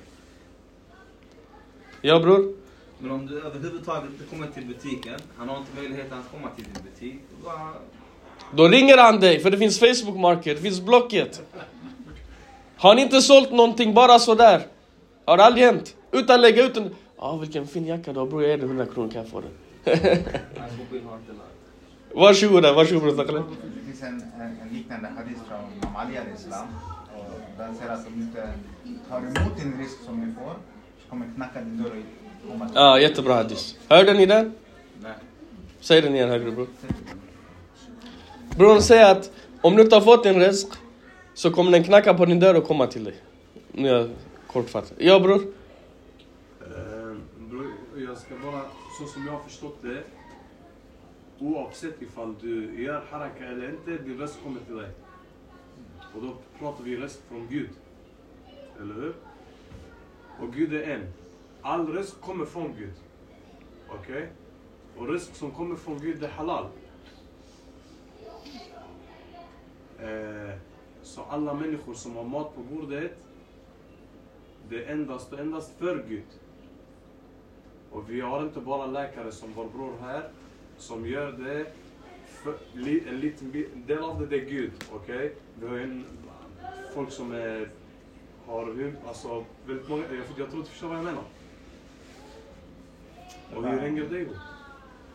Ja 2.02 2.20
bror? 2.20 2.56
Men 3.00 3.12
om 3.12 3.26
du 3.26 3.38
överhuvudtaget 3.38 4.10
inte 4.12 4.24
kommer 4.36 4.48
till 4.48 4.66
butiken, 4.66 5.20
han 5.38 5.50
har 5.50 5.58
inte 5.58 5.72
möjligheten 5.76 6.18
att 6.18 6.32
komma 6.32 6.48
till 6.56 6.64
din 6.64 6.84
butik. 6.84 7.22
då 7.44 8.64
Då 8.64 8.68
ringer 8.68 8.98
han 8.98 9.20
dig, 9.20 9.40
för 9.40 9.52
det 9.52 9.58
finns 9.58 9.80
Facebook 9.80 10.20
Market, 10.20 10.58
det 10.58 10.64
finns 10.64 10.82
Blocket. 10.82 11.42
Har 12.78 12.96
ni 12.96 13.02
inte 13.02 13.22
sålt 13.22 13.52
någonting 13.52 13.94
bara 13.94 14.20
sådär? 14.20 14.62
Har 15.26 15.38
det 15.38 15.44
aldrig 15.44 15.66
hänt? 15.66 15.96
Utan 16.12 16.42
lägga 16.42 16.66
ut 16.66 16.78
en... 16.78 16.96
Ja, 17.22 17.38
vilken 17.38 17.68
fin 17.68 17.86
jacka 17.86 18.14
du 18.14 18.20
har 18.20 18.28
bror, 18.28 18.42
jag 18.42 18.50
ger 18.50 18.58
dig 18.58 18.66
100 18.66 18.86
kronor 18.86 19.12
kan 19.12 19.22
jag 19.22 19.32
få 19.32 19.42
den. 19.42 19.52
Varsågoda, 22.14 22.74
varsågod 22.74 23.16
bror. 23.16 23.44
Det 23.76 23.86
finns 23.86 24.04
en, 24.04 24.24
liknande 24.72 25.08
hadith 25.08 25.40
från 25.48 25.60
Imam 25.82 25.96
Ali 25.96 26.18
al-Islam. 26.18 26.68
Och 27.18 27.42
den 27.58 27.76
säger 27.76 27.92
att 27.92 28.08
om 28.08 28.14
du 28.16 28.22
inte 28.22 28.50
tar 29.10 29.18
emot 29.18 29.58
din 29.62 29.78
risk 29.78 29.98
som 30.06 30.20
ni 30.20 30.34
får 30.34 30.54
så 31.04 31.10
kommer 31.10 31.26
knacka 31.36 31.62
din 31.62 31.84
dörr 31.84 32.04
och 32.44 32.52
komma 32.52 32.66
till 32.66 32.76
Ja, 32.76 33.00
jättebra 33.00 33.34
hadis. 33.34 33.76
Hörde 33.88 34.14
ni 34.14 34.26
den? 34.26 34.54
Nej. 35.02 35.14
Säg 35.80 36.02
den 36.02 36.16
igen 36.16 36.30
högre 36.30 36.52
bror. 36.52 36.68
Bror 38.58 38.80
säger 38.80 39.12
att 39.12 39.32
om 39.62 39.76
du 39.76 39.82
inte 39.84 39.96
har 39.96 40.02
fått 40.02 40.24
din 40.24 40.40
risk 40.40 40.68
så 41.34 41.52
kommer 41.52 41.72
den 41.72 41.84
knacka 41.84 42.14
på 42.14 42.26
din 42.26 42.40
dörr 42.40 42.56
och 42.56 42.64
komma 42.64 42.88
till 42.88 43.04
dig. 43.04 43.16
Nu 43.72 43.90
är 43.90 43.94
jag 43.94 44.10
kortfattad. 44.48 44.98
Ja 44.98 45.20
bror? 45.20 45.59
Ska 48.30 48.38
bara, 48.38 48.66
så 48.98 49.06
som 49.06 49.26
jag 49.26 49.34
har 49.34 49.40
förstått 49.40 49.82
det. 49.82 50.04
Oavsett 51.40 52.02
ifall 52.02 52.36
du 52.42 52.84
gör 52.84 53.06
haraka 53.12 53.46
eller 53.46 53.70
inte, 53.70 54.04
din 54.04 54.18
röst 54.18 54.44
kommer 54.44 54.60
till 54.60 54.76
dig. 54.76 54.92
Och 56.16 56.22
då 56.22 56.36
pratar 56.60 56.84
vi 56.84 56.98
röst 56.98 57.22
från 57.28 57.48
Gud. 57.48 57.70
Eller 58.80 58.94
hur? 58.94 59.14
Och 60.40 60.54
Gud 60.54 60.74
är 60.74 60.84
en. 60.84 61.14
All 61.62 61.88
röst 61.88 62.22
kommer 62.22 62.46
från 62.46 62.74
Gud. 62.78 62.94
Okej? 63.90 64.30
Och 64.98 65.08
röst 65.08 65.36
som 65.36 65.52
kommer 65.52 65.76
från 65.76 66.00
Gud 66.00 66.24
är 66.24 66.30
halal. 66.30 66.66
Eh, 70.00 70.58
så 71.02 71.22
alla 71.30 71.54
människor 71.54 71.94
som 71.94 72.16
har 72.16 72.24
mat 72.24 72.56
på 72.56 72.62
bordet, 72.62 73.12
det 74.70 74.86
är 74.86 74.92
endast 74.92 75.34
och 75.34 75.40
endast 75.40 75.78
för 75.78 76.06
Gud. 76.08 76.39
Och 77.92 78.10
vi 78.10 78.22
har 78.22 78.44
inte 78.44 78.60
bara 78.60 78.86
läkare 78.86 79.32
som 79.32 79.54
vår 79.54 79.66
bror 79.66 79.94
här, 80.02 80.30
som 80.78 81.08
gör 81.08 81.32
det 81.32 81.66
för, 82.26 82.54
li, 82.74 83.04
en 83.10 83.20
liten 83.20 83.52
del 83.88 84.00
av 84.04 84.20
det, 84.20 84.26
det 84.26 84.36
är 84.36 84.50
Gud. 84.50 84.72
Okej? 84.94 85.36
Vi 85.60 85.68
har 85.68 85.78
en, 85.78 86.06
folk 86.94 87.12
som 87.12 87.32
är, 87.32 87.70
har 88.46 88.94
alltså, 89.08 89.46
väldigt 89.66 89.90
många, 89.90 90.04
jag, 90.04 90.26
jag 90.38 90.50
tror 90.50 90.62
du 90.62 90.66
förstår 90.66 90.88
vad 90.88 90.98
jag 90.98 91.06
menar. 91.06 91.24
Och 93.56 93.68
hur 93.68 93.80
hänger 93.80 94.10
det 94.10 94.20
ihop? 94.20 94.38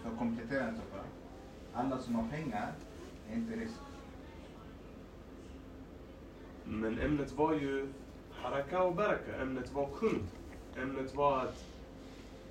För 0.03 0.11
att 0.11 0.19
komplettera 0.19 0.65
en 0.65 0.77
sak 0.77 0.85
bara. 0.93 1.83
Alla 1.83 1.99
som 1.99 2.15
har 2.15 2.29
pengar 2.29 2.73
är 3.31 3.35
inte 3.35 3.57
risk. 3.57 3.75
Men 6.65 6.99
ämnet 6.99 7.33
var 7.33 7.53
ju 7.53 7.89
haraka 8.33 8.83
och 8.83 8.95
baraka. 8.95 9.37
Ämnet 9.43 9.73
var 9.73 9.89
kund. 9.99 10.27
Ämnet 10.77 11.15
var 11.15 11.41
att 11.41 11.65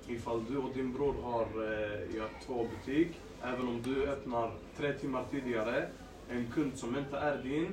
ifall 0.08 0.44
du 0.50 0.56
och 0.56 0.70
din 0.74 0.92
bror 0.92 1.14
har 1.22 1.42
eh, 1.42 2.16
ja, 2.16 2.24
två 2.46 2.66
butik, 2.76 3.08
även 3.42 3.68
om 3.68 3.82
du 3.84 4.06
öppnar 4.06 4.50
tre 4.78 4.92
timmar 4.92 5.24
tidigare, 5.30 5.86
en 6.30 6.46
kund 6.54 6.72
som 6.76 6.98
inte 6.98 7.16
är 7.16 7.36
din, 7.42 7.68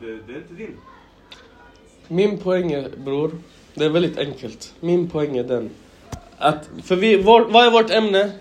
det, 0.00 0.06
det 0.06 0.32
är 0.32 0.36
inte 0.36 0.54
din. 0.54 0.76
Min 2.08 2.38
poäng 2.38 2.72
är, 2.72 2.90
bror, 3.04 3.30
det 3.74 3.84
är 3.84 3.90
väldigt 3.90 4.18
enkelt. 4.18 4.74
Min 4.80 5.10
poäng 5.10 5.36
är 5.36 5.44
den 5.44 5.70
att, 6.38 6.70
för 6.82 6.96
vi, 6.96 7.22
vår, 7.22 7.44
vad 7.44 7.66
är 7.66 7.70
vårt 7.70 7.90
ämne? 7.90 8.32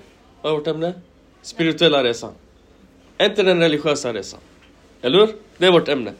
Vad 0.41 0.53
är 0.53 0.57
vårt 0.57 0.67
ämne? 0.67 0.93
Spirituella 1.41 2.03
resan. 2.03 2.31
Inte 3.21 3.43
den 3.43 3.59
religiösa 3.59 4.13
resan. 4.13 4.39
Eller 5.01 5.19
hur? 5.19 5.35
Det 5.57 5.65
är 5.65 5.71
vårt 5.71 5.87
ämne. 5.87 6.13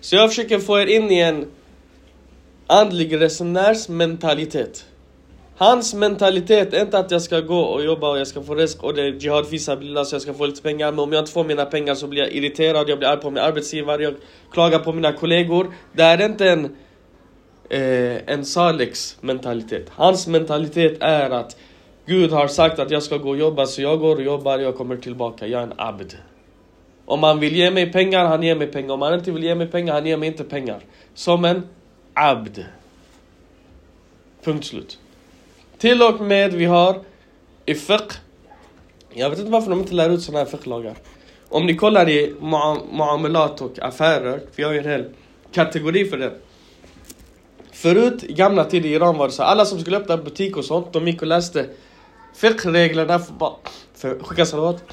Så 0.00 0.16
jag 0.16 0.30
försöker 0.30 0.58
få 0.58 0.78
er 0.80 0.86
in 0.86 1.10
i 1.10 1.20
en 1.20 1.46
andlig 2.66 3.20
resenärs 3.20 3.88
mentalitet. 3.88 4.86
Hans 5.58 5.94
mentalitet 5.94 6.74
är 6.74 6.82
inte 6.82 6.98
att 6.98 7.10
jag 7.10 7.22
ska 7.22 7.40
gå 7.40 7.60
och 7.60 7.84
jobba 7.84 8.10
och 8.10 8.18
jag 8.18 8.26
ska 8.26 8.42
få 8.42 8.54
risk 8.54 8.82
och 8.82 8.94
det 8.94 9.02
är 9.02 9.12
jihad 9.12 9.46
fisabilillah 9.46 10.04
så 10.04 10.14
jag 10.14 10.22
ska 10.22 10.34
få 10.34 10.46
lite 10.46 10.62
pengar. 10.62 10.90
Men 10.90 10.98
om 10.98 11.12
jag 11.12 11.22
inte 11.22 11.32
får 11.32 11.44
mina 11.44 11.64
pengar 11.64 11.94
så 11.94 12.06
blir 12.06 12.22
jag 12.22 12.32
irriterad, 12.32 12.88
jag 12.88 12.98
blir 12.98 13.08
arg 13.08 13.20
på 13.20 13.30
min 13.30 13.42
arbetsgivare, 13.42 14.02
jag 14.02 14.14
klagar 14.52 14.78
på 14.78 14.92
mina 14.92 15.12
kollegor. 15.12 15.72
Det 15.92 16.02
är 16.02 16.24
inte 16.24 16.50
en, 16.50 16.64
eh, 17.70 18.32
en 18.32 18.44
Saliks 18.44 19.16
mentalitet. 19.20 19.86
Hans 19.90 20.26
mentalitet 20.26 20.96
är 21.00 21.30
att 21.30 21.56
Gud 22.06 22.30
har 22.30 22.48
sagt 22.48 22.78
att 22.78 22.90
jag 22.90 23.02
ska 23.02 23.16
gå 23.16 23.28
och 23.28 23.38
jobba 23.38 23.66
så 23.66 23.82
jag 23.82 24.00
går 24.00 24.16
och 24.16 24.22
jobbar, 24.22 24.58
jag 24.58 24.76
kommer 24.76 24.96
tillbaka, 24.96 25.46
jag 25.46 25.62
är 25.62 25.66
en 25.66 25.74
abd. 25.76 26.12
Om 27.04 27.22
han 27.22 27.40
vill 27.40 27.56
ge 27.56 27.70
mig 27.70 27.92
pengar, 27.92 28.24
han 28.24 28.42
ger 28.42 28.54
mig 28.54 28.66
pengar. 28.66 28.94
Om 28.94 29.02
han 29.02 29.14
inte 29.14 29.30
vill 29.30 29.44
ge 29.44 29.54
mig 29.54 29.66
pengar, 29.66 29.92
han 29.92 30.06
ger 30.06 30.16
mig 30.16 30.28
inte 30.28 30.44
pengar. 30.44 30.80
Som 31.14 31.44
en 31.44 31.68
abd. 32.14 32.58
Punkt 34.44 34.64
slut. 34.64 34.98
Till 35.78 36.02
och 36.02 36.20
med 36.20 36.52
vi 36.54 36.64
har 36.64 37.00
i 37.66 37.74
fiqh. 37.74 38.16
Jag 39.10 39.30
vet 39.30 39.38
inte 39.38 39.50
varför 39.50 39.70
de 39.70 39.80
inte 39.80 39.94
lär 39.94 40.10
ut 40.10 40.22
sådana 40.22 40.44
här 40.44 40.50
fiqh-lagar. 40.50 40.94
Om 41.48 41.66
ni 41.66 41.76
kollar 41.76 42.08
i 42.08 42.34
muamelat 42.92 43.60
och 43.60 43.78
affärer, 43.78 44.40
för 44.52 44.62
jag 44.62 44.68
har 44.68 44.72
ju 44.72 44.78
en 44.78 44.84
hel 44.84 45.04
kategori 45.52 46.04
för 46.04 46.16
det. 46.16 46.32
Förut, 47.72 48.24
i 48.24 48.32
gamla 48.32 48.64
tider 48.64 48.88
i 48.88 48.92
Iran 48.92 49.18
var 49.18 49.26
det 49.26 49.32
så 49.32 49.42
alla 49.42 49.64
som 49.64 49.80
skulle 49.80 49.96
öppna 49.96 50.16
butik 50.16 50.56
och 50.56 50.64
sånt, 50.64 50.92
de 50.92 51.08
gick 51.08 51.22
och 51.22 51.28
läste 51.28 51.66
fiqh-reglerna 52.34 53.18
för, 53.18 53.52
för 53.94 54.18
skicka 54.24 54.46
salawat. 54.46 54.84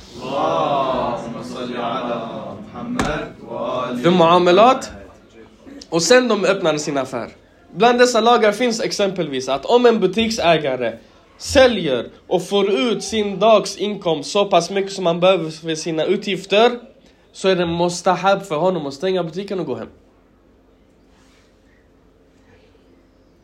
För 4.03 4.11
muamelat. 4.11 4.91
Och 5.89 6.01
sen 6.01 6.27
de 6.27 6.45
öppnade 6.45 6.79
sin 6.79 6.97
affär. 6.97 7.29
Bland 7.75 7.99
dessa 7.99 8.21
lagar 8.21 8.51
finns 8.51 8.81
exempelvis 8.81 9.49
att 9.49 9.65
om 9.65 9.85
en 9.85 9.99
butiksägare 9.99 10.97
säljer 11.37 12.09
och 12.27 12.47
får 12.47 12.71
ut 12.71 13.03
sin 13.03 13.39
dags 13.39 13.77
inkomst 13.77 14.31
så 14.31 14.45
pass 14.45 14.69
mycket 14.69 14.91
som 14.91 15.05
han 15.05 15.19
behöver 15.19 15.49
för 15.49 15.75
sina 15.75 16.05
utgifter 16.05 16.79
så 17.31 17.47
är 17.47 17.55
det 17.55 17.65
mustahab 17.65 18.43
för 18.45 18.55
honom 18.55 18.85
att 18.85 18.93
stänga 18.93 19.23
butiken 19.23 19.59
och 19.59 19.65
gå 19.65 19.75
hem. 19.75 19.87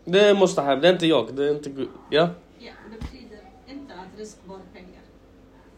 Det 0.05 0.19
är 0.29 0.35
mustahab, 0.35 0.81
det 0.81 0.87
är 0.87 0.93
inte 0.93 1.07
jag, 1.07 1.33
det 1.33 1.45
är 1.45 1.51
inte 1.51 1.69
Gud. 1.69 1.89
Ja? 2.09 2.29
Ja, 2.59 2.71
det 2.91 2.99
betyder 2.99 3.39
inte 3.69 3.93
att 3.93 4.19
risk 4.19 4.37
bara 4.45 4.59
pengar. 4.73 5.01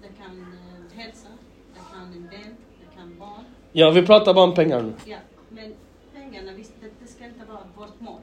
Det 0.02 0.08
kan 0.08 0.42
eh, 0.42 0.98
hälsa, 1.04 1.28
det 1.74 1.80
kan 1.94 2.02
en 2.02 2.30
vän, 2.30 2.56
det 2.80 2.96
kan 2.96 3.20
barn. 3.20 3.44
Ja, 3.72 3.92
vi 3.92 4.06
pratar 4.06 4.34
bara 4.34 4.46
om 4.46 4.56
pengar 4.56 4.82
nu. 4.82 4.94
Ja, 5.06 5.18
men 5.50 5.74
pengarna, 6.14 6.52
visst, 6.52 6.74
det, 6.82 6.88
det 7.02 7.08
ska 7.08 7.26
inte 7.26 7.46
vara 7.46 7.60
vårt 7.78 8.00
mål. 8.00 8.22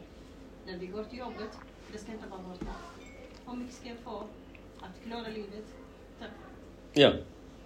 När 0.66 0.78
vi 0.78 0.79
går 0.92 1.04
till 1.04 1.18
jobbet, 1.18 1.50
det 1.92 1.98
ska 1.98 2.12
inte 2.12 2.28
vara 2.28 2.40
mål. 2.42 2.56
Hur 3.46 3.56
mycket 3.56 3.74
ska 3.74 3.88
jag 3.88 3.98
få 3.98 4.24
att 4.80 5.04
klara 5.06 5.28
livet? 5.28 5.64
Tack. 6.18 6.28
Ja, 6.92 7.12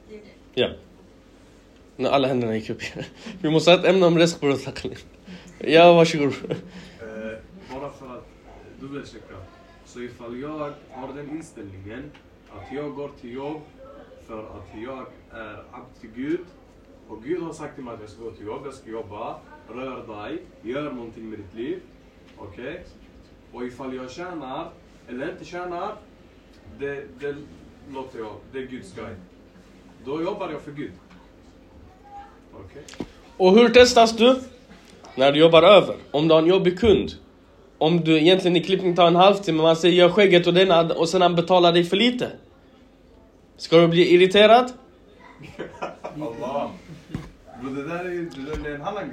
Det 0.08 0.14
är 0.14 0.20
det. 0.20 0.60
ja. 0.60 0.68
När 1.96 2.10
alla 2.10 2.28
händerna 2.28 2.56
gick 2.56 2.70
upp. 2.70 2.80
Vi 3.42 3.50
måste 3.50 3.70
ha 3.70 3.78
ett 3.78 3.84
ämne 3.84 4.06
om 4.06 4.18
risk 4.18 4.40
bror. 4.40 4.58
Ja, 5.58 5.92
varsågod. 5.92 6.32
Eh, 6.50 7.38
bara 7.72 7.90
för 7.90 8.16
att 8.16 8.26
dubbelchecka. 8.80 9.34
Så 9.84 10.00
ifall 10.00 10.40
jag 10.40 10.72
har 10.90 11.12
den 11.16 11.30
inställningen 11.30 12.10
att 12.50 12.72
jag 12.72 12.94
går 12.94 13.10
till 13.20 13.32
jobb 13.32 13.60
för 14.26 14.40
att 14.42 14.82
jag 14.84 15.06
är 15.32 15.64
abd 15.72 16.00
till 16.00 16.10
Gud 16.14 16.40
och 17.08 17.22
Gud 17.24 17.42
har 17.42 17.52
sagt 17.52 17.74
till 17.74 17.84
mig 17.84 17.94
att 17.94 18.00
jag 18.00 18.10
ska 18.10 18.22
gå 18.22 18.30
till 18.30 18.46
jobb, 18.46 18.62
jag 18.64 18.74
ska 18.74 18.90
jobba, 18.90 19.40
rör 19.68 20.22
dig, 20.22 20.42
gör 20.62 20.92
någonting 20.92 21.30
med 21.30 21.38
ditt 21.38 21.54
liv. 21.54 21.80
Okej? 22.38 22.84
Och 23.54 23.64
ifall 23.64 23.96
jag 23.96 24.10
tjänar 24.10 24.70
eller 25.08 25.30
inte 25.30 25.44
tjänar, 25.44 25.94
det, 26.78 27.04
det 27.20 27.34
låter 27.92 28.18
jag, 28.18 28.32
det 28.52 28.58
är 28.58 28.66
Guds 28.66 28.94
guide. 28.94 29.16
Då 30.04 30.22
jobbar 30.22 30.50
jag 30.50 30.60
för 30.60 30.72
Gud. 30.72 30.92
Okej? 32.52 32.82
Och 33.36 33.52
hur 33.52 33.68
testas 33.68 34.16
du? 34.16 34.40
När 35.14 35.32
du 35.32 35.38
jobbar 35.38 35.62
över. 35.62 35.96
Om 36.10 36.28
du 36.28 36.34
har 36.34 36.42
en 36.42 36.48
jobbig 36.48 36.78
kund. 36.78 37.12
Om 37.78 38.00
du 38.00 38.18
egentligen 38.18 38.56
i 38.56 38.64
klippning 38.64 38.96
tar 38.96 39.06
en 39.06 39.16
halvtimme, 39.16 39.62
man 39.62 39.76
säger 39.76 39.94
gör 39.94 40.08
skägget 40.08 40.46
och 40.46 40.54
den 40.54 40.90
och 40.90 41.08
sen 41.08 41.22
han 41.22 41.34
betalar 41.34 41.72
dig 41.72 41.84
för 41.84 41.96
lite. 41.96 42.30
Ska 43.56 43.78
du 43.78 43.88
bli 43.88 44.14
irriterad? 44.14 44.72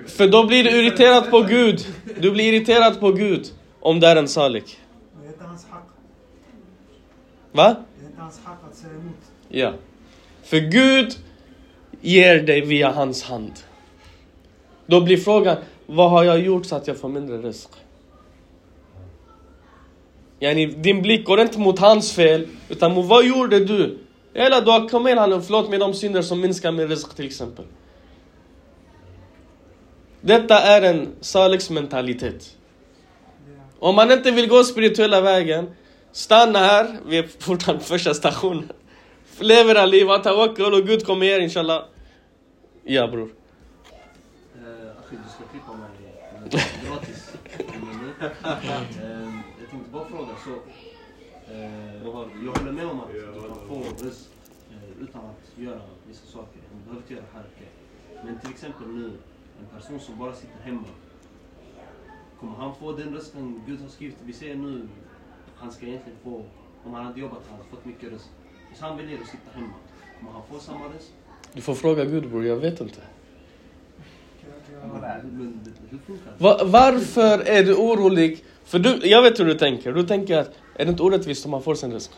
För 0.07 0.27
då 0.27 0.45
blir 0.45 0.63
du 0.63 0.69
irriterad 0.69 1.31
på 1.31 1.41
Gud. 1.41 1.85
Du 2.19 2.31
blir 2.31 2.53
irriterad 2.53 2.99
på 2.99 3.11
Gud. 3.11 3.51
Om 3.81 3.99
det 3.99 4.07
är 4.07 4.15
en 4.15 4.27
salik. 4.27 4.79
Det 5.21 5.27
är 5.27 5.31
inte 5.31 5.43
hans 5.43 5.65
hack. 5.65 5.87
Va? 7.51 7.75
Det 7.97 8.05
är 8.05 8.09
inte 8.09 8.21
hans 8.21 8.39
hack 8.43 8.59
att 8.69 8.75
säga 8.75 8.93
emot. 8.93 9.15
Ja. 9.49 9.73
För 10.43 10.59
Gud 10.59 11.13
ger 12.01 12.43
dig 12.43 12.61
via 12.61 12.91
hans 12.91 13.23
hand. 13.23 13.53
Då 14.85 15.01
blir 15.01 15.17
frågan, 15.17 15.57
vad 15.85 16.09
har 16.09 16.23
jag 16.23 16.39
gjort 16.39 16.65
så 16.65 16.75
att 16.75 16.87
jag 16.87 16.97
får 16.97 17.09
mindre 17.09 17.37
risk? 17.37 17.69
Yani, 20.39 20.65
din 20.65 21.01
blick 21.01 21.25
går 21.25 21.41
inte 21.41 21.59
mot 21.59 21.79
hans 21.79 22.13
fel, 22.13 22.47
utan 22.69 22.93
mot 22.93 23.05
vad 23.05 23.25
gjorde 23.25 23.65
du? 23.65 23.97
Eller 24.33 24.61
du 24.61 24.71
har 24.71 24.89
kommit 24.89 25.17
han 25.17 25.33
och 25.33 25.45
förlåt 25.45 25.69
mig 25.69 25.79
de 25.79 25.93
synder 25.93 26.21
som 26.21 26.41
minskar 26.41 26.71
min 26.71 26.87
risk 26.87 27.15
till 27.15 27.25
exempel. 27.25 27.65
Detta 30.21 30.59
är 30.59 30.81
en 30.81 31.07
Saliks 31.21 31.69
mentalitet. 31.69 32.57
Om 33.81 33.95
man 33.95 34.11
inte 34.11 34.31
vill 34.31 34.47
gå 34.47 34.63
spirituella 34.63 35.21
vägen, 35.21 35.71
stanna 36.11 36.59
här, 36.59 36.99
vi 37.05 37.17
är 37.17 37.27
fortfarande 37.39 37.83
på 37.83 37.87
första 37.87 38.13
stationen. 38.13 38.71
Lev 39.39 39.69
era 39.69 39.85
liv, 39.85 40.05
tawakkul 40.23 40.73
och 40.73 40.87
Gud 40.87 41.05
kommer 41.05 41.25
ge 41.25 41.35
er 41.35 41.39
inshallah. 41.39 41.83
Ja 42.83 43.07
bror. 43.07 43.29
Eh, 43.29 44.69
du 45.09 45.29
ska 45.29 45.43
klippa 45.51 45.73
mig 45.73 45.89
gratis. 46.87 47.35
Eh, 47.49 47.67
jag 49.59 49.69
tänkte 49.69 49.89
bara 49.91 50.05
fråga 50.05 50.33
så. 50.45 50.53
Eh, 51.53 52.03
jag 52.45 52.51
håller 52.57 52.71
med 52.71 52.85
om 52.85 52.99
att 52.99 53.13
du 53.13 53.21
kan 53.41 53.67
få 53.67 54.05
risk 54.05 54.29
utan 55.01 55.21
att 55.21 55.59
göra 55.59 55.81
vissa 56.07 56.25
saker. 56.25 56.59
Du 56.71 56.77
behöver 56.83 57.01
inte 57.01 57.13
göra 57.13 57.25
harke. 57.33 57.65
Men 58.25 58.39
till 58.39 58.49
exempel 58.49 58.87
nu, 58.87 59.11
en 59.59 59.79
person 59.79 59.99
som 59.99 60.19
bara 60.19 60.33
sitter 60.33 60.59
hemma. 60.63 60.87
Kommer 62.41 62.57
han 62.57 62.75
få 62.75 62.91
den 62.91 63.13
rösten 63.15 63.61
Gud 63.67 63.81
har 63.81 63.89
skrivit? 63.89 64.15
Vi 64.25 64.33
ser 64.33 64.55
nu, 64.55 64.87
han 65.55 65.71
ska 65.71 65.85
egentligen 65.85 66.17
få, 66.23 66.45
om 66.83 66.93
han 66.93 67.05
hade 67.05 67.19
jobbat, 67.19 67.41
han 67.49 67.57
hade 67.57 67.69
fått 67.69 67.85
mycket 67.85 68.11
röst. 68.11 68.29
Så 68.75 68.85
han 68.85 68.97
väljer 68.97 69.17
att 69.21 69.27
sitta 69.27 69.51
hemma. 69.53 69.73
Kommer 70.19 70.31
han 70.31 70.41
få 70.51 70.59
samma 70.59 70.85
röst? 70.85 71.13
Du 71.53 71.61
får 71.61 71.75
fråga 71.75 72.05
Gud 72.05 72.29
bror, 72.29 72.45
jag 72.45 72.55
vet 72.55 72.81
inte. 72.81 73.01
Varför 76.65 77.39
är 77.39 77.63
du 77.63 77.75
orolig? 77.75 78.43
För 78.63 78.79
du, 78.79 78.89
jag 79.03 79.21
vet 79.21 79.39
hur 79.39 79.45
du 79.45 79.53
tänker. 79.53 79.93
Du 79.93 80.03
tänker 80.03 80.37
att 80.37 80.51
är 80.75 80.85
det 80.85 80.91
inte 80.91 81.03
orättvist 81.03 81.45
om 81.45 81.51
man 81.51 81.63
får 81.63 81.75
sin 81.75 81.91
röst? 81.91 82.17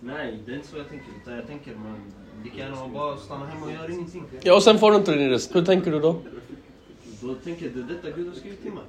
Nej, 0.00 0.42
det 0.46 0.52
är 0.52 0.56
inte 0.56 0.68
så 0.68 0.76
jag 0.76 0.88
tänker. 0.88 1.06
Utan 1.22 1.34
jag 1.36 1.46
tänker 1.46 1.74
man 1.74 2.12
lika 2.44 2.58
gärna 2.58 2.76
man 2.76 2.92
bara 2.92 3.16
stannar 3.16 3.46
hemma 3.46 3.66
och 3.66 3.72
gör 3.72 3.90
ingenting. 3.90 4.24
Ja, 4.42 4.56
och 4.56 4.62
sen 4.62 4.78
får 4.78 4.90
du 4.90 4.96
inte 4.96 5.14
din 5.14 5.30
röst. 5.30 5.54
Hur 5.54 5.64
tänker 5.64 5.90
du 5.90 6.00
då? 6.00 6.16
Då 7.20 7.34
tänker 7.34 7.64
jag 7.66 7.74
det 7.74 7.80
är 7.80 7.96
detta 7.96 8.16
Gud 8.16 8.28
har 8.28 8.34
skrivit 8.34 8.62
till 8.62 8.72
mig. 8.72 8.82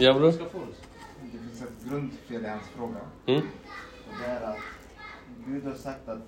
Ja 0.00 0.14
bror? 0.14 0.32
Det 0.32 1.38
finns 1.38 1.62
ett 1.62 1.90
grundfel 1.90 2.44
i 2.44 2.48
hans 2.48 2.62
fråga. 2.76 3.00
Mm. 3.26 3.40
Och 3.40 4.14
det 4.20 4.30
är 4.30 4.50
att 4.50 4.56
Gud 5.46 5.64
har 5.64 5.74
sagt 5.74 6.08
att 6.08 6.18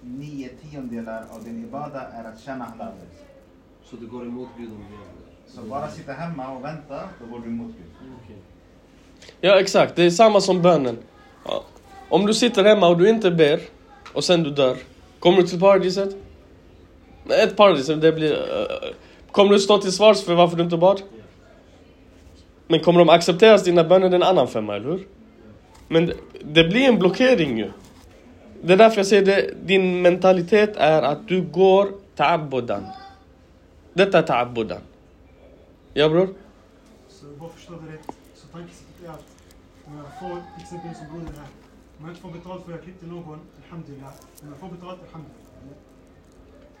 nio 0.00 0.48
tiondelar 0.48 1.24
av 1.30 1.44
din 1.44 1.64
ibada 1.64 2.00
är 2.00 2.24
att 2.24 2.40
tjäna 2.40 2.64
halal. 2.64 2.92
Så 3.84 3.96
det 3.96 4.06
går 4.06 4.22
emot 4.22 4.48
Gud 4.58 4.70
om 4.70 4.84
vi 4.90 4.94
gör 4.94 5.02
det? 5.02 5.52
Så 5.52 5.62
bara 5.62 5.88
sitta 5.88 6.12
hemma 6.12 6.50
och 6.50 6.64
vänta, 6.64 7.00
då 7.20 7.26
går 7.32 7.38
du 7.38 7.48
emot 7.48 7.66
Gud. 7.66 8.10
Okej. 8.24 8.36
Ja 9.40 9.60
exakt, 9.60 9.96
det 9.96 10.02
är 10.02 10.10
samma 10.10 10.40
som 10.40 10.62
bönen. 10.62 10.98
Ja. 11.44 11.64
Om 12.08 12.26
du 12.26 12.34
sitter 12.34 12.64
hemma 12.64 12.88
och 12.88 12.98
du 12.98 13.08
inte 13.08 13.30
ber 13.30 13.60
och 14.14 14.24
sen 14.24 14.42
du 14.42 14.50
dör, 14.50 14.76
kommer 15.18 15.42
du 15.42 15.46
till 15.48 15.60
paradiset? 15.60 16.16
Ett 17.28 17.56
paradis, 17.56 17.86
det 17.86 18.12
blir... 18.12 18.32
eh, 18.32 18.94
kommer 19.30 19.52
du 19.52 19.60
stå 19.60 19.78
till 19.78 19.92
svars 19.92 20.24
för 20.24 20.34
varför 20.34 20.56
du 20.56 20.62
inte 20.62 20.76
bad? 20.76 21.02
Men 22.66 22.80
kommer 22.80 22.98
de 22.98 23.08
acceptera 23.08 23.56
dina 23.56 23.84
böner, 23.84 24.08
det 24.08 24.14
är 24.14 24.20
en 24.20 24.22
annan 24.22 24.48
femma, 24.48 24.76
eller 24.76 24.90
hur? 24.90 25.06
Men 25.88 26.06
det, 26.06 26.14
det 26.42 26.64
blir 26.64 26.88
en 26.88 26.98
blockering 26.98 27.58
ju. 27.58 27.70
Det 28.62 28.72
är 28.72 28.76
därför 28.76 28.96
jag 28.96 29.06
säger 29.06 29.26
det, 29.26 29.54
din 29.66 30.02
mentalitet 30.02 30.76
är 30.76 31.02
att 31.02 31.28
du 31.28 31.42
går 31.42 31.92
ta'abbudan. 32.16 32.82
Detta 33.92 34.18
är 34.18 34.22
ta'abbudan. 34.22 34.80
Ja 35.94 36.08
bror? 36.08 36.28
Så 37.08 37.26
bara 37.26 37.48
förstå 37.48 37.72
det 37.72 37.92
rätt. 37.92 38.16
Så 38.34 38.46
tankesättet 38.46 39.04
är 39.04 39.08
att 39.08 39.24
om 39.86 39.96
jag 39.96 40.20
får, 40.20 40.28
till 40.28 40.62
exempel 40.62 40.94
som 40.94 41.06
brodern 41.12 41.34
här. 41.36 41.48
Om 41.98 42.04
jag 42.04 42.10
inte 42.10 42.20
får 42.22 42.30
betalt 42.30 42.64
för 42.64 42.72
att 42.72 42.76
jag 42.76 42.84
klippte 42.84 43.06
någon, 43.06 43.40
alhamdulillah. 43.64 44.10
Om 44.42 44.48
jag 44.48 44.58
får 44.60 44.76
betalt, 44.76 45.00
alhamdulillah. 45.06 45.44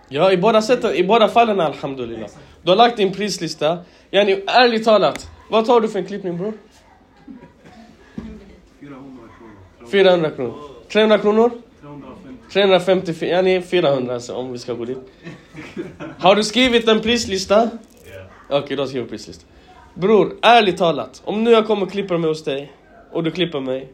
Ja, 0.08 0.32
i 0.32 0.36
båda, 0.36 0.62
sätten, 0.62 0.94
i 0.94 1.04
båda 1.04 1.28
fallen 1.28 1.60
alhamdulillah. 1.60 2.30
Du 2.62 2.70
har 2.70 2.76
lagt 2.76 2.96
din 2.96 3.12
prislista. 3.12 3.78
Yani, 4.10 4.42
ärligt 4.46 4.84
talat, 4.84 5.30
vad 5.50 5.66
tar 5.66 5.80
du 5.80 5.88
för 5.88 5.98
en 5.98 6.06
klippning 6.06 6.38
bror? 6.38 6.52
400 8.80 9.28
kronor. 9.36 9.90
400 9.90 10.30
kronor. 10.30 10.54
300 10.92 11.18
kronor? 11.18 11.50
350. 12.52 13.12
350, 13.12 13.26
yani 13.26 13.62
400 13.62 14.14
alltså, 14.14 14.34
om 14.34 14.52
vi 14.52 14.58
ska 14.58 14.74
gå 14.74 14.84
dit. 14.84 14.98
Har 16.18 16.36
du 16.36 16.44
skrivit 16.44 16.88
en 16.88 17.00
prislista? 17.00 17.70
Ja. 18.48 18.58
Okej, 18.58 18.76
då 18.76 18.86
skriver 18.86 19.06
prislista. 19.06 19.46
Bror, 19.94 20.36
ärligt 20.42 20.78
talat. 20.78 21.22
Om 21.24 21.44
nu 21.44 21.50
jag 21.50 21.66
kommer 21.66 21.82
och 21.82 21.92
klipper 21.92 22.18
mig 22.18 22.28
hos 22.28 22.44
dig 22.44 22.72
och 23.12 23.24
du 23.24 23.30
klipper 23.30 23.60
mig. 23.60 23.92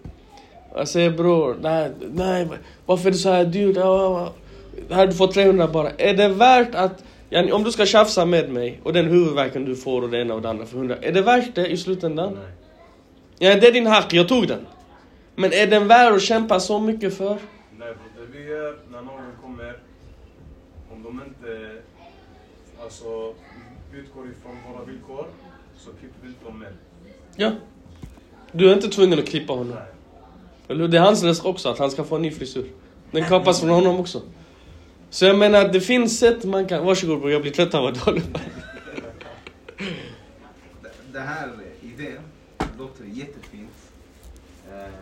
Jag 0.75 0.89
säger 0.89 1.11
bror, 1.11 1.57
nej, 1.61 1.91
nej, 2.13 2.49
varför 2.87 3.09
är 3.09 3.13
det 3.13 3.19
så 3.19 3.31
här 3.31 3.45
dyrt? 3.45 3.77
Ja, 3.77 3.83
ja, 3.83 4.33
ja. 4.89 4.95
Här 4.95 5.07
du 5.07 5.13
får 5.13 5.27
300 5.27 5.69
bara. 5.69 5.91
Är 5.91 6.15
det 6.15 6.29
värt 6.29 6.75
att, 6.75 7.05
yani, 7.31 7.53
om 7.53 7.65
du 7.65 7.73
ska 7.73 7.87
tjafsa 7.87 8.25
med 8.25 8.51
mig 8.51 8.81
och 8.83 8.93
den 8.93 9.07
huvudvärken 9.07 9.65
du 9.65 9.77
får 9.77 10.03
och 10.03 10.11
det 10.11 10.21
ena 10.21 10.35
och 10.35 10.43
det 10.43 10.51
andra 10.51 10.67
för 10.67 10.77
100. 10.77 10.97
Är 10.97 11.13
det 11.13 11.23
värt 11.23 11.55
det 11.55 11.67
i 11.67 11.77
slutändan? 11.77 12.35
Nej. 12.35 12.53
Ja, 13.39 13.61
det 13.61 13.67
är 13.67 13.73
din 13.73 13.87
hack, 13.87 14.13
jag 14.13 14.29
tog 14.29 14.49
den. 14.49 14.67
Men 15.35 15.53
är 15.53 15.67
den 15.67 15.89
värd 15.89 16.13
att 16.13 16.23
kämpa 16.23 16.61
så 16.61 16.79
mycket 16.79 17.17
för? 17.17 17.39
Nej 17.79 17.95
bro, 17.95 18.25
det 18.27 18.39
vi 18.39 18.45
gör 18.45 18.79
när 18.91 19.03
någon 19.03 19.23
kommer, 19.43 19.79
om 20.93 21.03
de 21.03 21.23
inte 21.29 21.83
alltså, 22.83 23.35
utgår 23.95 24.25
ifrån 24.27 24.57
våra 24.73 24.85
villkor, 24.85 25.27
så 25.79 25.91
klipper 25.91 26.19
vi 26.23 26.29
ut 26.29 26.45
dem 26.45 26.59
med. 26.59 26.73
Ja. 27.37 27.53
Du 28.53 28.71
är 28.71 28.75
inte 28.75 28.89
tvungen 28.89 29.19
att 29.19 29.27
klippa 29.27 29.53
honom. 29.53 29.77
Nej. 30.69 30.89
Det 30.89 30.97
är 30.97 31.01
hans 31.01 31.23
risk 31.23 31.45
också, 31.45 31.69
att 31.69 31.79
han 31.79 31.91
ska 31.91 32.05
få 32.05 32.17
en 32.17 32.23
ny 32.23 32.31
frisyr. 32.31 32.65
Den 33.11 33.25
kapas 33.25 33.61
från 33.61 33.71
honom 33.71 34.01
också. 34.01 34.23
Så 35.11 35.25
jag 35.25 35.39
menar, 35.39 35.69
det 35.69 35.81
finns 35.81 36.19
sätt 36.19 36.45
man 36.45 36.67
kan... 36.69 36.85
Varsågod 36.87 37.21
bror, 37.21 37.31
jag 37.33 37.43
blir 37.43 37.53
trött 37.53 37.75
av 37.75 37.87
att 37.87 37.97
håller 37.97 38.21
på. 38.21 38.39
Det- 41.13 41.21
här 41.21 41.51
idén 41.83 42.23
låter 42.79 43.05
jättefint. 43.05 43.71
Eh, 44.73 44.93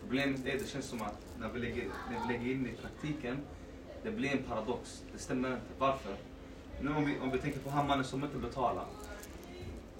problemet 0.00 0.40
är, 0.46 0.52
det 0.58 0.68
känns 0.70 0.86
som 0.86 1.02
att 1.02 1.16
när 1.40 1.48
vi, 1.48 1.60
lägger, 1.60 1.84
när 2.10 2.26
vi 2.26 2.32
lägger 2.32 2.52
in 2.54 2.62
det 2.62 2.70
i 2.70 2.72
praktiken, 2.72 3.36
det 4.02 4.10
blir 4.10 4.30
en 4.30 4.42
paradox. 4.42 5.02
Det 5.12 5.18
stämmer 5.18 5.48
inte. 5.48 5.62
Varför? 5.78 6.12
Nu 6.80 6.90
om 6.94 7.04
vi, 7.06 7.14
om 7.22 7.30
vi 7.30 7.38
tänker 7.38 7.58
på 7.58 7.70
han 7.70 7.86
mannen 7.86 8.04
som 8.04 8.24
inte 8.24 8.38
betalar. 8.38 8.84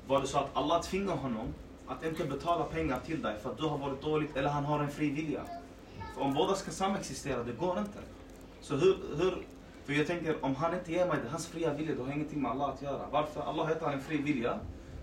Var 0.06 0.20
det 0.20 0.26
så 0.26 0.38
att 0.38 0.50
Allah 0.52 0.82
tvingar 0.82 1.16
honom 1.16 1.46
att 1.86 2.04
inte 2.04 2.24
betala 2.24 2.64
pengar 2.64 3.00
till 3.06 3.22
dig 3.22 3.36
för 3.42 3.50
att 3.50 3.58
du 3.58 3.64
har 3.64 3.78
varit 3.78 4.02
dåligt 4.02 4.36
eller 4.36 4.48
han 4.48 4.64
har 4.64 4.80
en 4.80 4.90
fri 4.90 5.10
vilja? 5.10 5.40
För 6.14 6.22
om 6.22 6.34
båda 6.34 6.54
ska 6.54 6.70
samexistera, 6.70 7.42
det 7.42 7.52
går 7.52 7.78
inte. 7.78 7.98
Så 8.60 8.76
hur, 8.76 8.96
hur, 9.18 9.38
för 9.88 9.94
jag 9.94 10.06
tänker 10.06 10.36
om 10.40 10.54
han 10.54 10.74
inte 10.74 10.92
ger 10.92 11.06
mig 11.06 11.16
det, 11.24 11.30
hans 11.30 11.46
fria 11.46 11.74
vilja, 11.74 11.94
det 11.94 12.02
har 12.02 12.12
ingenting 12.12 12.42
med 12.42 12.50
Allah 12.50 12.68
att 12.68 12.82
göra. 12.82 13.00
Varför? 13.12 13.40
Allah 13.40 13.66
heter 13.66 13.84
han 13.84 13.94
en 13.94 14.00
fri 14.00 14.16
vilja. 14.16 14.58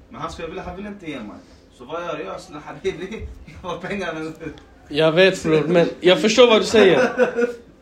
Men 0.10 0.22
hans 0.22 0.36
fria 0.36 0.48
vilja, 0.48 0.64
han 0.64 0.76
vill 0.76 0.86
inte 0.86 1.10
ge 1.10 1.20
mig. 1.20 1.38
Så 1.74 1.86
vad 1.86 2.02
gör 2.02 2.24
jag? 2.26 2.42
Snälla 2.42 2.62
habibi, 2.66 3.28
jag 3.62 3.70
har 3.70 3.78
pengarna. 3.78 4.32
Jag 4.90 5.12
vet 5.12 5.44
bror, 5.44 5.64
men 5.68 5.88
jag 6.00 6.22
förstår 6.22 6.48
vad 6.48 6.62
du 6.62 6.66
säger. 6.66 7.10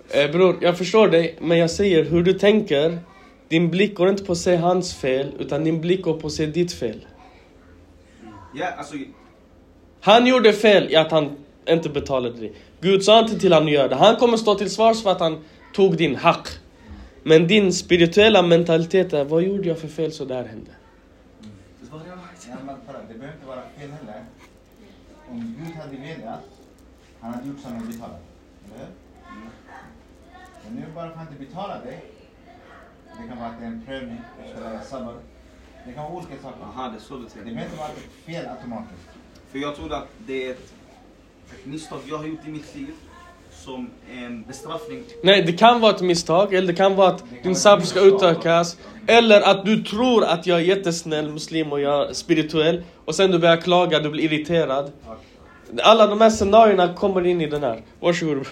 Eh, 0.09 0.31
bror, 0.31 0.57
jag 0.61 0.77
förstår 0.77 1.07
dig, 1.07 1.37
men 1.41 1.57
jag 1.57 1.71
säger 1.71 2.03
hur 2.03 2.23
du 2.23 2.33
tänker. 2.33 2.99
Din 3.47 3.69
blick 3.69 3.95
går 3.95 4.09
inte 4.09 4.23
på 4.23 4.31
att 4.31 4.37
se 4.37 4.55
hans 4.55 4.93
fel, 4.95 5.31
utan 5.39 5.63
din 5.63 5.81
blick 5.81 6.01
går 6.01 6.13
på 6.19 6.27
att 6.27 6.33
se 6.33 6.45
ditt 6.45 6.73
fel. 6.73 7.05
Ja, 8.55 8.67
alltså, 8.77 8.95
Han 10.01 10.27
gjorde 10.27 10.53
fel 10.53 10.91
i 10.91 10.95
att 10.95 11.11
han 11.11 11.37
inte 11.69 11.89
betalade 11.89 12.39
dig. 12.39 12.53
Gud 12.81 13.03
sa 13.03 13.19
inte 13.19 13.39
till 13.39 13.53
honom 13.53 13.67
att 13.67 13.73
göra 13.73 13.87
det. 13.87 13.95
Han 13.95 14.15
kommer 14.15 14.37
stå 14.37 14.55
till 14.55 14.69
svars 14.69 15.03
för 15.03 15.11
att 15.11 15.19
han 15.19 15.43
tog 15.73 15.97
din 15.97 16.15
hack. 16.15 16.47
Men 17.23 17.47
din 17.47 17.73
spirituella 17.73 18.41
mentalitet 18.41 19.13
är, 19.13 19.23
vad 19.25 19.43
gjorde 19.43 19.67
jag 19.67 19.79
för 19.79 19.87
fel 19.87 20.11
så 20.11 20.25
där 20.25 20.43
hände? 20.45 20.71
Ja, 22.49 22.55
men 22.65 22.75
kolla, 22.85 22.99
det 23.07 23.13
behöver 23.13 23.33
inte 23.35 23.47
vara 23.47 23.61
fel 23.77 23.91
heller. 23.91 24.23
Om 25.29 25.55
Gud 25.59 25.75
hade 25.75 25.97
velat, 25.97 26.43
han 27.19 27.33
hade 27.33 27.47
gjort 27.47 27.59
så 27.61 27.67
att 27.67 27.73
han 27.73 27.87
betalat. 27.91 28.21
Eller 28.65 28.85
hur? 28.85 28.91
Men 30.63 30.73
nu 30.75 30.85
bara 30.95 31.03
för 31.05 31.11
att 31.11 31.17
han 31.17 31.27
inte 31.33 31.45
betalar 31.45 31.81
dig, 31.85 32.03
det 33.21 33.27
kan 33.27 33.37
vara 33.37 33.49
att 33.49 33.59
det 33.59 33.65
är 33.65 33.67
en 33.69 33.81
prövning, 33.85 34.17
sabbar. 34.85 35.15
Det 35.85 35.93
kan 35.93 36.03
vara 36.03 36.13
olika 36.13 36.41
saker. 36.41 36.63
aha, 36.63 36.89
det 36.89 36.95
är 36.97 36.99
så 37.01 37.17
du 37.17 37.23
Det 37.23 37.29
tänker. 37.29 37.45
behöver 37.45 37.65
inte 37.65 37.77
vara 37.77 37.89
fel 38.25 38.45
automatiskt. 38.47 39.09
För 39.51 39.59
jag 39.59 39.75
trodde 39.75 39.97
att 39.97 40.07
det 40.27 40.47
är 40.47 40.51
ett, 40.51 40.73
ett 41.51 41.65
misstag 41.65 41.99
jag 42.05 42.17
har 42.17 42.25
gjort 42.25 42.47
i 42.47 42.51
mitt 42.51 42.75
liv 42.75 42.93
som 43.63 43.89
en 44.11 44.43
bestraffning. 44.43 45.03
Nej, 45.23 45.41
det 45.41 45.53
kan 45.53 45.81
vara 45.81 45.95
ett 45.95 46.01
misstag, 46.01 46.53
eller 46.53 46.67
det 46.67 46.73
kan 46.73 46.95
vara 46.95 47.07
att 47.07 47.23
din 47.43 47.55
sab 47.55 47.85
ska 47.85 47.99
utökas. 47.99 48.77
Eller 49.07 49.41
att 49.41 49.65
du 49.65 49.83
tror 49.83 50.23
att 50.23 50.47
jag 50.47 50.59
är 50.59 50.63
jättesnäll 50.63 51.31
muslim 51.31 51.71
och 51.71 51.81
jag 51.81 52.09
är 52.09 52.13
spirituell. 52.13 52.83
Och 53.05 53.15
sen 53.15 53.31
du 53.31 53.39
börjar 53.39 53.57
klaga, 53.57 53.99
du 53.99 54.09
blir 54.09 54.33
irriterad. 54.33 54.91
Alla 55.83 56.07
de 56.07 56.21
här 56.21 56.29
scenarierna 56.29 56.93
kommer 56.93 57.25
in 57.25 57.41
i 57.41 57.47
den 57.47 57.63
här. 57.63 57.81
Varsågod. 57.99 58.47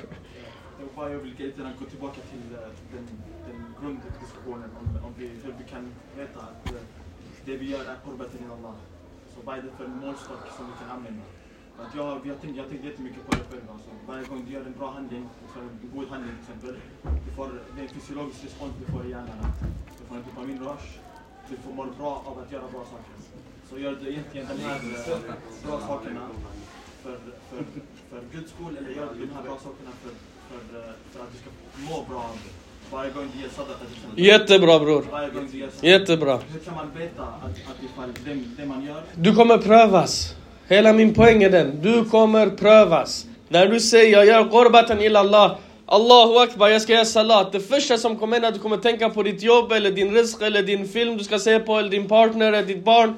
Jag 0.97 1.09
vill 1.09 1.34
gå 1.80 1.86
tillbaka 1.89 2.20
till 2.32 2.55
eh, 2.55 2.62
den, 2.93 3.07
den 3.47 3.57
grunddiskussionen 3.82 4.70
om, 4.80 5.05
om 5.05 5.14
vi, 5.18 5.28
hur 5.43 5.53
vi 5.57 5.66
kan 5.72 5.91
veta 6.18 6.39
att 6.39 6.72
eh, 6.72 6.82
det 7.45 7.57
vi 7.57 7.72
gör 7.72 7.80
är 7.80 7.97
qurbaten 8.05 8.39
ila 8.45 8.53
Allah. 8.53 8.76
Så 9.34 9.39
vad 9.45 9.57
är 9.57 9.62
det 9.62 9.70
för 9.78 9.88
målstock 9.88 10.43
som 10.57 10.66
vi 10.66 10.74
kan 10.80 10.97
använda? 10.97 11.22
Att 11.84 11.96
jag, 11.96 12.22
jag, 12.30 12.42
tänkt, 12.42 12.58
jag 12.58 12.70
tänkt 12.70 12.86
jättemycket 12.86 13.22
på 13.28 13.32
det 13.32 13.46
själv. 13.50 13.66
Alltså. 13.74 13.90
Varje 14.08 14.26
gång 14.30 14.46
du 14.48 14.52
gör 14.54 14.66
en 14.66 14.78
bra 14.80 14.90
handling, 14.92 15.24
en 15.56 15.90
god 15.96 16.08
handling 16.10 16.34
till 16.36 16.44
exempel, 16.44 16.76
du 17.26 17.32
får, 17.38 17.48
det 17.76 17.80
är 17.82 17.84
en 17.88 17.94
fysiologisk 17.98 18.44
respons 18.44 18.74
du 18.80 18.86
får 18.94 19.06
i 19.06 19.10
hjärnan. 19.10 19.40
Du 19.98 20.02
får 20.08 20.16
en 20.16 20.24
dopaminrush, 20.30 20.88
du 21.50 21.56
får 21.64 21.72
må 21.74 21.84
bra 22.00 22.14
av 22.30 22.40
att 22.40 22.52
göra 22.52 22.68
bra 22.76 22.84
saker. 22.94 23.16
Så 23.70 23.80
gör 23.80 23.94
du 24.02 24.10
egentligen 24.10 24.48
de 24.48 24.64
här 24.64 24.80
bra 25.66 25.80
sakerna 25.80 26.24
för, 27.04 27.18
för, 27.50 27.64
för 28.10 28.20
Guds 28.34 28.52
skull 28.54 28.78
eller 28.78 28.90
gör 28.90 29.10
de 29.26 29.30
här 29.36 29.44
bra 29.44 29.58
sakerna 29.66 29.92
för, 30.02 30.14
för, 30.50 30.60
för 31.12 31.20
att 31.24 31.32
du 31.34 31.38
ska 31.42 31.50
må 31.90 32.06
bra 32.10 32.20
av 32.20 32.38
det. 32.44 32.52
Jättebra 34.16 34.80
bror. 34.80 35.06
Jättebra. 35.82 36.40
Hur 36.52 36.60
kan 36.60 36.76
man 36.76 36.92
veta 36.98 37.24
att, 37.24 38.18
det 38.58 38.66
man 38.66 38.84
gör 38.86 39.04
Du 39.16 39.36
kommer 39.36 39.58
prövas. 39.58 40.36
Hela 40.68 40.93
min 40.93 41.14
poäng 41.14 41.43
är 41.43 41.49
den. 41.49 41.82
Du 41.82 42.05
kommer 42.05 42.47
prövas. 42.49 43.26
När 43.49 43.68
du 43.68 43.80
säger 43.80 44.12
jag 44.12 44.26
gör 44.26 44.43
qurbaten 44.43 45.01
illa 45.01 45.20
Allah. 45.20 45.57
Allahu 45.86 46.38
akbar, 46.38 46.68
jag 46.68 46.82
ska 46.82 46.93
göra 46.93 47.05
salat. 47.05 47.51
Det 47.51 47.59
första 47.59 47.97
som 47.97 48.18
kommer 48.18 48.36
hända, 48.36 48.51
du 48.51 48.59
kommer 48.59 48.78
tänka 48.78 49.09
på 49.09 49.24
ditt 49.24 49.43
jobb 49.43 49.72
eller 49.72 49.91
din 49.91 50.14
risk 50.14 50.41
eller 50.41 50.64
din 50.64 50.88
film 50.88 51.18
du 51.18 51.24
ska 51.24 51.39
se 51.39 51.59
på 51.59 51.78
eller 51.78 51.89
din 51.89 52.07
partner 52.07 52.47
eller 52.47 52.68
ditt 52.68 52.84
barn. 52.84 53.16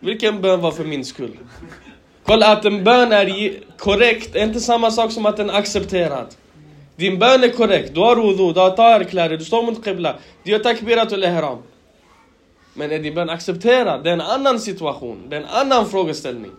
Vilken 0.00 0.40
bön 0.42 0.60
var 0.60 0.70
för 0.70 0.84
min 0.84 1.04
skull? 1.04 1.38
Kolla 2.26 2.52
att 2.52 2.64
en 2.64 2.84
bön 2.84 3.12
är 3.12 3.52
korrekt 3.78 4.36
är 4.36 4.44
inte 4.44 4.60
samma 4.60 4.90
sak 4.90 5.12
som 5.12 5.26
att 5.26 5.36
den 5.36 5.50
är 5.50 5.54
accepterad. 5.54 6.26
Din 6.96 7.18
bön 7.18 7.44
är 7.44 7.48
korrekt, 7.48 7.94
du 7.94 8.00
har 8.00 8.16
wudu, 8.16 8.52
du 8.52 8.60
har 8.60 8.70
taherkläder, 8.70 9.36
du 9.36 9.44
står 9.44 9.62
mot 9.62 9.84
qibla, 9.84 10.14
du 10.42 10.50
gör 10.50 10.58
takbiratul 10.58 11.24
ihram. 11.24 11.58
Men 12.74 12.92
är 12.92 13.06
ibland 13.06 13.30
accepterad? 13.30 14.04
Det 14.04 14.10
är 14.10 14.14
en 14.14 14.20
annan 14.20 14.60
situation, 14.60 15.22
det 15.28 15.36
är 15.36 15.40
en 15.40 15.46
annan 15.46 15.88
frågeställning. 15.88 16.52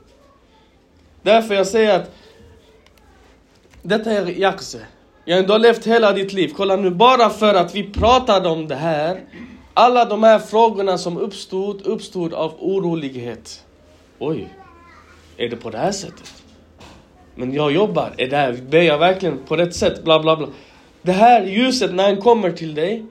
Därför 1.21 1.53
jag 1.53 1.67
säger 1.67 1.99
att 1.99 2.11
detta 3.81 4.11
är 4.11 4.25
jakse. 4.25 4.79
Ja, 5.25 5.41
du 5.41 5.51
har 5.51 5.59
levt 5.59 5.87
hela 5.87 6.11
ditt 6.13 6.33
liv. 6.33 6.51
Kolla 6.55 6.75
nu, 6.75 6.89
bara 6.89 7.29
för 7.29 7.53
att 7.53 7.75
vi 7.75 7.83
pratade 7.83 8.49
om 8.49 8.67
det 8.67 8.75
här. 8.75 9.23
Alla 9.73 10.05
de 10.05 10.23
här 10.23 10.39
frågorna 10.39 10.97
som 10.97 11.17
uppstod, 11.17 11.81
uppstod 11.81 12.33
av 12.33 12.53
orolighet. 12.59 13.63
Oj, 14.19 14.49
är 15.37 15.49
det 15.49 15.55
på 15.55 15.69
det 15.69 15.77
här 15.77 15.91
sättet? 15.91 16.43
Men 17.35 17.53
jag 17.53 17.71
jobbar, 17.71 18.13
är 18.17 18.27
det 18.27 18.37
här, 18.37 18.53
ber 18.53 18.81
jag 18.81 18.97
verkligen 18.97 19.37
på 19.47 19.55
rätt 19.55 19.75
sätt? 19.75 20.03
Bla 20.03 20.19
bla 20.19 20.35
bla. 20.35 20.47
Det 21.01 21.11
här 21.11 21.45
ljuset 21.45 21.93
när 21.93 22.03
han 22.03 22.17
kommer 22.17 22.51
till 22.51 22.75
dig, 22.75 23.05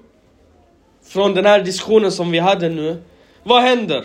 från 1.07 1.35
den 1.35 1.47
här 1.47 1.63
diskussionen 1.63 2.13
som 2.13 2.31
vi 2.31 2.39
hade 2.39 2.69
nu. 2.69 3.03
Vad 3.43 3.63
händer? 3.63 4.05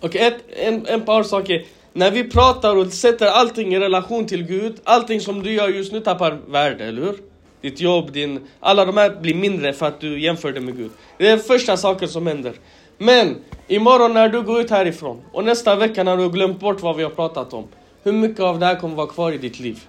Och 0.00 0.16
ett, 0.16 0.36
en, 0.56 0.86
en 0.86 1.00
par 1.00 1.22
saker. 1.22 1.64
När 1.92 2.10
vi 2.10 2.24
pratar 2.24 2.76
och 2.76 2.92
sätter 2.92 3.26
allting 3.26 3.74
i 3.74 3.78
relation 3.78 4.26
till 4.26 4.42
Gud, 4.42 4.80
allting 4.84 5.20
som 5.20 5.42
du 5.42 5.52
gör 5.52 5.68
just 5.68 5.92
nu 5.92 6.00
tappar 6.00 6.38
värde, 6.46 6.84
eller 6.84 7.02
hur? 7.02 7.14
Ditt 7.60 7.80
jobb, 7.80 8.12
din, 8.12 8.40
alla 8.60 8.84
de 8.84 8.96
här 8.96 9.20
blir 9.20 9.34
mindre 9.34 9.72
för 9.72 9.86
att 9.86 10.00
du 10.00 10.20
jämför 10.20 10.52
det 10.52 10.60
med 10.60 10.76
Gud. 10.76 10.90
Det 11.18 11.28
är 11.28 11.38
första 11.38 11.76
saken 11.76 12.08
som 12.08 12.26
händer. 12.26 12.52
Men 12.98 13.36
imorgon 13.68 14.14
när 14.14 14.28
du 14.28 14.42
går 14.42 14.60
ut 14.60 14.70
härifrån 14.70 15.22
och 15.32 15.44
nästa 15.44 15.76
vecka 15.76 16.04
när 16.04 16.16
du 16.16 16.22
har 16.22 16.30
glömt 16.30 16.60
bort 16.60 16.82
vad 16.82 16.96
vi 16.96 17.02
har 17.02 17.10
pratat 17.10 17.52
om. 17.52 17.68
Hur 18.02 18.12
mycket 18.12 18.40
av 18.40 18.58
det 18.58 18.66
här 18.66 18.80
kommer 18.80 18.96
vara 18.96 19.06
kvar 19.06 19.32
i 19.32 19.38
ditt 19.38 19.60
liv? 19.60 19.80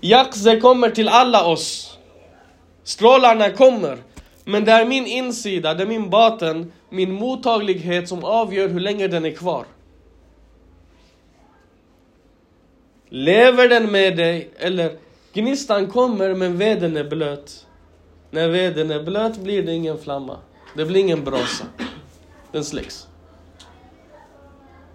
Jakze 0.00 0.60
kommer 0.60 0.90
till 0.90 1.08
alla 1.08 1.44
oss. 1.44 1.97
Strålarna 2.88 3.50
kommer. 3.50 3.98
Men 4.44 4.64
det 4.64 4.72
är 4.72 4.86
min 4.86 5.06
insida, 5.06 5.74
det 5.74 5.82
är 5.82 5.86
min 5.86 6.10
baten, 6.10 6.72
min 6.90 7.12
mottaglighet 7.12 8.08
som 8.08 8.24
avgör 8.24 8.68
hur 8.68 8.80
länge 8.80 9.08
den 9.08 9.24
är 9.24 9.30
kvar. 9.30 9.64
Lever 13.08 13.68
den 13.68 13.92
med 13.92 14.16
dig 14.16 14.50
eller 14.56 14.98
gnistan 15.32 15.86
kommer 15.90 16.34
men 16.34 16.58
veden 16.58 16.96
är 16.96 17.04
blöt. 17.04 17.66
När 18.30 18.48
veden 18.48 18.90
är 18.90 19.02
blöt 19.02 19.38
blir 19.38 19.62
det 19.62 19.72
ingen 19.74 19.98
flamma. 19.98 20.38
Det 20.76 20.84
blir 20.84 21.00
ingen 21.00 21.24
brasa. 21.24 21.64
Den 22.52 22.64
släcks. 22.64 23.06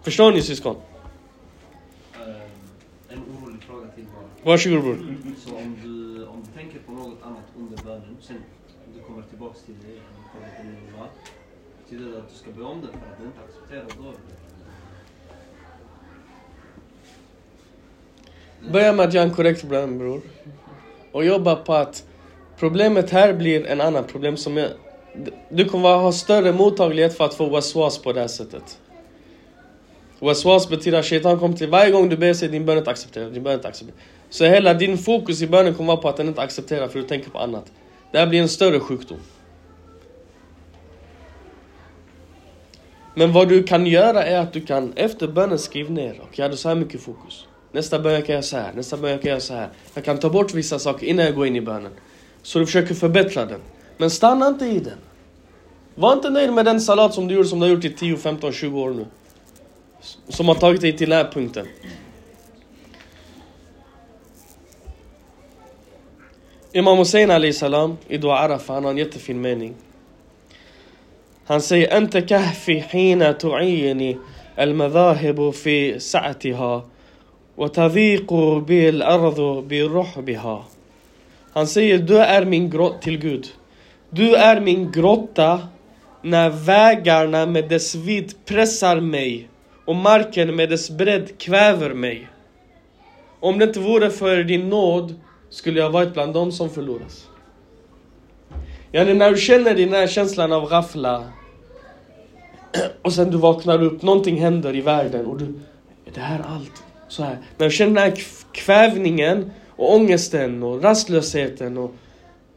Förstår 0.04 0.32
ni 0.32 0.42
syskon? 0.42 0.76
Eh, 2.14 2.20
En 3.10 3.20
orolig 3.20 3.64
fråga 3.64 3.88
till 3.96 4.04
bara. 4.04 4.52
Varsågod 4.52 4.82
bror. 4.82 5.16
Så 5.46 5.56
om 5.56 5.78
du, 5.84 6.26
om 6.26 6.44
du 6.46 6.60
tänker 6.60 6.80
på 6.80 6.92
något 6.92 7.18
annat 7.24 7.44
under 7.58 7.78
bönen, 7.84 8.18
sen 8.22 8.36
du 8.96 9.00
kommer 9.02 9.24
tillbaks 9.54 9.66
till 9.66 9.76
det, 9.88 9.96
och 9.96 10.32
kommer 10.32 10.50
till 10.58 10.66
det, 10.66 10.98
va? 10.98 11.08
betyder 11.84 12.12
det 12.12 12.18
att 12.18 12.30
du 12.30 12.36
ska 12.36 12.52
be 12.52 12.64
om 12.64 12.82
för 12.82 12.88
att 12.88 13.20
du 13.20 13.26
inte 13.26 13.40
accepterar 13.48 13.86
då? 13.98 14.14
Börja 18.72 18.94
med 18.94 19.08
att 19.08 19.14
göra 19.14 19.26
en 19.26 19.34
korrekt 19.34 19.64
bön 19.64 19.98
bror. 19.98 20.22
Och 21.12 21.26
jobba 21.26 21.56
på 21.56 21.74
att 21.74 22.04
problemet 22.58 23.10
här 23.10 23.34
blir 23.34 23.66
en 23.66 23.82
annan 23.82 24.04
problem 24.04 24.38
som 24.38 24.58
jag... 24.58 24.70
Du 25.50 25.66
kommer 25.66 25.90
ha 25.90 26.12
större 26.12 26.52
mottaglighet 26.52 27.18
för 27.18 27.26
att 27.26 27.34
få 27.34 27.50
waswas 27.50 27.98
på 27.98 28.14
det 28.14 28.20
här 28.20 28.28
sättet. 28.28 28.80
Waswas 30.20 30.70
betyder 30.70 31.00
att 31.00 31.06
shaitan 31.06 31.40
kommer 31.40 31.58
till 31.58 31.70
varje 31.70 31.92
gång 31.92 32.10
du 32.10 32.18
ber 32.18 32.34
sig 32.34 32.50
din 32.50 32.66
bön 32.66 32.78
inte 32.78 32.92
accepterar, 32.92 33.30
din 33.30 33.44
bön 33.44 33.54
inte 33.54 33.68
accepterar. 33.68 34.00
Så 34.30 34.46
hela 34.46 34.74
din 34.74 34.98
fokus 34.98 35.42
i 35.42 35.48
bönen 35.48 35.76
kommer 35.76 35.88
vara 35.88 36.02
på 36.02 36.10
att 36.10 36.18
den 36.18 36.28
inte 36.28 36.42
accepterar 36.42 36.88
för 36.88 37.00
du 37.00 37.08
tänker 37.08 37.30
på 37.30 37.40
annat. 37.40 37.72
Det 38.12 38.20
här 38.20 38.28
blir 38.28 38.42
en 38.42 38.50
större 38.50 38.80
sjukdom. 38.80 39.20
Men 43.14 43.32
vad 43.32 43.50
du 43.50 43.64
kan 43.64 43.88
göra 43.88 44.26
är 44.26 44.40
att 44.40 44.54
du 44.54 44.62
kan 44.62 44.94
efter 44.96 45.28
bönen 45.28 45.60
skriva 45.60 45.90
ner. 45.90 46.22
Och 46.22 46.40
jag 46.40 46.46
hade 46.46 46.58
så 46.58 46.70
här 46.70 46.76
mycket 46.76 47.02
fokus. 47.02 47.48
Nästa 47.72 48.00
bön 48.00 48.22
kan 48.22 48.22
jag 48.22 48.30
göra 48.30 48.42
så 48.42 48.58
här, 48.58 48.74
nästa 48.74 48.98
bön 48.98 49.18
kan 49.20 49.30
jag 49.30 49.30
göra 49.30 49.40
så 49.40 49.54
här. 49.54 49.70
Jag 49.94 50.06
kan 50.06 50.18
ta 50.18 50.30
bort 50.30 50.54
vissa 50.54 50.80
saker 50.80 51.08
innan 51.08 51.26
jag 51.26 51.36
går 51.36 51.48
in 51.48 51.56
i 51.56 51.62
bönen. 51.62 51.92
Så 52.42 52.60
du 52.60 52.66
försöker 52.66 52.94
förbättra 52.94 53.46
den. 53.46 53.60
Men 53.98 54.10
stanna 54.10 54.48
inte 54.48 54.66
i 54.66 54.80
den. 54.80 54.98
Var 55.96 56.14
inte 56.14 56.30
nöjd 56.30 56.54
med 56.54 56.66
den 56.66 56.82
salat 56.82 57.14
som 57.14 57.28
du 57.28 57.36
gjorde 57.36 57.48
som 57.48 57.60
du 57.60 57.66
har 57.66 57.72
gjort 57.72 57.86
i 57.86 57.94
10, 57.94 58.18
15, 58.18 58.52
20 58.52 58.82
år 58.82 58.90
nu. 58.90 59.06
Som 60.30 60.48
har 60.48 60.56
tagit 60.56 60.82
dig 60.82 60.98
till 60.98 61.10
den 61.10 61.26
här 61.26 61.32
punkten. 61.32 61.68
Imam 66.72 66.98
Hussein 66.98 67.32
Ali 67.32 67.54
salam 67.54 67.98
i 68.08 68.18
Dua 68.18 68.38
Arafa, 68.38 68.74
han 68.74 68.84
har 68.84 68.92
en 68.92 68.98
jättefin 68.98 69.42
mening. 69.42 69.76
Han 71.47 71.61
säger 71.61 71.97
أنت 71.97 72.17
كهفي 72.17 72.83
حين 72.83 73.39
تعيني 73.39 74.17
المذاهب 74.59 75.51
في 75.51 75.99
سعتها 75.99 76.87
وتضيق 77.57 78.35
بي 78.67 78.89
الأرض 78.89 79.41
برحبها 79.69 80.65
Han 81.53 81.67
säger 81.67 81.99
du 81.99 82.19
är 82.19 82.45
min 82.45 82.71
grotta 82.71 82.99
till 82.99 83.19
Gud. 83.19 83.47
Du 84.11 84.35
är 84.35 84.61
min 84.61 84.93
grotta 84.93 85.69
när 86.23 86.51
vägarna 86.51 87.47
med 87.47 87.69
dess 87.69 87.95
vidd 87.95 88.33
pressar 88.45 89.01
mig 89.01 89.49
och 89.85 89.97
marken 89.97 90.57
med 90.57 90.69
dess 90.71 90.91
bredd 90.91 91.39
kväver 91.39 91.95
mig. 91.95 92.29
Om 93.41 93.59
det 93.59 93.65
inte 93.65 93.81
vore 93.81 94.11
för 94.11 94.45
din 94.45 94.69
nåd 94.69 95.15
skulle 95.51 95.81
jag 95.81 95.91
varit 95.91 96.13
bland 96.13 96.35
dem 96.35 96.53
som 96.53 96.71
förloras. 96.71 97.29
Yani 98.96 99.14
när 99.14 99.32
du 99.32 99.38
känner 99.38 99.76
den 99.76 99.94
här 99.94 100.08
känslan 100.08 100.52
av 100.52 100.70
ghafla 100.70 101.24
och 103.02 103.14
sen 103.14 103.32
du 103.32 103.38
vaknar 103.38 103.84
upp, 103.84 104.02
någonting 104.02 104.42
händer 104.42 104.76
i 104.76 104.82
världen 104.82 105.26
och 105.26 105.38
du, 105.38 105.46
är 106.06 106.12
det 106.14 106.20
här 106.20 106.46
allt? 106.48 106.84
Så 107.08 107.24
här. 107.24 107.38
När 107.58 107.66
du 107.66 107.72
känner 107.72 107.94
den 107.94 108.04
här 108.04 108.24
kvävningen 108.52 109.52
och 109.70 109.96
ångesten 109.96 110.64
och 110.64 110.84
rastlösheten 110.84 111.78
och 111.78 111.94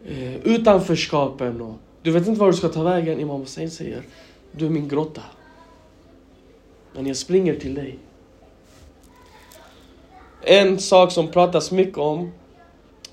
eh, 0.07 0.37
utanförskapen 0.37 1.61
och 1.61 1.75
du 2.03 2.11
vet 2.11 2.27
inte 2.27 2.41
var 2.41 2.51
du 2.51 2.57
ska 2.57 2.69
ta 2.69 2.83
vägen. 2.83 3.21
Imam 3.21 3.41
Hussein 3.41 3.71
säger, 3.71 4.03
du 4.53 4.67
är 4.67 4.71
min 4.71 4.89
grotta. 4.89 5.23
Men 6.95 7.07
jag 7.07 7.17
springer 7.17 7.55
till 7.55 7.75
dig. 7.75 7.99
En 10.43 10.79
sak 10.79 11.13
som 11.13 11.29
pratas 11.29 11.71
mycket 11.71 11.99
om 11.99 12.33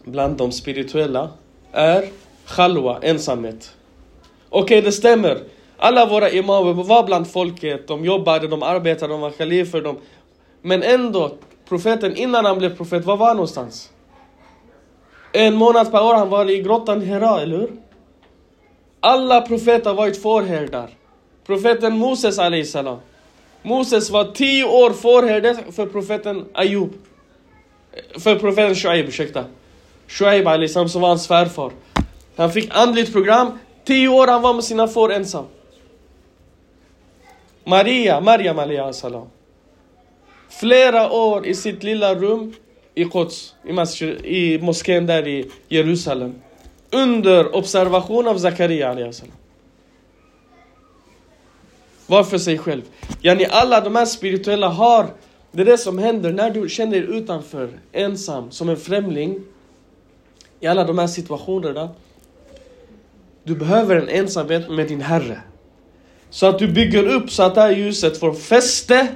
bland 0.04 0.38
de 0.38 0.52
spirituella 0.52 1.30
är 1.72 2.10
khalwa, 2.48 3.00
ensamhet. 3.02 3.76
Okej, 4.50 4.82
det 4.82 4.92
stämmer. 4.92 5.44
Alla 5.78 6.06
våra 6.06 6.30
imamer 6.30 6.74
var 6.74 7.04
bland 7.04 7.32
folket, 7.32 7.88
de 7.88 8.06
jobbade, 8.06 8.48
de 8.48 8.64
arbetade, 8.64 9.14
de 9.14 9.22
var 9.22 9.32
kalifer. 9.32 9.82
de... 9.82 9.98
Men 10.62 10.84
ändå, 10.84 11.32
profeten 11.70 12.16
innan 12.16 12.46
han 12.46 12.58
blev 12.58 12.78
profet, 12.78 13.06
var 13.06 13.18
var 13.18 13.28
han 13.28 13.36
någonstans? 13.36 13.90
En 15.32 15.56
månad 15.56 15.92
per 15.92 16.04
år 16.04 16.14
han 16.14 16.30
var 16.30 16.50
i 16.50 16.62
grottan 16.62 17.02
Hera, 17.02 17.42
eller 17.42 17.58
hur? 17.58 17.72
Alla 19.00 19.42
profeter 19.42 19.90
har 19.90 19.98
varit 19.98 20.22
fårherdar. 20.22 20.90
Profeten 21.46 21.98
Moses 21.98 22.40
alayhi 22.40 22.66
salam. 22.66 22.98
Moses 23.62 24.10
var 24.10 24.24
tio 24.24 24.66
år 24.66 24.92
fårherde 24.92 25.58
för 25.72 25.86
profeten 25.86 26.46
Ayub. 26.54 26.94
Eh, 27.94 28.20
för 28.20 28.36
profeten 28.36 28.76
Shuaib, 28.76 29.08
ursäkta. 29.08 29.46
Shuaib 30.08 30.48
alayhi 30.48 30.70
salam 30.70 30.90
som 30.90 31.02
var 31.02 31.10
hans 31.10 31.24
svärfar. 31.24 31.72
Han 32.36 32.52
fick 32.52 32.70
andligt 32.76 33.14
program, 33.14 33.60
tio 33.84 34.08
år 34.08 34.28
han 34.28 34.42
var 34.42 34.54
med 34.54 34.64
sina 34.64 34.88
får 34.88 35.14
ensam. 35.14 35.46
Maria, 37.64 38.22
Maryam 38.22 38.60
alayhi 38.60 38.94
salam. 38.94 39.28
Flera 40.50 41.12
år 41.12 41.46
i 41.46 41.56
sitt 41.56 41.84
lilla 41.84 42.16
rum 42.16 42.54
i 42.96 43.06
Quds, 43.06 43.56
i, 43.66 43.74
masjid, 43.74 44.26
i 44.26 44.60
moskén 44.62 45.06
där 45.06 45.28
i 45.28 45.52
Jerusalem. 45.68 46.36
Under 46.92 47.56
observation 47.56 48.28
av 48.28 48.38
Zakaria 48.38 48.90
alayhi 48.90 49.14
salam. 49.14 49.36
Var 52.08 52.24
för 52.24 52.38
sig 52.38 52.58
själv. 52.58 52.82
Yani 53.22 53.46
alla 53.46 53.82
de 53.82 53.96
här 53.96 54.06
spirituella 54.06 54.68
har, 54.70 55.08
det 55.52 55.62
är 55.62 55.66
det 55.66 55.78
som 55.78 55.98
händer 55.98 56.34
när 56.34 56.50
du 56.50 56.70
känner 56.70 56.92
dig 56.92 57.18
utanför, 57.18 57.70
ensam, 57.92 58.52
som 58.52 58.70
en 58.70 58.78
främling. 58.78 59.40
I 60.60 60.68
alla 60.68 60.84
de 60.84 60.98
här 60.98 61.08
situationerna. 61.08 61.90
Du 63.44 63.56
behöver 63.56 63.96
en 63.96 64.10
ensamhet 64.10 64.70
med 64.70 64.88
din 64.88 65.02
Herre. 65.02 65.42
Så 66.30 66.46
att 66.46 66.60
du 66.60 66.68
bygger 66.68 67.08
upp 67.08 67.32
så 67.32 67.44
att 67.44 67.56
det 67.56 67.62
här 67.62 67.72
ljuset 67.72 68.20
får 68.20 68.34
fäste. 68.34 69.08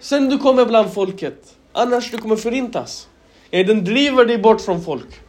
Sen 0.00 0.28
du 0.28 0.38
kommer 0.38 0.64
bland 0.64 0.92
folket. 0.92 1.56
Annars 1.72 2.10
du 2.10 2.18
kommer 2.18 2.36
förintas. 2.36 3.08
Den 3.50 3.84
driver 3.84 4.24
dig 4.24 4.38
bort 4.38 4.60
från 4.60 4.84
folk. 4.84 5.20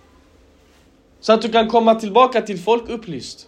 Så 1.19 1.33
att 1.33 1.41
du 1.41 1.49
kan 1.49 1.67
komma 1.67 1.95
tillbaka 1.95 2.41
till 2.41 2.59
folk 2.59 2.89
upplyst. 2.89 3.47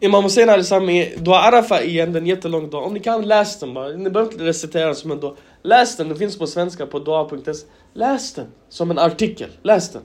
Imam 0.00 0.24
Hussein 0.24 0.50
Alisam 0.50 0.88
i 0.88 1.14
Dua 1.16 1.38
Arafa 1.38 1.82
igen, 1.82 2.12
den 2.12 2.24
är 2.24 2.28
jättelång 2.28 2.70
dag. 2.70 2.84
Om 2.84 2.94
ni 2.94 3.00
kan, 3.00 3.28
läs 3.28 3.60
den 3.60 3.74
bara. 3.74 3.88
Ni 3.88 4.10
behöver 4.10 4.32
inte 4.32 4.44
recitera 4.44 4.86
den 4.86 4.94
som 4.94 5.10
en 5.10 5.20
dua. 5.20 5.34
Läs 5.62 5.96
den, 5.96 6.08
den 6.08 6.18
finns 6.18 6.38
på 6.38 6.46
svenska 6.46 6.86
på 6.86 6.98
dua.se. 6.98 7.66
Läs 7.94 8.34
den 8.34 8.46
som 8.68 8.90
en 8.90 8.98
artikel. 8.98 9.50
Läs 9.62 9.92
den. 9.92 10.02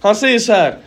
Han 0.00 0.16
säger 0.16 0.38
så 0.38 0.52
här. 0.52 0.78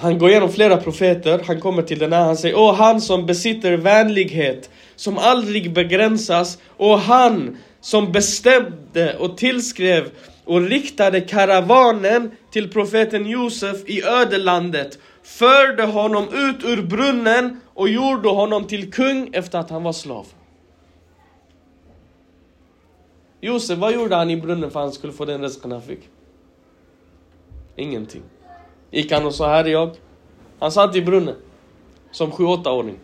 Han 0.00 0.18
går 0.18 0.30
igenom 0.30 0.52
flera 0.52 0.76
profeter, 0.76 1.40
han 1.46 1.60
kommer 1.60 1.82
till 1.82 1.98
den 1.98 2.12
här, 2.12 2.24
han 2.24 2.36
säger 2.36 2.58
Åh 2.58 2.74
han 2.74 3.00
som 3.00 3.26
besitter 3.26 3.76
vänlighet, 3.76 4.70
som 4.96 5.18
aldrig 5.18 5.72
begränsas, 5.72 6.58
och 6.76 6.98
han 6.98 7.56
som 7.80 8.12
bestämde 8.12 9.16
och 9.18 9.36
tillskrev 9.36 10.10
och 10.44 10.60
riktade 10.60 11.20
karavanen 11.20 12.30
till 12.52 12.70
profeten 12.70 13.26
Josef 13.26 13.76
i 13.86 14.02
ödelandet, 14.02 14.98
förde 15.22 15.82
honom 15.82 16.24
ut 16.24 16.64
ur 16.64 16.82
brunnen 16.82 17.60
och 17.74 17.88
gjorde 17.88 18.28
honom 18.28 18.64
till 18.64 18.92
kung 18.92 19.30
efter 19.32 19.58
att 19.58 19.70
han 19.70 19.82
var 19.82 19.92
slav. 19.92 20.26
Josef, 23.40 23.78
vad 23.78 23.94
gjorde 23.94 24.16
han 24.16 24.30
i 24.30 24.36
brunnen 24.36 24.70
för 24.70 24.80
att 24.80 24.84
han 24.86 24.92
skulle 24.92 25.12
få 25.12 25.24
den 25.24 25.42
risken 25.42 25.72
han 25.72 25.82
fick? 25.82 26.00
Ingenting. 27.76 28.22
Gick 28.90 29.12
han 29.12 29.26
och 29.26 29.34
sa 29.34 29.48
här 29.48 29.64
är 29.64 29.68
jag? 29.68 29.90
Han 30.58 30.72
satt 30.72 30.96
i 30.96 31.02
brunnen. 31.02 31.34
Som 32.10 32.32
7-8-åring. 32.32 32.98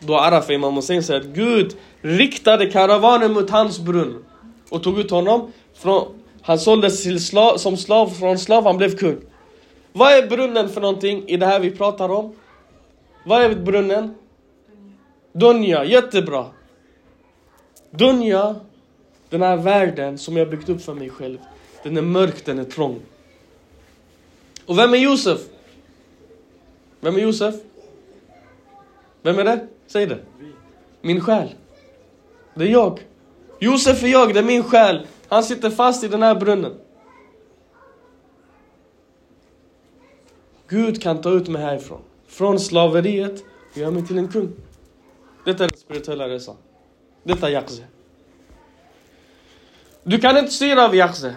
Då 0.00 0.18
Arafa 0.18 0.52
Imam 0.52 0.74
Hussein 0.74 1.02
säger 1.02 1.20
att 1.20 1.26
Gud 1.26 1.76
riktade 2.00 2.66
karavanen 2.66 3.32
mot 3.32 3.50
hans 3.50 3.80
brunn. 3.80 4.24
Och 4.70 4.82
tog 4.82 4.98
ut 4.98 5.10
honom. 5.10 5.52
Från, 5.74 6.06
han 6.42 6.58
såldes 6.58 7.02
till 7.02 7.26
slav, 7.26 7.56
som 7.56 7.76
slav 7.76 8.06
från 8.06 8.38
slav, 8.38 8.64
han 8.64 8.76
blev 8.76 8.96
kung. 8.96 9.16
Vad 9.92 10.12
är 10.12 10.26
brunnen 10.26 10.68
för 10.68 10.80
någonting 10.80 11.28
i 11.28 11.36
det 11.36 11.46
här 11.46 11.60
vi 11.60 11.70
pratar 11.70 12.08
om? 12.08 12.34
Vad 13.26 13.42
är 13.42 13.54
brunnen? 13.54 14.14
Dunja, 15.32 15.84
jättebra. 15.84 16.46
Dunja, 17.90 18.54
den 19.28 19.42
här 19.42 19.56
världen 19.56 20.18
som 20.18 20.36
jag 20.36 20.50
byggt 20.50 20.68
upp 20.68 20.82
för 20.82 20.94
mig 20.94 21.10
själv. 21.10 21.38
Den 21.82 21.96
är 21.96 22.02
mörk, 22.02 22.44
den 22.44 22.58
är 22.58 22.64
trång. 22.64 23.00
Och 24.66 24.78
vem 24.78 24.94
är 24.94 24.98
Josef? 24.98 25.40
Vem 27.00 27.16
är 27.16 27.20
Josef? 27.20 27.54
Vem 29.22 29.38
är 29.38 29.44
det? 29.44 29.68
Säg 29.86 30.06
det. 30.06 30.18
Min 31.00 31.20
själ. 31.20 31.54
Det 32.54 32.64
är 32.64 32.68
jag. 32.68 33.00
Josef 33.58 34.02
är 34.02 34.08
jag, 34.08 34.34
det 34.34 34.40
är 34.40 34.44
min 34.44 34.64
själ. 34.64 35.06
Han 35.28 35.44
sitter 35.44 35.70
fast 35.70 36.04
i 36.04 36.08
den 36.08 36.22
här 36.22 36.34
brunnen. 36.34 36.74
Gud 40.68 41.02
kan 41.02 41.20
ta 41.20 41.30
ut 41.30 41.48
mig 41.48 41.62
härifrån. 41.62 42.00
Från 42.26 42.60
slaveriet 42.60 43.44
och 43.70 43.76
göra 43.76 43.90
mig 43.90 44.06
till 44.06 44.18
en 44.18 44.28
kung. 44.28 44.52
Detta 45.44 45.64
är 45.64 45.68
den 45.68 45.78
spirituella 45.78 46.28
resan. 46.28 46.56
Detta 47.22 47.48
är 47.48 47.52
Yaqze. 47.52 47.84
Du 50.02 50.18
kan 50.18 50.36
inte 50.36 50.50
styra 50.50 50.82
över 50.82 50.94
Yaqze. 50.94 51.36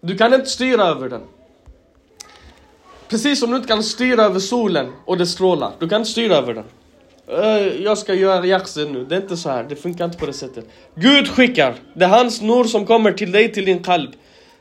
Du 0.00 0.16
kan 0.16 0.34
inte 0.34 0.46
styra 0.46 0.84
över 0.84 1.08
den. 1.08 1.22
Precis 3.12 3.40
som 3.40 3.50
du 3.50 3.56
inte 3.56 3.68
kan 3.68 3.82
styra 3.82 4.22
över 4.22 4.40
solen 4.40 4.92
och 5.04 5.18
dess 5.18 5.30
strålar. 5.30 5.72
Du 5.78 5.88
kan 5.88 6.00
inte 6.00 6.10
styra 6.10 6.36
över 6.36 6.54
den. 6.54 6.64
Eh, 7.26 7.82
jag 7.82 7.98
ska 7.98 8.14
göra 8.14 8.46
jaksen 8.46 8.92
nu. 8.92 9.04
Det 9.04 9.14
är 9.16 9.20
inte 9.20 9.36
så 9.36 9.50
här. 9.50 9.64
Det 9.64 9.76
funkar 9.76 10.04
inte 10.04 10.18
på 10.18 10.26
det 10.26 10.32
sättet. 10.32 10.64
Gud 10.94 11.28
skickar. 11.28 11.74
Det 11.94 12.04
är 12.04 12.08
hans 12.08 12.40
nur 12.40 12.64
som 12.64 12.86
kommer 12.86 13.12
till 13.12 13.32
dig, 13.32 13.52
till 13.52 13.64
din 13.64 13.82
kalb. 13.82 14.10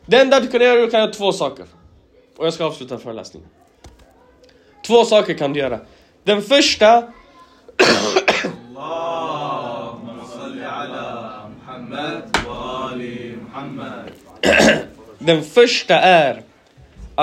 Det 0.06 0.18
enda 0.18 0.40
du 0.40 0.48
kan 0.48 0.62
göra, 0.62 0.80
är 0.80 0.90
kan 0.90 1.00
göra 1.00 1.12
två 1.12 1.32
saker. 1.32 1.66
Och 2.38 2.46
jag 2.46 2.54
ska 2.54 2.66
avsluta 2.66 2.98
föreläsningen. 2.98 3.50
Två 4.88 5.06
saker 5.06 5.34
kan 5.34 5.54
du 5.54 5.60
göra. 5.60 5.80
Den 6.24 6.42
första... 6.42 7.04
den 15.20 15.44
första 15.44 15.96
är 15.96 16.44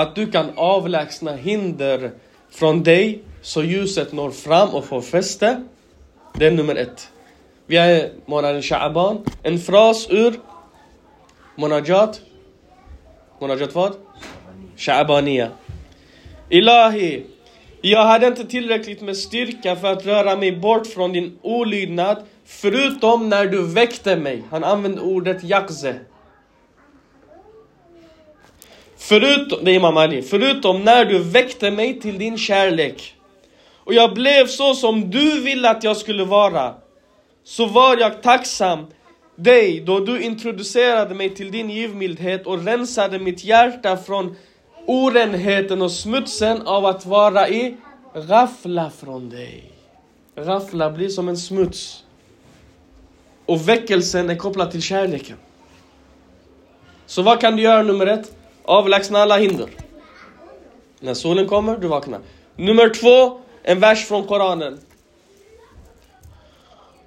att 0.01 0.15
du 0.15 0.31
kan 0.31 0.51
avlägsna 0.55 1.35
hinder 1.35 2.11
från 2.51 2.83
dig 2.83 3.23
så 3.41 3.63
ljuset 3.63 4.11
når 4.11 4.31
fram 4.31 4.69
och 4.69 4.85
får 4.85 5.01
fäste. 5.01 5.63
Det 6.33 6.47
är 6.47 6.51
nummer 6.51 6.75
ett. 6.75 7.09
Vi 7.67 7.77
är 7.77 8.11
månaden 8.25 8.61
Sha'aban. 8.61 9.29
En 9.43 9.59
fras 9.59 10.07
ur 10.09 10.33
Monajat. 11.55 12.21
Monajat 13.39 13.75
vad? 13.75 13.95
Sha'abaniya. 14.77 15.47
Ilahi, 16.49 17.25
jag 17.81 18.05
hade 18.05 18.27
inte 18.27 18.45
tillräckligt 18.45 19.01
med 19.01 19.17
styrka 19.17 19.75
för 19.75 19.91
att 19.91 20.05
röra 20.05 20.35
mig 20.35 20.51
bort 20.51 20.87
från 20.87 21.13
din 21.13 21.39
olydnad 21.41 22.23
förutom 22.45 23.29
när 23.29 23.45
du 23.45 23.67
väckte 23.67 24.15
mig. 24.15 24.43
Han 24.51 24.63
använde 24.63 25.01
ordet 25.01 25.43
yakze. 25.43 25.95
Förutom, 29.01 29.65
det 29.65 29.71
är 29.71 29.75
Imam 29.75 29.97
Ali, 29.97 30.21
förutom 30.21 30.83
när 30.83 31.05
du 31.05 31.19
väckte 31.19 31.71
mig 31.71 31.99
till 31.99 32.17
din 32.17 32.37
kärlek. 32.37 33.15
Och 33.73 33.93
jag 33.93 34.13
blev 34.13 34.47
så 34.47 34.73
som 34.73 35.11
du 35.11 35.41
ville 35.41 35.69
att 35.69 35.83
jag 35.83 35.97
skulle 35.97 36.25
vara. 36.25 36.73
Så 37.43 37.65
var 37.65 37.97
jag 37.97 38.21
tacksam 38.21 38.85
dig 39.35 39.79
då 39.79 39.99
du 39.99 40.21
introducerade 40.21 41.15
mig 41.15 41.35
till 41.35 41.51
din 41.51 41.69
givmildhet 41.69 42.47
och 42.47 42.65
rensade 42.65 43.19
mitt 43.19 43.43
hjärta 43.43 43.97
från 43.97 44.35
orenheten 44.85 45.81
och 45.81 45.91
smutsen 45.91 46.61
av 46.61 46.85
att 46.85 47.05
vara 47.05 47.49
i 47.49 47.77
Raffla 48.13 48.89
från 48.89 49.29
dig. 49.29 49.71
Raffla 50.35 50.89
blir 50.89 51.09
som 51.09 51.29
en 51.29 51.37
smuts. 51.37 52.03
Och 53.45 53.69
väckelsen 53.69 54.29
är 54.29 54.35
kopplad 54.35 54.71
till 54.71 54.81
kärleken. 54.81 55.37
Så 57.05 57.21
vad 57.21 57.41
kan 57.41 57.55
du 57.55 57.63
göra 57.63 57.83
nummer 57.83 58.07
ett? 58.07 58.38
Avlägsna 58.68 59.18
alla 59.18 59.36
hinder. 59.36 59.68
När 61.00 61.14
solen 61.14 61.46
kommer, 61.46 61.76
du 61.76 61.86
vaknar. 61.88 62.20
Nummer 62.56 62.88
två, 62.88 63.40
en 63.62 63.80
vers 63.80 64.06
från 64.08 64.26
Koranen. 64.26 64.78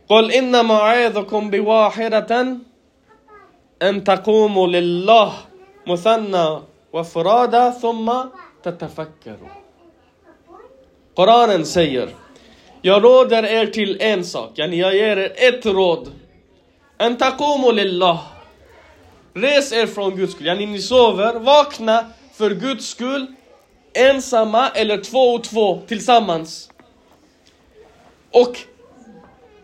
قل 0.09 0.31
إنما 0.31 0.73
أعظكم 0.73 1.49
بواحدة 1.49 2.57
أن 3.81 4.03
تقوموا 4.03 4.67
لله 4.67 5.33
مثنى 5.87 6.59
وفرادا 6.93 7.69
ثم 7.69 8.13
تتفكروا 8.63 9.49
Koranen 11.15 11.65
säger 11.65 12.09
Jag 12.81 13.03
råder 13.03 13.43
er 13.43 13.65
till 13.65 14.01
en 14.01 14.23
sak, 14.23 14.51
yani 14.55 14.79
jag 14.79 14.95
ger 14.95 15.17
er 15.17 15.33
ett 15.35 15.65
råd. 15.65 16.11
En 16.97 17.17
taqumu 17.17 17.71
lillah. 17.71 18.19
Res 19.34 19.72
er 19.72 19.86
från 19.86 20.16
Guds 20.16 20.32
skull, 20.32 20.46
yani 20.46 20.66
ni 20.66 20.78
sover, 20.78 21.34
vakna 21.34 22.04
för 22.32 22.50
Guds 22.50 22.86
skull. 22.86 23.26
Ensamma 23.94 24.68
eller 24.68 24.98
två 24.98 25.18
och 25.18 25.44
två 25.44 25.80
tillsammans. 25.86 26.70
Och 28.30 28.58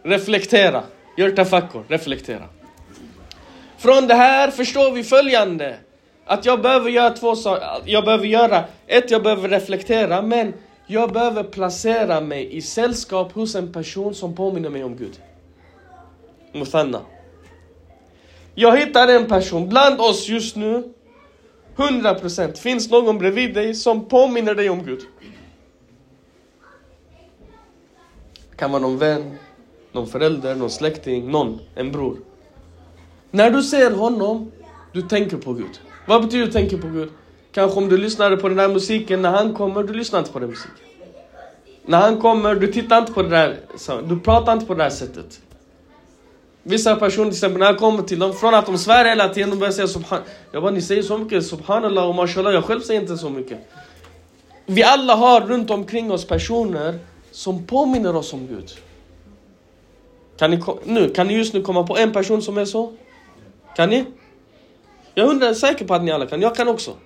reflektera. 0.02 0.82
Gör 1.16 1.30
tafakkur, 1.30 1.84
reflektera. 1.88 2.44
Från 3.78 4.06
det 4.06 4.14
här 4.14 4.50
förstår 4.50 4.90
vi 4.92 5.04
följande. 5.04 5.76
Att 6.24 6.44
jag 6.44 6.62
behöver 6.62 6.90
göra 6.90 7.10
två 7.10 7.36
saker. 7.36 7.82
Jag 7.84 8.04
behöver 8.04 8.26
göra, 8.26 8.64
ett, 8.86 9.10
jag 9.10 9.22
behöver 9.22 9.48
reflektera, 9.48 10.22
men 10.22 10.54
jag 10.86 11.12
behöver 11.12 11.42
placera 11.42 12.20
mig 12.20 12.56
i 12.56 12.62
sällskap 12.62 13.32
hos 13.32 13.54
en 13.54 13.72
person 13.72 14.14
som 14.14 14.34
påminner 14.34 14.70
mig 14.70 14.84
om 14.84 14.96
Gud. 14.96 15.20
Muthanna. 16.52 17.00
Jag 18.60 18.76
hittar 18.76 19.08
en 19.08 19.26
person 19.26 19.68
bland 19.68 20.00
oss 20.00 20.28
just 20.28 20.56
nu. 20.56 20.92
100% 21.76 22.56
finns 22.56 22.90
någon 22.90 23.18
bredvid 23.18 23.54
dig 23.54 23.74
som 23.74 24.08
påminner 24.08 24.54
dig 24.54 24.70
om 24.70 24.84
Gud. 24.84 25.00
kan 28.56 28.70
vara 28.70 28.82
någon 28.82 28.98
vän, 28.98 29.38
någon 29.92 30.06
förälder, 30.06 30.54
någon 30.54 30.70
släkting, 30.70 31.30
någon, 31.30 31.60
en 31.74 31.92
bror. 31.92 32.16
När 33.30 33.50
du 33.50 33.62
ser 33.62 33.90
honom, 33.90 34.52
du 34.92 35.02
tänker 35.02 35.36
på 35.36 35.52
Gud. 35.52 35.80
Vad 36.06 36.22
betyder 36.22 36.46
du 36.46 36.52
tänker 36.52 36.78
på 36.78 36.88
Gud? 36.88 37.10
Kanske 37.52 37.78
om 37.78 37.88
du 37.88 37.98
lyssnade 37.98 38.36
på 38.36 38.48
den 38.48 38.58
här 38.58 38.68
musiken, 38.68 39.22
när 39.22 39.30
han 39.30 39.54
kommer, 39.54 39.82
du 39.82 39.92
lyssnar 39.92 40.18
inte 40.18 40.32
på 40.32 40.38
den 40.38 40.48
musiken. 40.48 40.84
När 41.86 41.98
han 41.98 42.20
kommer, 42.20 42.54
du 42.54 42.72
tittar 42.72 42.98
inte 42.98 43.12
på 43.12 43.22
det 43.22 43.28
där, 43.28 43.56
du 44.08 44.20
pratar 44.20 44.52
inte 44.52 44.66
på 44.66 44.74
det 44.74 44.82
här 44.82 44.90
sättet. 44.90 45.40
Vissa 46.62 46.96
personer 46.96 47.24
till 47.24 47.36
exempel, 47.36 47.58
när 47.58 47.66
jag 47.66 47.78
kommer 47.78 48.02
till 48.02 48.18
dem, 48.18 48.34
från 48.34 48.54
att 48.54 48.66
de 48.66 48.78
svär 48.78 49.04
hela 49.04 49.28
tiden, 49.28 49.50
de 49.50 49.58
börjar 49.58 49.72
säga 49.72 49.88
subhan... 49.88 50.20
Jag 50.52 50.62
bara, 50.62 50.72
ni 50.72 50.82
säger 50.82 51.02
så 51.02 51.18
mycket, 51.18 51.46
subhanallah 51.46 52.08
och 52.08 52.14
mashallah, 52.14 52.54
jag 52.54 52.64
själv 52.64 52.80
säger 52.80 53.00
inte 53.00 53.16
så 53.16 53.30
mycket. 53.30 53.58
Vi 54.66 54.82
alla 54.82 55.14
har 55.14 55.40
runt 55.40 55.70
omkring 55.70 56.12
oss 56.12 56.24
personer 56.24 56.98
som 57.30 57.66
påminner 57.66 58.16
oss 58.16 58.32
om 58.32 58.46
Gud. 58.46 58.70
Kan 60.38 60.50
ni, 60.50 60.62
nu, 60.84 61.10
kan 61.10 61.26
ni 61.26 61.34
just 61.34 61.54
nu 61.54 61.62
komma 61.62 61.86
på 61.86 61.96
en 61.96 62.12
person 62.12 62.42
som 62.42 62.58
är 62.58 62.64
så? 62.64 62.92
Kan 63.76 63.90
ni? 63.90 64.04
Jag 65.14 65.24
är 65.24 65.28
hundra 65.28 65.54
säker 65.54 65.84
på 65.84 65.94
att 65.94 66.02
ni 66.02 66.10
alla 66.10 66.26
kan. 66.26 66.40
Jag 66.40 66.56
kan 66.56 66.68
också. 66.68 66.96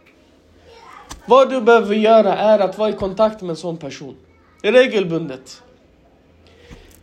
Vad 1.26 1.50
du 1.50 1.60
behöver 1.60 1.94
göra 1.94 2.36
är 2.36 2.58
att 2.58 2.78
vara 2.78 2.88
i 2.88 2.92
kontakt 2.92 3.40
med 3.40 3.50
en 3.50 3.56
sån 3.56 3.76
person. 3.76 4.16
Regelbundet. 4.62 5.62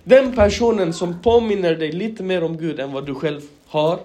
Den 0.09 0.31
personen 0.31 0.93
som 0.93 1.19
påminner 1.21 1.75
dig 1.75 1.91
lite 1.91 2.23
mer 2.23 2.43
om 2.43 2.57
Gud 2.57 2.79
än 2.79 2.91
vad 2.91 3.05
du 3.05 3.15
själv 3.15 3.41
har. 3.67 3.99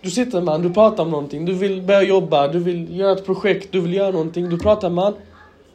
Du 0.00 0.10
sitter 0.10 0.40
med 0.40 0.54
honom, 0.54 0.68
du 0.68 0.74
pratar 0.74 1.02
om 1.02 1.10
någonting, 1.10 1.44
du 1.44 1.52
vill 1.52 1.82
börja 1.82 2.02
jobba, 2.02 2.48
du 2.48 2.58
vill 2.58 2.98
göra 2.98 3.12
ett 3.12 3.26
projekt, 3.26 3.72
du 3.72 3.80
vill 3.80 3.94
göra 3.94 4.10
någonting, 4.10 4.48
du 4.48 4.58
pratar 4.58 4.90
med 4.90 5.04
honom. 5.04 5.20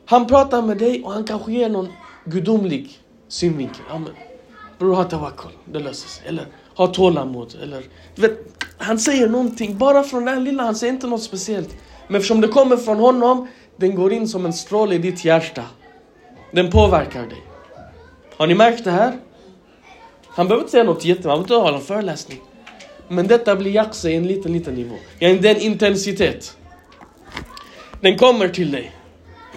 Han 0.05 0.27
pratar 0.27 0.61
med 0.61 0.77
dig 0.77 1.03
och 1.03 1.11
han 1.11 1.23
kanske 1.23 1.51
ger 1.51 1.69
någon 1.69 1.87
gudomlig 2.25 2.99
synvinkel. 3.27 3.81
Ja, 3.89 3.99
men, 3.99 4.13
bror, 4.79 4.95
ha 4.95 5.03
tawakkul, 5.03 5.51
det 5.65 5.79
löser 5.79 6.09
sig. 6.09 6.27
Eller 6.27 6.45
ha 6.75 6.87
tålamod. 6.87 7.55
Eller, 7.63 7.83
du 8.15 8.21
vet, 8.21 8.37
han 8.77 8.99
säger 8.99 9.29
någonting, 9.29 9.77
bara 9.77 10.03
från 10.03 10.25
den 10.25 10.43
lilla, 10.43 10.63
han 10.63 10.75
säger 10.75 10.93
inte 10.93 11.07
något 11.07 11.23
speciellt. 11.23 11.75
Men 12.07 12.15
eftersom 12.15 12.41
det 12.41 12.47
kommer 12.47 12.77
från 12.77 12.97
honom, 12.97 13.47
den 13.77 13.95
går 13.95 14.13
in 14.13 14.27
som 14.27 14.45
en 14.45 14.53
stråle 14.53 14.95
i 14.95 14.97
ditt 14.97 15.25
hjärta. 15.25 15.63
Den 16.51 16.71
påverkar 16.71 17.21
dig. 17.21 17.48
Har 18.39 18.47
ni 18.47 18.55
märkt 18.55 18.83
det 18.83 18.91
här? 18.91 19.17
Han 20.27 20.47
behöver 20.47 20.61
inte 20.63 20.71
säga 20.71 20.83
något 20.83 21.05
jättebra, 21.05 21.31
han 21.31 21.43
behöver 21.43 21.55
inte 21.55 21.67
hålla 21.67 21.77
en 21.77 21.83
föreläsning. 21.83 22.41
Men 23.07 23.27
detta 23.27 23.55
blir 23.55 23.71
jakse 23.71 24.11
i 24.11 24.15
en 24.15 24.27
liten, 24.27 24.53
liten 24.53 24.73
nivå. 24.73 24.95
Ja, 25.19 25.33
Den 25.33 25.57
intensitet. 25.57 26.57
Den 28.01 28.17
kommer 28.17 28.47
till 28.47 28.71
dig. 28.71 28.91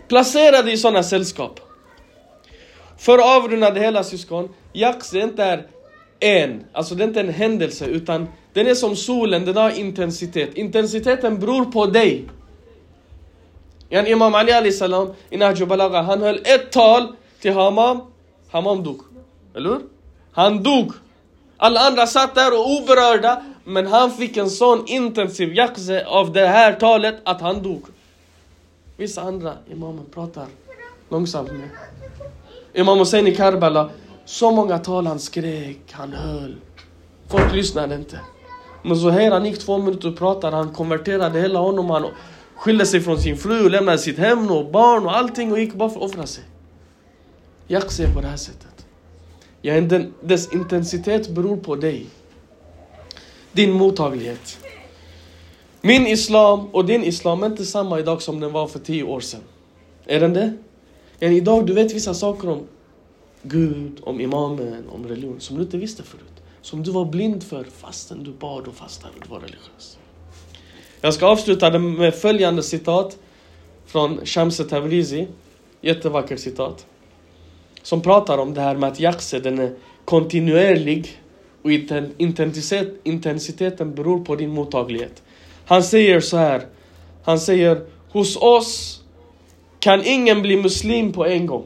Placera 0.09 0.62
dig 0.62 0.72
i 0.72 0.76
sådana 0.76 1.03
sällskap. 1.03 1.61
För 2.99 3.18
att 3.18 3.24
avrunda 3.24 3.70
det 3.70 3.80
hela 3.80 4.05
syskon, 4.05 4.49
jakse 4.72 5.20
inte 5.20 5.45
är 5.45 5.66
en, 6.20 6.64
alltså 6.72 6.95
det 6.95 7.05
är 7.05 7.09
inte 7.09 7.20
en 7.20 7.28
händelse 7.28 7.87
utan 7.87 8.28
den 8.53 8.66
är 8.66 8.74
som 8.74 8.97
solen, 8.97 9.45
den 9.45 9.57
har 9.57 9.70
intensitet. 9.70 10.55
Intensiteten 10.55 11.39
beror 11.41 11.64
på 11.64 11.87
dig. 11.87 12.24
Yani 13.89 14.11
Imam 14.11 14.35
Ali 14.35 14.53
Ali 14.53 14.72
salam 14.72 15.12
i 15.30 15.37
Nahju 15.37 15.66
Balagha, 15.66 16.03
han 16.03 16.22
höll 16.22 16.41
ett 16.45 16.72
tal 16.72 17.16
till 17.41 17.53
Hamam, 17.53 18.12
Hamam 18.53 18.82
dog. 18.82 19.00
Eller 19.55 19.70
hur? 19.70 19.80
Han 20.32 20.62
dog. 20.62 20.92
Alla 21.57 21.80
andra 21.80 22.07
satt 22.07 22.34
där 22.34 22.53
och 22.53 22.70
oberörda, 22.70 23.42
men 23.64 23.86
han 23.86 24.11
fick 24.11 24.36
en 24.36 24.50
sån 24.50 24.86
intensiv 24.86 25.55
jakse 25.55 26.05
av 26.07 26.32
det 26.32 26.46
här 26.46 26.72
talet 26.72 27.14
att 27.24 27.40
han 27.40 27.62
dog. 27.62 27.82
Vissa 28.96 29.22
andra 29.22 29.53
imamer 29.70 30.03
pratar 30.14 30.46
långsamt 31.09 31.53
med. 31.53 31.68
Imam 32.72 32.98
Hussein 32.98 33.26
i 33.26 33.34
Karbala, 33.34 33.90
så 34.24 34.50
många 34.50 34.78
tal 34.78 35.07
han 35.07 35.18
skrek, 35.18 35.80
han 35.90 36.12
höll. 36.12 36.57
Folk 37.28 37.55
lyssnade 37.55 37.94
inte. 37.94 38.20
Men 38.82 38.96
Zuhair 38.96 39.30
han 39.30 39.44
gick 39.46 39.59
två 39.59 39.78
minuter 39.78 40.09
och 40.09 40.18
pratade, 40.18 40.57
han 40.57 40.74
konverterade 40.74 41.40
hela 41.40 41.59
honom, 41.59 41.90
han 41.90 42.07
skilde 42.57 42.86
sig 42.86 43.00
från 43.00 43.18
sin 43.18 43.36
fru 43.36 43.64
och 43.64 43.70
lämnade 43.70 43.98
sitt 43.98 44.18
hem 44.18 44.50
och 44.50 44.70
barn 44.70 45.07
och 45.07 45.16
allting 45.16 45.53
och 45.53 45.61
gick 45.61 45.74
bara 45.74 45.90
för 45.90 45.96
att 45.96 46.11
offra 46.11 46.26
sig. 46.26 46.44
Jakse 47.73 47.97
ser 47.97 48.14
på 48.14 48.20
det 48.20 48.27
här 48.27 48.37
sättet. 48.37 48.87
Ja, 49.62 49.81
den, 49.81 50.14
dess 50.20 50.53
intensitet 50.53 51.29
beror 51.29 51.57
på 51.57 51.77
dig. 51.77 52.07
Din 53.53 53.73
mottaglighet. 53.73 54.59
Min 55.81 56.07
islam 56.07 56.68
och 56.73 56.85
din 56.85 57.05
islam 57.05 57.43
är 57.43 57.47
inte 57.47 57.64
samma 57.64 57.99
idag 57.99 58.23
som 58.23 58.41
den 58.41 58.53
var 58.53 58.66
för 58.66 58.79
tio 58.79 59.03
år 59.03 59.20
sedan. 59.20 59.41
Är 60.07 60.20
den 60.20 60.35
det? 60.35 60.53
Ja, 61.18 61.29
idag 61.29 61.66
du 61.66 61.73
vet 61.73 61.93
vissa 61.93 62.14
saker 62.14 62.49
om 62.49 62.66
Gud, 63.43 64.01
om 64.03 64.20
imamen, 64.20 64.85
om 64.89 65.09
religion 65.09 65.41
som 65.41 65.57
du 65.57 65.62
inte 65.62 65.77
visste 65.77 66.03
förut. 66.03 66.43
Som 66.62 66.83
du 66.83 66.91
var 66.91 67.05
blind 67.05 67.43
för 67.43 67.64
fastän 67.64 68.25
du 68.25 68.33
bad 68.33 68.68
och 68.68 68.75
fastade 68.75 69.12
och 69.16 69.23
du 69.23 69.29
var 69.29 69.41
religiös. 69.41 69.99
Jag 71.01 71.14
ska 71.14 71.27
avsluta 71.27 71.70
det 71.70 71.79
med 71.79 72.14
följande 72.14 72.62
citat 72.62 73.18
från 73.87 74.27
Shamse 74.27 74.64
Tabrizi. 74.64 75.29
Jättevackert 75.81 76.41
citat. 76.41 76.87
Som 77.83 78.03
pratar 78.03 78.39
om 78.39 78.55
det 78.55 78.61
här 78.61 78.74
med 78.74 78.89
att 78.89 79.01
jakse 79.01 79.39
den 79.39 79.59
är 79.59 79.72
kontinuerlig 80.05 81.22
och 81.62 81.70
intensitet, 82.16 83.01
intensiteten 83.03 83.95
beror 83.95 84.24
på 84.24 84.37
din 84.37 84.51
mottaglighet. 84.51 85.22
Han 85.66 85.83
säger 85.83 86.20
så 86.20 86.37
här. 86.37 86.66
Han 87.24 87.41
säger 87.41 87.87
hos 88.11 88.37
oss 88.37 89.03
kan 89.78 90.03
ingen 90.05 90.43
bli 90.43 90.57
muslim 90.57 91.12
på 91.12 91.26
en 91.26 91.47
gång. 91.47 91.64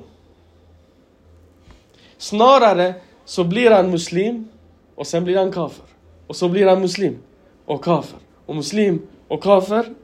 Snarare 2.19 2.95
så 3.25 3.45
blir 3.45 3.71
han 3.71 3.91
muslim 3.91 4.49
och 4.95 5.07
sen 5.07 5.25
blir 5.25 5.37
han 5.37 5.53
kafer. 5.53 5.85
Och 6.27 6.37
så 6.37 6.49
blir 6.49 6.67
han 6.67 6.81
muslim 6.81 7.19
och 7.65 7.85
kafer. 7.85 8.19
Och 8.47 8.57
muslim 8.57 9.07
och 9.29 9.43
kafer. 9.43 9.95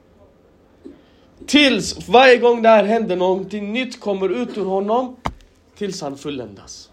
Tills 1.47 2.09
varje 2.09 2.37
gång 2.37 2.63
det 2.63 2.69
här 2.69 2.85
händer 2.85 3.17
någonting 3.17 3.73
nytt 3.73 4.01
kommer 4.01 4.43
ut 4.43 4.59
ur 4.59 4.65
honom 4.65 5.17
tills 5.83 6.01
han 6.01 6.17
fulländas. 6.17 6.91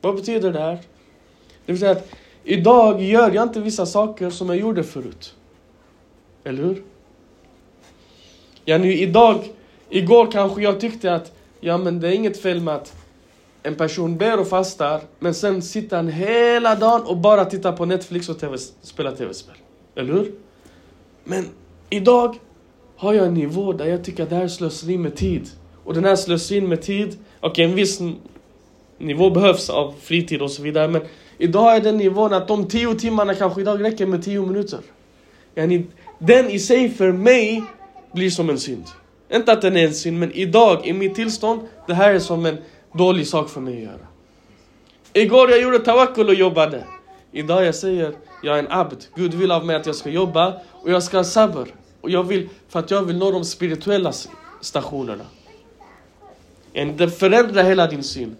Vad 0.00 0.16
betyder 0.16 0.52
det 0.52 0.58
här? 0.58 0.78
Det 1.66 1.72
betyder 1.72 1.92
att 1.92 2.08
idag 2.44 3.02
gör 3.02 3.30
jag 3.30 3.42
inte 3.42 3.60
vissa 3.60 3.86
saker 3.86 4.30
som 4.30 4.48
jag 4.48 4.58
gjorde 4.58 4.84
förut. 4.84 5.34
Eller 6.44 6.62
hur? 6.62 6.82
Ja, 8.64 8.78
nu 8.78 8.92
idag, 8.92 9.52
igår 9.88 10.30
kanske 10.32 10.62
jag 10.62 10.80
tyckte 10.80 11.14
att 11.14 11.32
ja 11.60 11.78
men 11.78 12.00
det 12.00 12.08
är 12.08 12.12
inget 12.12 12.42
fel 12.42 12.60
med 12.60 12.74
att 12.74 12.96
en 13.62 13.74
person 13.74 14.16
ber 14.16 14.40
och 14.40 14.48
fastar 14.48 15.00
men 15.18 15.34
sen 15.34 15.62
sitter 15.62 15.96
han 15.96 16.08
hela 16.08 16.74
dagen 16.74 17.02
och 17.02 17.16
bara 17.16 17.44
tittar 17.44 17.72
på 17.72 17.84
Netflix 17.84 18.28
och 18.28 18.38
TV, 18.38 18.58
spelar 18.82 19.12
tv-spel. 19.12 19.56
Eller 19.94 20.12
hur? 20.12 20.34
Men 21.24 21.48
idag 21.90 22.38
har 22.96 23.12
jag 23.12 23.26
en 23.26 23.34
nivå 23.34 23.72
där 23.72 23.86
jag 23.86 24.04
tycker 24.04 24.22
att 24.22 24.30
det 24.30 24.36
här 24.36 24.44
är 24.44 24.48
slöseri 24.48 24.98
med 24.98 25.16
tid. 25.16 25.50
Och 25.84 25.94
den 25.94 26.04
här 26.04 26.16
slösin 26.16 26.68
med 26.68 26.82
tid, 26.82 27.16
okej 27.40 27.64
en 27.64 27.74
viss 27.74 28.00
nivå 28.98 29.30
behövs 29.30 29.70
av 29.70 29.94
fritid 30.00 30.42
och 30.42 30.50
så 30.50 30.62
vidare 30.62 30.88
men 30.88 31.02
idag 31.38 31.76
är 31.76 31.80
den 31.80 31.96
nivån 31.96 32.32
att 32.32 32.48
de 32.48 32.68
tio 32.68 32.94
timmarna 32.94 33.34
kanske 33.34 33.60
idag 33.60 33.84
räcker 33.84 34.06
med 34.06 34.24
tio 34.24 34.40
minuter. 34.40 34.78
Yani, 35.54 35.86
den 36.18 36.50
i 36.50 36.58
sig 36.58 36.90
för 36.90 37.12
mig 37.12 37.62
blir 38.12 38.30
som 38.30 38.50
en 38.50 38.58
synd. 38.58 38.84
Inte 39.32 39.52
att 39.52 39.62
den 39.62 39.76
är 39.76 39.86
en 39.86 39.94
synd 39.94 40.18
men 40.18 40.32
idag 40.32 40.86
i 40.86 40.92
mitt 40.92 41.14
tillstånd, 41.14 41.60
det 41.86 41.94
här 41.94 42.14
är 42.14 42.18
som 42.18 42.46
en 42.46 42.58
dålig 42.92 43.26
sak 43.26 43.48
för 43.48 43.60
mig 43.60 43.74
att 43.74 43.82
göra. 43.82 44.06
Igår 45.12 45.50
jag 45.50 45.62
gjorde 45.62 45.78
tawakkul 45.78 46.28
och 46.28 46.34
jobbade. 46.34 46.84
Idag 47.32 47.64
jag 47.64 47.74
säger, 47.74 48.14
jag 48.42 48.54
är 48.54 48.58
en 48.58 48.72
abd. 48.72 49.04
Gud 49.14 49.34
vill 49.34 49.50
av 49.50 49.66
mig 49.66 49.76
att 49.76 49.86
jag 49.86 49.94
ska 49.94 50.10
jobba 50.10 50.54
och 50.70 50.90
jag 50.90 51.02
ska 51.02 51.16
ha 51.16 51.24
sabr. 51.24 51.68
Och 52.00 52.10
jag 52.10 52.24
vill, 52.24 52.48
för 52.68 52.78
att 52.78 52.90
jag 52.90 53.02
vill 53.02 53.16
nå 53.16 53.30
de 53.30 53.44
spirituella 53.44 54.12
stationerna. 54.60 55.24
En- 56.73 56.97
Det 56.97 57.09
förändrar 57.09 57.63
hela 57.63 57.87
din 57.87 58.03
syn. 58.03 58.35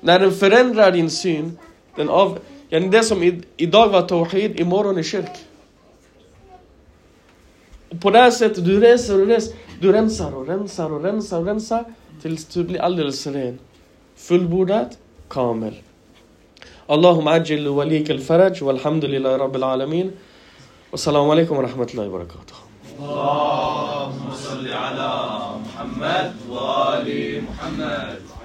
När 0.00 0.18
den 0.20 0.32
förändrar 0.32 0.90
din 0.92 1.10
syn, 1.10 1.58
den 1.96 2.08
av... 2.08 2.38
Yani 2.70 2.88
det 2.88 3.02
som 3.02 3.22
i, 3.22 3.42
idag 3.56 3.88
var 3.88 4.02
tawhid, 4.02 4.60
imorgon 4.60 4.98
är 4.98 5.02
kyrk. 5.02 5.30
Och 7.90 8.00
på 8.00 8.10
det 8.10 8.18
här 8.18 8.30
sättet, 8.30 8.64
du 8.64 8.80
reser 8.80 9.20
och 9.20 9.26
reser, 9.26 9.54
du 9.80 9.92
rensar 9.92 10.32
och 10.32 10.46
rensar 10.48 10.92
och 10.92 11.02
rensar 11.04 11.38
och 11.40 11.46
rensar 11.46 11.84
tills 12.22 12.44
du 12.46 12.64
blir 12.64 12.80
alldeles 12.80 13.26
ren. 13.26 13.58
Fullbordat, 14.16 14.98
kamel. 15.28 15.74
اللهم 16.90 17.28
عجل 17.28 17.62
لوليك 17.64 18.10
الفرج 18.10 18.64
والحمد 18.64 19.04
لله 19.04 19.36
رب 19.36 19.56
العالمين 19.56 20.10
والسلام 20.92 21.30
عليكم 21.30 21.56
ورحمة 21.56 21.88
الله 21.94 22.06
وبركاته 22.08 22.54
اللهم 22.99 24.31
صل 24.33 24.67
على 24.73 25.11
محمد 25.65 26.33
وآل 26.49 27.43
محمد. 27.43 28.34